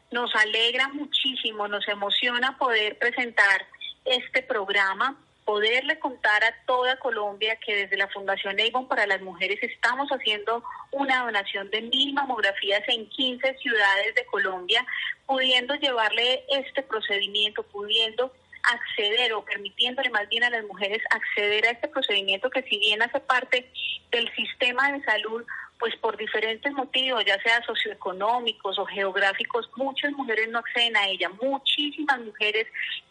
Nos 0.10 0.34
alegra 0.34 0.88
muchísimo, 0.88 1.68
nos 1.68 1.86
emociona 1.90 2.58
poder 2.58 2.98
presentar 2.98 3.68
este 4.08 4.42
programa 4.42 5.18
poderle 5.48 5.98
contar 6.00 6.44
a 6.44 6.54
toda 6.66 6.98
Colombia 6.98 7.58
que 7.66 7.74
desde 7.74 7.96
la 7.96 8.10
Fundación 8.10 8.58
Avon 8.60 8.90
para 8.90 9.08
las 9.08 9.22
Mujeres 9.22 9.58
estamos 9.62 10.10
haciendo 10.10 10.62
una 10.92 11.24
donación 11.24 11.70
de 11.70 11.84
mil 11.84 12.14
mamografías 12.14 12.84
en 12.90 13.08
15 13.08 13.56
ciudades 13.58 14.14
de 14.14 14.26
Colombia, 14.26 14.86
pudiendo 15.26 15.74
llevarle 15.76 16.44
este 16.50 16.84
procedimiento, 16.84 17.64
pudiendo 17.64 18.34
acceder 18.64 19.32
o 19.32 19.46
permitiéndole 19.46 20.10
más 20.10 20.28
bien 20.28 20.44
a 20.44 20.50
las 20.50 20.66
mujeres 20.66 21.02
acceder 21.12 21.66
a 21.66 21.72
este 21.72 21.88
procedimiento 21.88 22.50
que 22.50 22.64
si 22.64 22.78
bien 22.80 23.02
hace 23.02 23.22
parte 23.22 23.72
del 24.12 24.30
sistema 24.36 24.92
de 24.92 25.02
salud, 25.06 25.46
pues 25.80 25.96
por 25.98 26.18
diferentes 26.18 26.72
motivos, 26.74 27.24
ya 27.26 27.40
sea 27.42 27.64
socioeconómicos 27.64 28.80
o 28.80 28.86
geográficos, 28.86 29.70
muchas 29.76 30.12
mujeres 30.14 30.50
no 30.50 30.60
acceden 30.60 30.98
a 30.98 31.08
ella. 31.08 31.30
Muchísimas 31.42 32.20
mujeres 32.20 32.68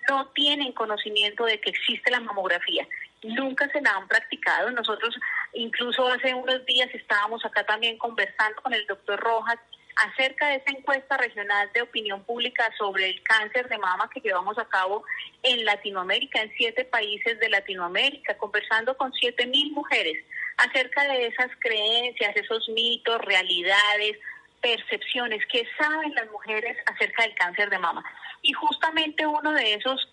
no 0.09 0.27
tienen 0.29 0.73
conocimiento 0.73 1.45
de 1.45 1.61
que 1.61 1.71
existe 1.71 2.11
la 2.11 2.21
mamografía. 2.21 2.87
Nunca 3.23 3.69
se 3.71 3.81
la 3.81 3.93
han 3.93 4.09
practicado. 4.09 4.71
Nosotros 4.71 5.15
incluso 5.53 6.07
hace 6.09 6.35
unos 6.35 6.65
días 6.67 6.89
estábamos 6.93 7.45
acá 7.45 7.65
también 7.65 7.99
conversando 7.99 8.61
con 8.63 8.75
el 8.75 8.87
doctor 8.87 9.19
Rojas 9.21 9.59
acerca 9.97 10.49
de 10.49 10.57
esta 10.57 10.73
encuesta 10.73 11.17
regional 11.17 11.71
de 11.73 11.83
opinión 11.83 12.23
pública 12.25 12.71
sobre 12.77 13.09
el 13.09 13.23
cáncer 13.23 13.69
de 13.69 13.79
mama 13.79 14.11
que 14.13 14.21
llevamos 14.21 14.59
a 14.59 14.67
cabo 14.67 15.05
en 15.43 15.65
Latinoamérica, 15.65 16.43
en 16.43 16.53
siete 16.57 16.85
países 16.85 17.39
de 17.41 17.49
Latinoamérica, 17.49 18.37
conversando 18.37 18.97
con 18.97 19.13
siete 19.15 19.47
mil 19.47 19.73
mujeres 19.73 20.23
acerca 20.59 21.03
de 21.05 21.27
esas 21.27 21.51
creencias, 21.61 22.37
esos 22.37 22.69
mitos, 22.71 23.21
realidades, 23.23 24.19
percepciones 24.61 25.45
que 25.47 25.67
saben 25.79 26.15
las 26.15 26.31
mujeres 26.31 26.77
acerca 26.87 27.23
del 27.23 27.35
cáncer 27.35 27.71
de 27.71 27.79
mama. 27.79 28.05
Y 28.43 28.53
justamente 28.53 29.27
uno 29.27 29.53
de 29.53 29.75
esos 29.75 30.09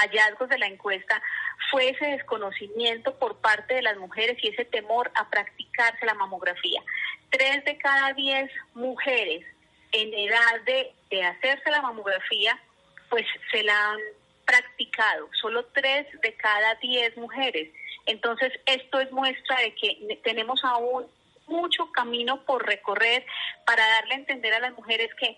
hallazgos 0.00 0.48
de 0.48 0.58
la 0.58 0.66
encuesta 0.66 1.22
fue 1.70 1.90
ese 1.90 2.06
desconocimiento 2.06 3.18
por 3.18 3.38
parte 3.38 3.74
de 3.74 3.82
las 3.82 3.96
mujeres 3.96 4.36
y 4.42 4.48
ese 4.48 4.64
temor 4.64 5.10
a 5.14 5.28
practicarse 5.28 6.06
la 6.06 6.14
mamografía. 6.14 6.82
Tres 7.30 7.64
de 7.64 7.76
cada 7.78 8.12
diez 8.12 8.50
mujeres 8.74 9.44
en 9.92 10.12
edad 10.14 10.60
de, 10.64 10.92
de 11.10 11.24
hacerse 11.24 11.70
la 11.70 11.82
mamografía, 11.82 12.60
pues 13.08 13.26
se 13.50 13.62
la 13.62 13.90
han 13.90 13.98
practicado, 14.44 15.28
solo 15.40 15.64
tres 15.66 16.06
de 16.22 16.34
cada 16.34 16.74
diez 16.76 17.16
mujeres. 17.16 17.72
Entonces, 18.06 18.52
esto 18.66 19.00
es 19.00 19.10
muestra 19.10 19.58
de 19.60 19.74
que 19.74 20.20
tenemos 20.22 20.62
aún 20.64 21.06
mucho 21.46 21.90
camino 21.92 22.44
por 22.44 22.66
recorrer 22.66 23.24
para 23.64 23.86
darle 23.86 24.14
a 24.14 24.18
entender 24.18 24.52
a 24.54 24.60
las 24.60 24.72
mujeres 24.74 25.12
que 25.14 25.36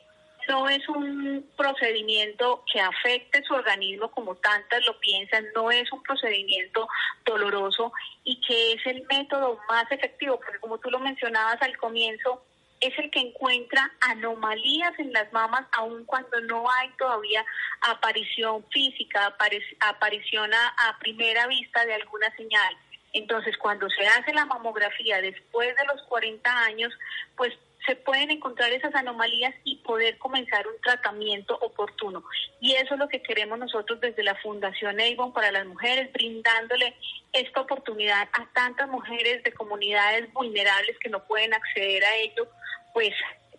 no 0.48 0.68
es 0.68 0.88
un 0.88 1.48
procedimiento 1.56 2.64
que 2.72 2.80
afecte 2.80 3.42
su 3.44 3.54
organismo 3.54 4.10
como 4.10 4.34
tantas 4.36 4.84
lo 4.86 4.98
piensan, 4.98 5.46
no 5.54 5.70
es 5.70 5.90
un 5.92 6.02
procedimiento 6.02 6.88
doloroso 7.24 7.92
y 8.24 8.40
que 8.40 8.72
es 8.72 8.86
el 8.86 9.04
método 9.06 9.58
más 9.68 9.90
efectivo, 9.92 10.40
porque 10.40 10.58
como 10.58 10.78
tú 10.78 10.90
lo 10.90 10.98
mencionabas 10.98 11.60
al 11.62 11.76
comienzo, 11.76 12.42
es 12.80 12.96
el 12.98 13.10
que 13.10 13.20
encuentra 13.20 13.92
anomalías 14.00 14.98
en 14.98 15.12
las 15.12 15.32
mamas 15.32 15.66
aun 15.72 16.04
cuando 16.04 16.40
no 16.42 16.70
hay 16.70 16.90
todavía 16.90 17.44
aparición 17.82 18.64
física, 18.70 19.34
aparición 19.80 20.52
a, 20.54 20.68
a 20.88 20.98
primera 20.98 21.46
vista 21.48 21.84
de 21.84 21.94
alguna 21.94 22.34
señal. 22.36 22.76
Entonces, 23.12 23.56
cuando 23.56 23.88
se 23.90 24.06
hace 24.06 24.32
la 24.32 24.44
mamografía 24.44 25.20
después 25.20 25.74
de 25.76 25.84
los 25.86 26.02
40 26.02 26.64
años, 26.64 26.92
pues 27.36 27.52
se 27.88 27.96
pueden 27.96 28.30
encontrar 28.30 28.70
esas 28.70 28.94
anomalías 28.94 29.54
y 29.64 29.76
poder 29.76 30.18
comenzar 30.18 30.66
un 30.68 30.78
tratamiento 30.82 31.58
oportuno. 31.58 32.22
Y 32.60 32.74
eso 32.74 32.94
es 32.94 33.00
lo 33.00 33.08
que 33.08 33.22
queremos 33.22 33.58
nosotros 33.58 33.98
desde 33.98 34.22
la 34.22 34.34
Fundación 34.34 35.00
Avon 35.00 35.32
para 35.32 35.50
las 35.50 35.64
mujeres, 35.64 36.12
brindándole 36.12 36.94
esta 37.32 37.62
oportunidad 37.62 38.28
a 38.34 38.46
tantas 38.52 38.88
mujeres 38.88 39.42
de 39.42 39.54
comunidades 39.54 40.30
vulnerables 40.34 40.98
que 40.98 41.08
no 41.08 41.24
pueden 41.24 41.54
acceder 41.54 42.04
a 42.04 42.16
ello, 42.16 42.46
pues 42.92 43.14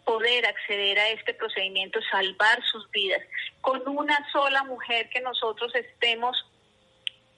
poder 0.05 0.45
acceder 0.45 0.99
a 0.99 1.09
este 1.09 1.33
procedimiento, 1.33 1.99
salvar 2.11 2.63
sus 2.71 2.89
vidas. 2.91 3.21
Con 3.61 3.81
una 3.87 4.31
sola 4.31 4.63
mujer 4.63 5.09
que 5.09 5.21
nosotros 5.21 5.73
estemos 5.73 6.37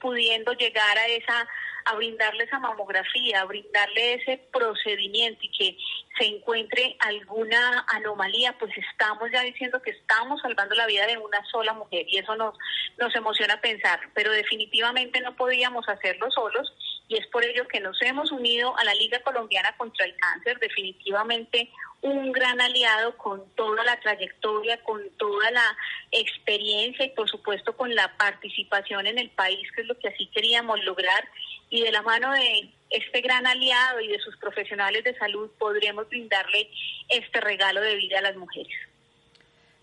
pudiendo 0.01 0.51
llegar 0.53 0.97
a 0.97 1.07
esa 1.07 1.47
a 1.85 1.95
brindarle 1.95 2.43
esa 2.43 2.59
mamografía, 2.59 3.41
a 3.41 3.45
brindarle 3.45 4.15
ese 4.15 4.37
procedimiento 4.51 5.39
y 5.41 5.51
que 5.51 5.77
se 6.17 6.25
encuentre 6.25 6.95
alguna 6.99 7.85
anomalía, 7.87 8.57
pues 8.57 8.71
estamos 8.77 9.29
ya 9.31 9.41
diciendo 9.41 9.81
que 9.81 9.91
estamos 9.91 10.41
salvando 10.41 10.75
la 10.75 10.85
vida 10.85 11.07
de 11.07 11.17
una 11.17 11.43
sola 11.51 11.73
mujer 11.73 12.05
y 12.07 12.17
eso 12.17 12.35
nos, 12.35 12.57
nos 12.97 13.15
emociona 13.15 13.61
pensar, 13.61 13.99
pero 14.13 14.31
definitivamente 14.31 15.21
no 15.21 15.35
podíamos 15.35 15.87
hacerlo 15.87 16.29
solos 16.31 16.73
y 17.07 17.17
es 17.17 17.27
por 17.27 17.43
ello 17.43 17.67
que 17.67 17.81
nos 17.81 18.01
hemos 18.01 18.31
unido 18.31 18.77
a 18.77 18.85
la 18.85 18.93
Liga 18.93 19.19
Colombiana 19.19 19.75
contra 19.75 20.05
el 20.05 20.15
Cáncer, 20.15 20.59
definitivamente 20.59 21.69
un 22.01 22.31
gran 22.31 22.59
aliado 22.61 23.15
con 23.17 23.47
toda 23.55 23.83
la 23.83 23.99
trayectoria, 23.99 24.81
con 24.83 25.01
toda 25.17 25.51
la 25.51 25.77
experiencia 26.11 27.05
y 27.05 27.09
por 27.09 27.29
supuesto 27.29 27.75
con 27.75 27.93
la 27.93 28.15
participación 28.17 29.07
en 29.07 29.19
el 29.19 29.29
país, 29.29 29.69
que 29.73 29.81
es 29.81 29.87
lo 29.87 29.97
que 29.99 30.07
así 30.07 30.27
queríamos 30.27 30.83
lograr 30.83 31.27
y 31.71 31.81
de 31.81 31.91
la 31.91 32.03
mano 32.03 32.31
de 32.33 32.69
este 32.91 33.21
gran 33.21 33.47
aliado 33.47 33.99
y 34.01 34.09
de 34.09 34.19
sus 34.19 34.37
profesionales 34.37 35.03
de 35.03 35.17
salud 35.17 35.49
podremos 35.57 36.07
brindarle 36.09 36.69
este 37.09 37.41
regalo 37.41 37.81
de 37.81 37.95
vida 37.95 38.19
a 38.19 38.21
las 38.21 38.35
mujeres. 38.35 38.73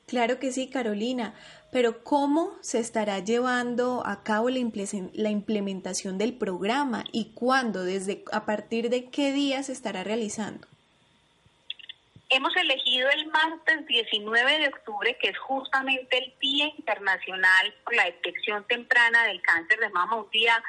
Claro 0.06 0.38
que 0.38 0.52
sí, 0.52 0.68
Carolina, 0.68 1.34
pero 1.72 2.04
¿cómo 2.04 2.56
se 2.60 2.78
estará 2.78 3.18
llevando 3.18 4.02
a 4.06 4.22
cabo 4.22 4.48
la 4.50 5.30
implementación 5.30 6.16
del 6.16 6.34
programa 6.34 7.04
y 7.12 7.32
cuándo, 7.32 7.82
desde 7.82 8.24
a 8.32 8.46
partir 8.46 8.88
de 8.90 9.10
qué 9.10 9.32
día 9.32 9.62
se 9.62 9.72
estará 9.72 10.04
realizando? 10.04 10.66
Hemos 12.30 12.54
elegido 12.56 13.08
el 13.08 13.26
martes 13.28 13.86
19 13.86 14.58
de 14.58 14.68
octubre, 14.68 15.16
que 15.18 15.30
es 15.30 15.38
justamente 15.38 16.18
el 16.18 16.34
Día 16.38 16.66
Internacional 16.76 17.74
por 17.84 17.94
la 17.94 18.04
Detección 18.04 18.64
Temprana 18.64 19.24
del 19.24 19.40
Cáncer 19.40 19.80
de 19.80 19.88
Mama, 19.88 20.16
un 20.16 20.30
día 20.30 20.62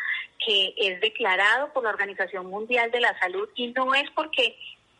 que 0.45 0.73
es 0.77 1.01
declarado 1.01 1.73
por 1.73 1.83
la 1.83 1.89
Organización 1.89 2.45
Mundial 2.45 2.91
de 2.91 3.01
la 3.01 3.19
Salud. 3.19 3.49
Y 3.55 3.67
no 3.73 3.93
es 3.93 4.09
porque 4.11 4.57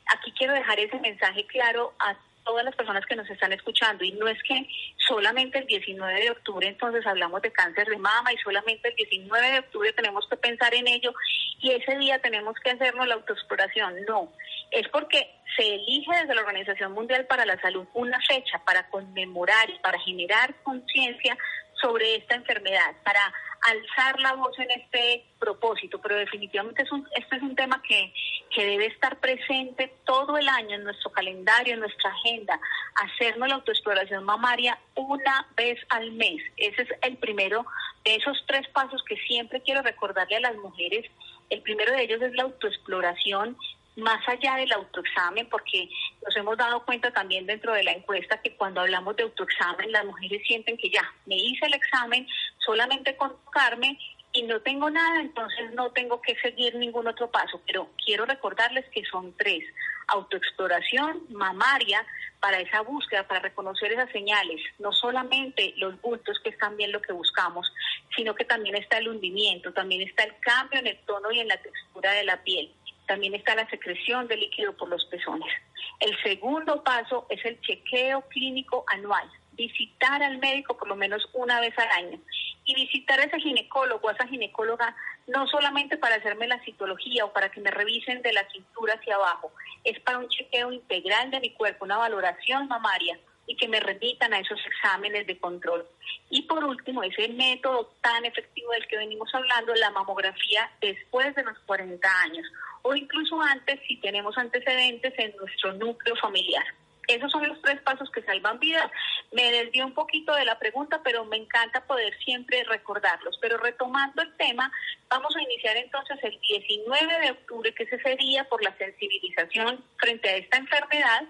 aquí 0.08 0.34
quiero 0.34 0.54
dejar 0.54 0.82
ese 0.82 1.00
mensaje 1.00 1.46
claro 1.48 1.94
a 1.98 2.18
todas 2.44 2.66
las 2.66 2.76
personas 2.76 3.06
que 3.06 3.16
nos 3.16 3.30
están 3.30 3.54
escuchando. 3.54 4.04
Y 4.04 4.12
no 4.14 4.28
es 4.28 4.42
que 4.44 4.68
solamente 4.98 5.60
el 5.60 5.68
19 5.68 6.22
de 6.22 6.32
octubre 6.32 6.68
entonces 6.68 7.06
hablamos 7.06 7.42
de 7.42 7.52
cáncer 7.52 7.88
de 7.88 7.98
mama 7.98 8.34
y 8.34 8.38
solamente 8.38 8.90
el 8.90 8.96
19 8.96 9.52
de 9.52 9.60
octubre 9.60 9.94
tenemos 9.94 10.28
que 10.30 10.38
pensar 10.38 10.74
en 10.74 10.88
ello 10.88 11.14
y 11.62 11.72
ese 11.72 11.98
día 11.98 12.20
tenemos 12.20 12.56
que 12.64 12.72
hacernos 12.72 13.08
la 13.08 13.16
autoexploración, 13.16 14.06
no, 14.08 14.32
es 14.72 14.88
porque 14.90 15.30
se 15.58 15.76
elige 15.76 16.12
desde 16.22 16.36
la 16.36 16.42
Organización 16.42 16.94
Mundial 16.94 17.26
para 17.26 17.46
la 17.46 17.60
Salud 17.60 17.86
una 17.94 18.20
fecha 18.22 18.60
para 18.66 18.88
conmemorar 18.90 19.70
y 19.70 19.80
para 19.80 20.00
generar 20.00 20.56
conciencia 20.64 21.38
sobre 21.82 22.16
esta 22.16 22.36
enfermedad, 22.36 22.96
para 23.04 23.34
alzar 23.62 24.20
la 24.20 24.34
voz 24.34 24.58
en 24.60 24.72
este 24.72 25.26
propósito, 25.38 26.00
pero 26.00 26.16
definitivamente 26.16 26.84
es 26.84 26.92
un, 26.92 27.08
este 27.16 27.36
es 27.36 27.42
un 27.42 27.56
tema 27.56 27.82
que, 27.82 28.14
que 28.54 28.66
debe 28.66 28.86
estar 28.88 29.20
presente 29.20 29.94
todo 30.06 30.38
el 30.38 30.48
año 30.48 30.76
en 30.76 30.84
nuestro 30.84 31.12
calendario, 31.12 31.74
en 31.74 31.82
nuestra 31.82 32.10
agenda, 32.10 32.60
hacernos 32.96 33.50
la 33.50 33.56
autoexploración 33.56 34.24
mamaria 34.24 34.80
una 34.96 35.48
vez 35.56 35.80
al 35.90 36.12
mes. 36.12 36.42
Ese 36.58 36.84
es 36.84 36.90
el 37.02 37.18
primero 37.18 37.66
de 38.06 38.16
esos 38.16 38.44
tres 38.48 38.68
pasos 38.70 39.04
que 39.04 39.18
siempre 39.28 39.62
quiero 39.62 39.82
recordarle 39.82 40.38
a 40.38 40.42
las 40.42 40.56
mujeres. 40.56 41.06
El 41.50 41.62
primero 41.62 41.92
de 41.94 42.04
ellos 42.04 42.22
es 42.22 42.34
la 42.36 42.44
autoexploración 42.44 43.58
más 43.96 44.28
allá 44.28 44.56
del 44.56 44.72
autoexamen, 44.72 45.48
porque 45.50 45.90
nos 46.26 46.36
hemos 46.36 46.58
dado 46.58 46.86
cuenta 46.86 47.12
también 47.12 47.46
dentro 47.46 47.74
de 47.74 47.84
la 47.84 47.92
encuesta 47.92 48.42
que 48.42 48.56
cuando 48.56 48.82
hablamos 48.82 49.16
de 49.16 49.24
autoexamen, 49.24 49.92
las 49.92 50.06
mujeres 50.06 50.42
sienten 50.46 50.78
que 50.78 50.90
ya 50.90 51.04
me 51.26 51.36
hice 51.36 51.66
el 51.66 51.74
examen 51.74 52.28
solamente 52.60 53.16
con 53.16 53.30
tocarme 53.46 53.98
y 54.32 54.44
no 54.44 54.62
tengo 54.62 54.90
nada, 54.90 55.22
entonces 55.22 55.74
no 55.74 55.92
tengo 55.92 56.22
que 56.22 56.36
seguir 56.36 56.76
ningún 56.76 57.08
otro 57.08 57.32
paso. 57.32 57.62
Pero 57.66 57.90
quiero 58.06 58.26
recordarles 58.26 58.86
que 58.94 59.04
son 59.06 59.36
tres. 59.38 59.64
Autoexploración 60.08 61.24
mamaria 61.30 62.06
para 62.40 62.60
esa 62.60 62.82
búsqueda, 62.82 63.28
para 63.28 63.42
reconocer 63.42 63.92
esas 63.92 64.12
señales. 64.12 64.62
No 64.80 64.92
solamente 64.92 65.74
los 65.78 66.00
bultos, 66.02 66.40
que 66.44 66.50
es 66.50 66.58
también 66.58 66.92
lo 66.92 67.02
que 67.02 67.14
buscamos, 67.14 67.72
sino 68.16 68.34
que 68.34 68.46
también 68.46 68.76
está 68.76 68.98
el 68.98 69.10
hundimiento, 69.10 69.74
también 69.74 70.02
está 70.02 70.24
el 70.24 70.34
cambio 70.40 70.80
en 70.80 70.88
el 70.88 70.98
tono 71.06 71.32
y 71.32 71.40
en 71.40 71.48
la 71.48 71.58
textura 71.58 72.12
de 72.14 72.24
la 72.24 72.42
piel 72.44 72.72
también 73.10 73.34
está 73.34 73.56
la 73.56 73.68
secreción 73.72 74.28
de 74.28 74.38
líquido 74.38 74.78
por 74.78 74.88
los 74.88 75.04
pezones. 75.06 75.52
El 76.00 76.16
segundo 76.22 76.84
paso 76.84 77.26
es 77.30 77.44
el 77.44 77.60
chequeo 77.62 78.22
clínico 78.30 78.86
anual, 78.88 79.28
visitar 79.54 80.22
al 80.22 80.38
médico 80.38 80.78
por 80.78 80.88
lo 80.88 80.96
menos 80.96 81.28
una 81.34 81.60
vez 81.60 81.74
al 81.80 81.90
año 82.06 82.20
y 82.66 82.76
visitar 82.76 83.20
a 83.20 83.24
ese 83.24 83.40
ginecólogo, 83.40 84.10
a 84.10 84.12
esa 84.14 84.28
ginecóloga, 84.28 84.96
no 85.26 85.48
solamente 85.48 85.98
para 85.98 86.18
hacerme 86.18 86.48
la 86.48 86.64
citología 86.64 87.26
o 87.26 87.34
para 87.34 87.50
que 87.50 87.62
me 87.62 87.72
revisen 87.72 88.22
de 88.22 88.32
la 88.32 88.48
cintura 88.52 88.94
hacia 88.94 89.16
abajo, 89.16 89.52
es 89.84 90.00
para 90.02 90.20
un 90.20 90.30
chequeo 90.30 90.72
integral 90.72 91.32
de 91.32 91.40
mi 91.40 91.50
cuerpo, 91.54 91.86
una 91.86 91.98
valoración 91.98 92.68
mamaria 92.68 93.20
y 93.50 93.56
que 93.56 93.68
me 93.68 93.80
remitan 93.80 94.32
a 94.32 94.40
esos 94.40 94.60
exámenes 94.64 95.26
de 95.26 95.40
control. 95.40 95.84
Y 96.30 96.44
por 96.44 96.64
último, 96.64 97.02
ese 97.02 97.28
método 97.30 97.92
tan 98.00 98.24
efectivo 98.24 98.72
del 98.74 98.88
que 98.88 98.98
venimos 98.98 99.34
hablando, 99.34 99.74
la 99.74 99.90
mamografía 99.90 100.70
después 100.80 101.34
de 101.34 101.44
los 101.44 101.58
40 101.66 102.22
años 102.22 102.46
o 102.84 102.94
incluso 102.96 103.42
antes 103.42 103.80
si 103.88 103.98
tenemos 103.98 104.38
antecedentes 104.38 105.14
en 105.18 105.36
nuestro 105.36 105.74
núcleo 105.74 106.16
familiar. 106.18 106.64
Esos 107.08 107.32
son 107.32 107.48
los 107.48 107.60
tres 107.64 107.82
pasos 107.82 108.08
que 108.12 108.22
salvan 108.22 108.60
vidas. 108.60 108.92
Me 109.32 109.52
desvió 109.52 109.84
un 109.84 109.96
poquito 109.96 110.36
de 110.36 110.46
la 110.46 110.60
pregunta, 110.60 111.02
pero 111.04 111.26
me 111.26 111.38
encanta 111.38 111.84
poder 111.88 112.16
siempre 112.24 112.64
recordarlos. 112.66 113.36
Pero 113.42 113.58
retomando 113.58 114.22
el 114.22 114.32
tema, 114.38 114.72
vamos 115.10 115.36
a 115.36 115.42
iniciar 115.42 115.76
entonces 115.78 116.20
el 116.22 116.40
19 116.40 117.20
de 117.20 117.32
octubre, 117.32 117.74
que 117.74 117.84
es 117.86 117.94
ese 117.94 118.16
día 118.16 118.44
por 118.44 118.64
la 118.64 118.78
sensibilización 118.78 119.84
frente 119.98 120.30
a 120.30 120.38
esta 120.38 120.58
enfermedad, 120.58 121.24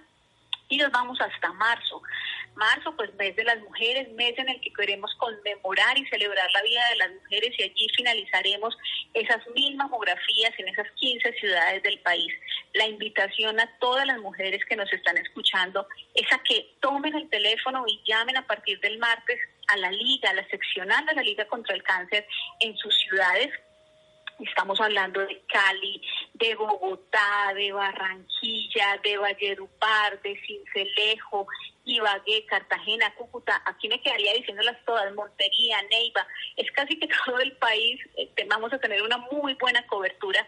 y 0.69 0.77
nos 0.77 0.91
vamos 0.91 1.19
hasta 1.19 1.51
marzo. 1.53 2.01
Marzo, 2.55 2.95
pues 2.95 3.13
mes 3.15 3.35
de 3.35 3.43
las 3.43 3.59
mujeres, 3.61 4.11
mes 4.13 4.37
en 4.37 4.49
el 4.49 4.61
que 4.61 4.71
queremos 4.73 5.13
conmemorar 5.15 5.97
y 5.97 6.05
celebrar 6.07 6.49
la 6.51 6.61
vida 6.61 6.81
de 6.89 6.95
las 6.97 7.11
mujeres 7.11 7.53
y 7.57 7.63
allí 7.63 7.87
finalizaremos 7.95 8.77
esas 9.13 9.45
mil 9.55 9.75
mamografías 9.75 10.53
en 10.57 10.67
esas 10.67 10.87
15 10.95 11.33
ciudades 11.33 11.83
del 11.83 11.99
país. 11.99 12.33
La 12.73 12.87
invitación 12.87 13.59
a 13.59 13.77
todas 13.79 14.05
las 14.05 14.19
mujeres 14.19 14.63
que 14.65 14.75
nos 14.75 14.91
están 14.93 15.17
escuchando 15.17 15.87
es 16.13 16.31
a 16.31 16.41
que 16.43 16.75
tomen 16.81 17.15
el 17.15 17.29
teléfono 17.29 17.83
y 17.87 18.01
llamen 18.05 18.37
a 18.37 18.45
partir 18.45 18.79
del 18.79 18.99
martes 18.99 19.39
a 19.69 19.77
la 19.77 19.91
liga, 19.91 20.29
a 20.29 20.33
la 20.33 20.47
seccional 20.47 21.05
de 21.05 21.15
la 21.15 21.21
Liga 21.21 21.45
contra 21.47 21.75
el 21.75 21.83
Cáncer 21.83 22.27
en 22.59 22.75
sus 22.77 22.95
ciudades 22.95 23.49
Estamos 24.39 24.79
hablando 24.79 25.19
de 25.19 25.41
Cali, 25.47 26.01
de 26.33 26.55
Bogotá, 26.55 27.53
de 27.55 27.73
Barranquilla, 27.73 28.97
de 29.03 29.17
Valledupar, 29.17 30.21
de 30.21 30.39
Cincelejo, 30.45 31.45
Ibagué, 31.83 32.45
Cartagena, 32.45 33.13
Cúcuta. 33.15 33.61
Aquí 33.65 33.89
me 33.89 34.01
quedaría 34.01 34.33
diciéndolas 34.33 34.77
todas, 34.85 35.13
Montería, 35.13 35.81
Neiva. 35.91 36.25
Es 36.55 36.71
casi 36.71 36.97
que 36.97 37.09
todo 37.25 37.39
el 37.39 37.51
país 37.53 37.99
eh, 38.17 38.29
vamos 38.47 38.71
a 38.71 38.79
tener 38.79 39.01
una 39.01 39.17
muy 39.17 39.55
buena 39.55 39.85
cobertura. 39.87 40.45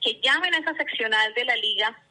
Que 0.00 0.18
llamen 0.22 0.54
a 0.54 0.58
esa 0.58 0.74
seccional 0.74 1.34
de 1.34 1.44
la 1.44 1.56
liga 1.56 2.02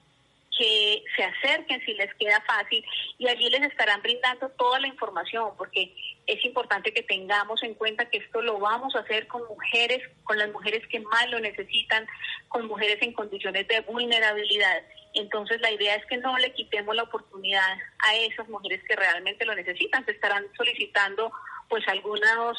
que 0.57 1.03
se 1.15 1.23
acerquen 1.23 1.83
si 1.85 1.93
les 1.95 2.13
queda 2.15 2.41
fácil 2.41 2.83
y 3.17 3.27
allí 3.27 3.49
les 3.49 3.63
estarán 3.63 4.01
brindando 4.01 4.49
toda 4.51 4.79
la 4.79 4.87
información 4.87 5.51
porque 5.57 5.93
es 6.27 6.43
importante 6.43 6.93
que 6.93 7.03
tengamos 7.03 7.61
en 7.63 7.75
cuenta 7.75 8.09
que 8.09 8.17
esto 8.17 8.41
lo 8.41 8.59
vamos 8.59 8.95
a 8.95 8.99
hacer 8.99 9.27
con 9.27 9.45
mujeres, 9.47 10.01
con 10.23 10.37
las 10.37 10.51
mujeres 10.51 10.85
que 10.87 10.99
más 10.99 11.29
lo 11.29 11.39
necesitan, 11.39 12.07
con 12.47 12.67
mujeres 12.67 12.97
en 13.01 13.13
condiciones 13.13 13.67
de 13.67 13.81
vulnerabilidad. 13.81 14.83
Entonces 15.13 15.61
la 15.61 15.71
idea 15.71 15.95
es 15.95 16.05
que 16.07 16.17
no 16.17 16.37
le 16.37 16.51
quitemos 16.53 16.95
la 16.95 17.03
oportunidad 17.03 17.77
a 18.07 18.15
esas 18.15 18.47
mujeres 18.49 18.81
que 18.87 18.95
realmente 18.95 19.45
lo 19.45 19.55
necesitan. 19.55 20.03
Se 20.05 20.11
estarán 20.11 20.45
solicitando 20.57 21.31
pues 21.69 21.87
algunas 21.87 22.57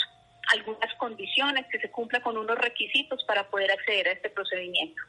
algunas 0.52 0.94
condiciones 0.98 1.66
que 1.72 1.80
se 1.80 1.90
cumplan 1.90 2.22
con 2.22 2.38
unos 2.38 2.56
requisitos 2.56 3.24
para 3.24 3.50
poder 3.50 3.72
acceder 3.72 4.06
a 4.06 4.12
este 4.12 4.30
procedimiento. 4.30 5.02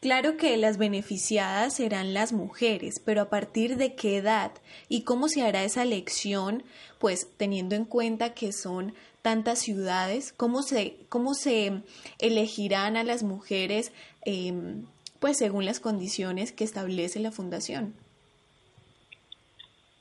Claro 0.00 0.36
que 0.36 0.56
las 0.56 0.76
beneficiadas 0.76 1.76
serán 1.76 2.12
las 2.12 2.32
mujeres, 2.32 3.00
pero 3.04 3.22
a 3.22 3.30
partir 3.30 3.76
de 3.76 3.94
qué 3.94 4.18
edad 4.18 4.52
y 4.88 5.02
cómo 5.02 5.28
se 5.28 5.42
hará 5.42 5.64
esa 5.64 5.82
elección, 5.82 6.62
pues 6.98 7.28
teniendo 7.36 7.74
en 7.74 7.86
cuenta 7.86 8.34
que 8.34 8.52
son 8.52 8.94
tantas 9.22 9.58
ciudades, 9.58 10.32
cómo 10.32 10.62
se, 10.62 10.98
cómo 11.08 11.34
se 11.34 11.82
elegirán 12.18 12.96
a 12.96 13.04
las 13.04 13.22
mujeres, 13.22 13.90
em, 14.24 14.86
pues 15.18 15.38
según 15.38 15.64
las 15.64 15.80
condiciones 15.80 16.52
que 16.52 16.64
establece 16.64 17.18
la 17.18 17.32
fundación. 17.32 17.94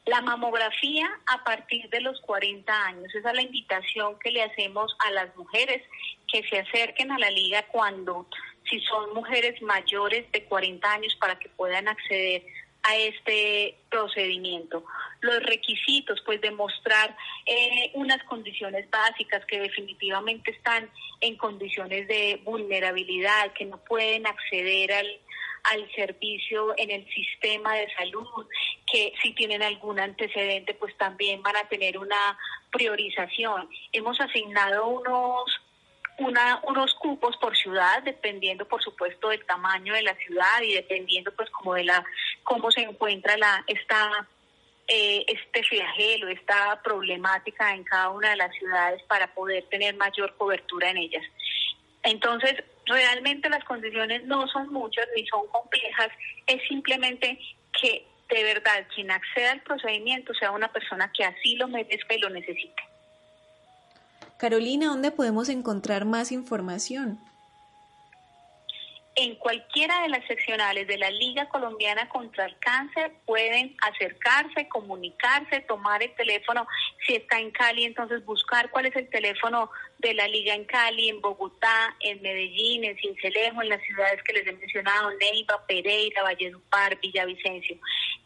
La 0.06 0.22
mamografía 0.22 1.10
a 1.26 1.44
partir 1.44 1.90
de 1.90 2.02
los 2.02 2.22
40 2.22 2.86
años, 2.86 3.16
esa 3.16 3.30
es 3.30 3.36
la 3.36 3.42
invitación 3.42 4.20
que 4.20 4.30
le 4.30 4.44
hacemos 4.44 4.96
a 5.08 5.12
las 5.12 5.36
mujeres 5.36 5.82
que 6.32 6.44
se 6.48 6.60
acerquen 6.60 7.12
a 7.12 7.18
la 7.18 7.32
liga 7.32 7.66
cuando 7.72 8.28
si 8.70 8.80
son 8.82 9.14
mujeres 9.14 9.62
mayores 9.62 10.32
de 10.32 10.44
40 10.46 10.92
años 10.92 11.16
para 11.20 11.38
que 11.38 11.50
puedan 11.50 11.88
acceder 11.88 12.44
a 12.86 12.96
este 12.98 13.78
procedimiento. 13.90 14.84
Los 15.22 15.42
requisitos, 15.44 16.22
pues 16.24 16.40
demostrar 16.40 17.18
eh, 17.46 17.90
unas 17.96 18.22
condiciones 18.26 18.90
básicas 18.92 19.44
que 19.46 19.60
definitivamente 19.60 20.52
están 20.52 20.90
en 21.20 21.36
condiciones 21.36 22.08
de 22.08 22.42
vulnerabilidad, 22.44 23.54
que 23.54 23.66
no 23.66 23.78
pueden 23.84 24.28
acceder 24.28 24.94
al, 24.94 25.08
al 25.64 25.92
servicio 25.96 26.76
en 26.78 26.92
el 26.92 27.08
sistema 27.12 27.74
de 27.74 27.92
salud, 27.96 28.46
que 28.92 29.14
si 29.22 29.34
tienen 29.34 29.64
algún 29.64 30.00
antecedente, 30.00 30.76
pues 30.76 30.96
también 30.98 31.42
van 31.42 31.56
a 31.56 31.68
tener 31.68 31.98
una 31.98 32.38
priorización. 32.72 33.68
Hemos 33.94 34.20
asignado 34.22 34.88
unos 34.88 35.60
una, 36.20 36.62
unos 36.64 36.94
cupos 36.96 37.36
por 37.38 37.56
ciudad, 37.56 38.04
dependiendo 38.04 38.68
por 38.68 38.82
supuesto 38.82 39.30
del 39.30 39.46
tamaño 39.46 39.94
de 39.94 40.04
la 40.04 40.16
ciudad 40.16 40.62
y 40.62 40.74
dependiendo 40.74 41.32
pues 41.36 41.50
como 41.50 41.74
de 41.74 41.84
la 41.84 42.04
cómo 42.44 42.72
se 42.72 42.82
encuentra 42.82 43.38
la 43.38 43.64
esta 43.68 44.28
eh, 44.88 45.26
este 45.28 45.64
flagelo, 45.64 46.30
esta 46.30 46.80
problemática 46.84 47.74
en 47.74 47.84
cada 47.84 48.10
una 48.10 48.30
de 48.30 48.36
las 48.36 48.54
ciudades 48.56 49.02
para 49.04 49.34
poder 49.34 49.64
tener 49.70 49.96
mayor 49.96 50.36
cobertura 50.38 50.92
en 50.92 50.98
ellas. 50.98 51.24
Entonces, 52.04 52.64
realmente 52.86 53.50
las 53.50 53.64
condiciones 53.64 54.24
no 54.26 54.48
son 54.48 54.72
muchas 54.72 55.08
ni 55.16 55.26
son 55.26 55.48
complejas, 55.48 56.10
es 56.46 56.62
simplemente 56.68 57.40
que 57.82 58.06
de 58.30 58.44
verdad 58.44 58.88
quien 58.94 59.10
acceda 59.10 59.54
al 59.54 59.62
procedimiento 59.62 60.34
sea 60.36 60.52
una 60.52 60.72
persona 60.72 61.12
que 61.12 61.24
así 61.24 61.56
lo 61.56 61.68
merezca 61.68 62.14
y 62.14 62.20
lo 62.20 62.30
necesite. 62.30 62.95
Carolina, 64.38 64.88
¿dónde 64.88 65.12
podemos 65.12 65.50
encontrar 65.50 66.06
más 66.06 66.32
información? 66.32 67.20
En 69.18 69.36
cualquiera 69.36 70.02
de 70.02 70.10
las 70.10 70.26
seccionales 70.28 70.88
de 70.88 70.98
la 70.98 71.10
Liga 71.10 71.48
Colombiana 71.48 72.10
contra 72.10 72.48
el 72.48 72.58
Cáncer 72.60 73.14
pueden 73.26 73.74
acercarse, 73.82 74.68
comunicarse, 74.68 75.62
tomar 75.62 76.04
el 76.04 76.14
teléfono. 76.16 76.68
Si 77.08 77.16
está 77.16 77.40
en 77.40 77.52
Cali, 77.52 77.86
entonces 77.86 78.26
buscar 78.26 78.70
cuál 78.72 78.88
es 78.88 78.96
el 78.98 79.10
teléfono 79.10 79.72
de 80.00 80.16
la 80.16 80.28
Liga 80.28 80.54
en 80.54 80.66
Cali, 80.66 81.08
en 81.08 81.22
Bogotá, 81.22 81.96
en 82.02 82.22
Medellín, 82.22 82.84
en 82.84 82.98
Cincelejo, 82.98 83.62
en 83.62 83.70
las 83.70 83.82
ciudades 83.84 84.22
que 84.22 84.34
les 84.34 84.48
he 84.48 84.52
mencionado, 84.52 85.10
Neiva, 85.12 85.66
Pereira, 85.66 86.22
Valledupar, 86.22 87.00
Villavicencio. 87.00 87.78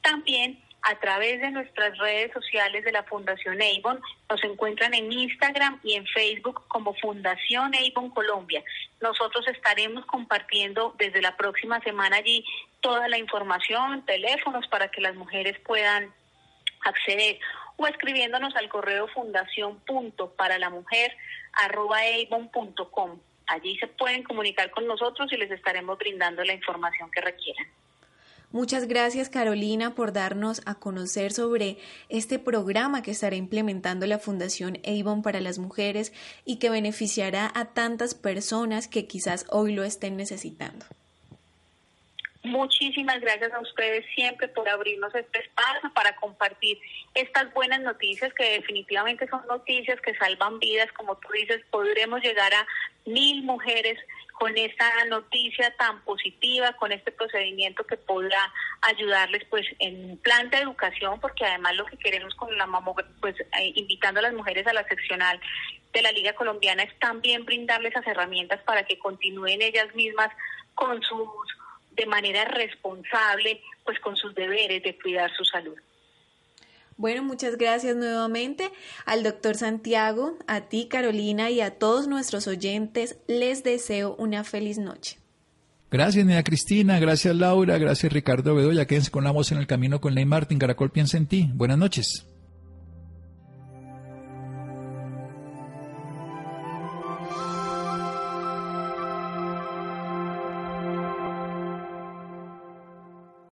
También 0.02 0.60
a 0.82 0.96
través 1.00 1.42
de 1.42 1.52
nuestras 1.52 1.98
redes 1.98 2.32
sociales 2.32 2.84
de 2.84 2.92
la 2.92 3.04
Fundación 3.04 3.60
Avon. 3.62 4.02
Nos 4.30 4.44
encuentran 4.44 4.94
en 4.94 5.12
Instagram 5.12 5.80
y 5.84 5.96
en 5.96 6.06
Facebook 6.08 6.64
como 6.68 6.94
Fundación 6.96 7.74
Avon 7.76 8.10
Colombia. 8.10 8.64
Nosotros 9.02 9.48
estaremos 9.48 10.06
compartiendo 10.06 10.96
desde 10.98 11.22
la 11.22 11.36
próxima 11.38 11.80
semana 11.82 12.18
allí 12.18 12.46
toda 12.82 13.08
la 13.08 13.18
información, 13.18 14.06
teléfonos 14.06 14.68
para 14.68 14.90
que 14.90 15.02
las 15.02 15.16
mujeres 15.16 15.58
puedan 15.60 16.14
acceder 16.82 17.40
o 17.76 17.88
escribiéndonos 17.88 18.56
al 18.56 18.70
correo 18.70 19.08
fundación 19.08 19.82
para 20.36 20.58
la 20.58 20.70
mujer 20.70 21.16
Allí 23.48 23.78
se 23.80 23.88
pueden 23.88 24.24
comunicar 24.24 24.70
con 24.70 24.86
nosotros 24.86 25.32
y 25.32 25.38
les 25.38 25.50
estaremos 25.50 25.98
brindando 25.98 26.44
la 26.44 26.54
información 26.54 27.10
que 27.10 27.22
requieran. 27.22 27.68
Muchas 28.52 28.88
gracias 28.88 29.30
Carolina 29.30 29.94
por 29.94 30.12
darnos 30.12 30.64
a 30.66 30.74
conocer 30.74 31.32
sobre 31.32 31.78
este 32.10 32.40
programa 32.40 33.04
que 33.04 33.12
estará 33.12 33.36
implementando 33.36 34.08
la 34.08 34.18
Fundación 34.18 34.80
Avon 34.88 35.22
para 35.22 35.40
las 35.40 35.60
Mujeres 35.60 36.12
y 36.46 36.58
que 36.58 36.72
beneficiará 36.72 37.52
a 37.54 37.66
tantas 37.74 38.16
personas 38.16 38.88
que 38.88 39.06
quizás 39.06 39.46
hoy 39.52 39.74
lo 39.74 39.84
estén 39.84 40.18
necesitando. 40.18 40.84
Muchísimas 42.42 43.20
gracias 43.20 43.54
a 43.54 43.60
ustedes 43.60 44.04
siempre 44.16 44.48
por 44.48 44.68
abrirnos 44.68 45.14
este 45.14 45.40
espacio 45.40 45.94
para 45.94 46.16
compartir 46.16 46.80
estas 47.14 47.54
buenas 47.54 47.82
noticias 47.82 48.34
que 48.34 48.54
definitivamente 48.54 49.28
son 49.28 49.46
noticias 49.48 50.02
que 50.02 50.16
salvan 50.16 50.58
vidas. 50.58 50.92
Como 50.94 51.18
tú 51.18 51.28
dices, 51.34 51.62
podremos 51.70 52.22
llegar 52.22 52.52
a 52.54 52.66
mil 53.06 53.44
mujeres 53.44 54.00
con 54.40 54.58
esta 54.58 54.90
noticia 55.10 55.70
tan 55.78 56.02
positiva, 56.06 56.72
con 56.74 56.94
este 56.94 57.12
procedimiento 57.12 57.86
que 57.86 57.98
podrá 57.98 58.54
ayudarles 58.82 59.44
pues 59.50 59.66
en 59.80 60.12
un 60.12 60.18
plan 60.18 60.50
de 60.50 60.60
educación, 60.60 61.20
porque 61.20 61.46
además 61.46 61.76
lo 61.76 61.86
que 61.86 61.98
queremos 61.98 62.34
con 62.36 62.58
la 62.58 62.66
mamografía, 62.66 63.14
pues 63.20 63.36
eh, 63.42 63.74
invitando 63.76 64.22
a 64.22 64.24
las 64.24 64.34
mujeres 64.34 64.66
a 64.66 64.72
la 64.72 64.88
seccional 64.88 65.42
de 65.92 66.02
la 66.02 66.14
Liga 66.14 66.34
Colombiana 66.34 66.84
es 66.84 67.00
también 67.00 67.44
brindarles 67.44 67.92
esas 67.92 68.08
herramientas 68.08 68.62
para 68.64 68.84
que 68.84 68.98
continúen 68.98 69.62
ellas 69.62 69.94
mismas 69.94 70.30
con 70.74 71.02
sus 71.04 71.28
de 71.92 72.06
manera 72.06 72.46
responsable, 72.46 73.62
pues 73.84 74.00
con 74.00 74.16
sus 74.16 74.34
deberes 74.36 74.82
de 74.84 74.98
cuidar 74.98 75.36
su 75.36 75.44
salud. 75.44 75.78
Bueno, 77.00 77.24
muchas 77.24 77.56
gracias 77.56 77.96
nuevamente 77.96 78.72
al 79.06 79.24
doctor 79.24 79.56
Santiago, 79.56 80.38
a 80.48 80.68
ti 80.68 80.90
Carolina 80.90 81.50
y 81.50 81.62
a 81.62 81.72
todos 81.80 82.10
nuestros 82.10 82.46
oyentes. 82.46 83.16
Les 83.26 83.64
deseo 83.64 84.18
una 84.18 84.44
feliz 84.44 84.78
noche. 84.78 85.18
Gracias, 85.90 86.26
Nina 86.26 86.44
Cristina. 86.44 87.00
Gracias, 87.00 87.34
Laura. 87.34 87.78
Gracias, 87.78 88.12
Ricardo 88.12 88.54
Bedoya. 88.54 88.86
Quédense 88.86 89.12
con 89.12 89.24
la 89.24 89.32
voz 89.32 89.54
en 89.54 89.60
el 89.60 89.66
camino 89.66 90.02
con 90.02 90.14
Ley 90.14 90.26
Martin. 90.26 90.60
Caracol 90.60 90.92
piensa 90.92 91.16
en 91.16 91.28
ti. 91.28 91.50
Buenas 91.54 91.78
noches. 91.78 92.26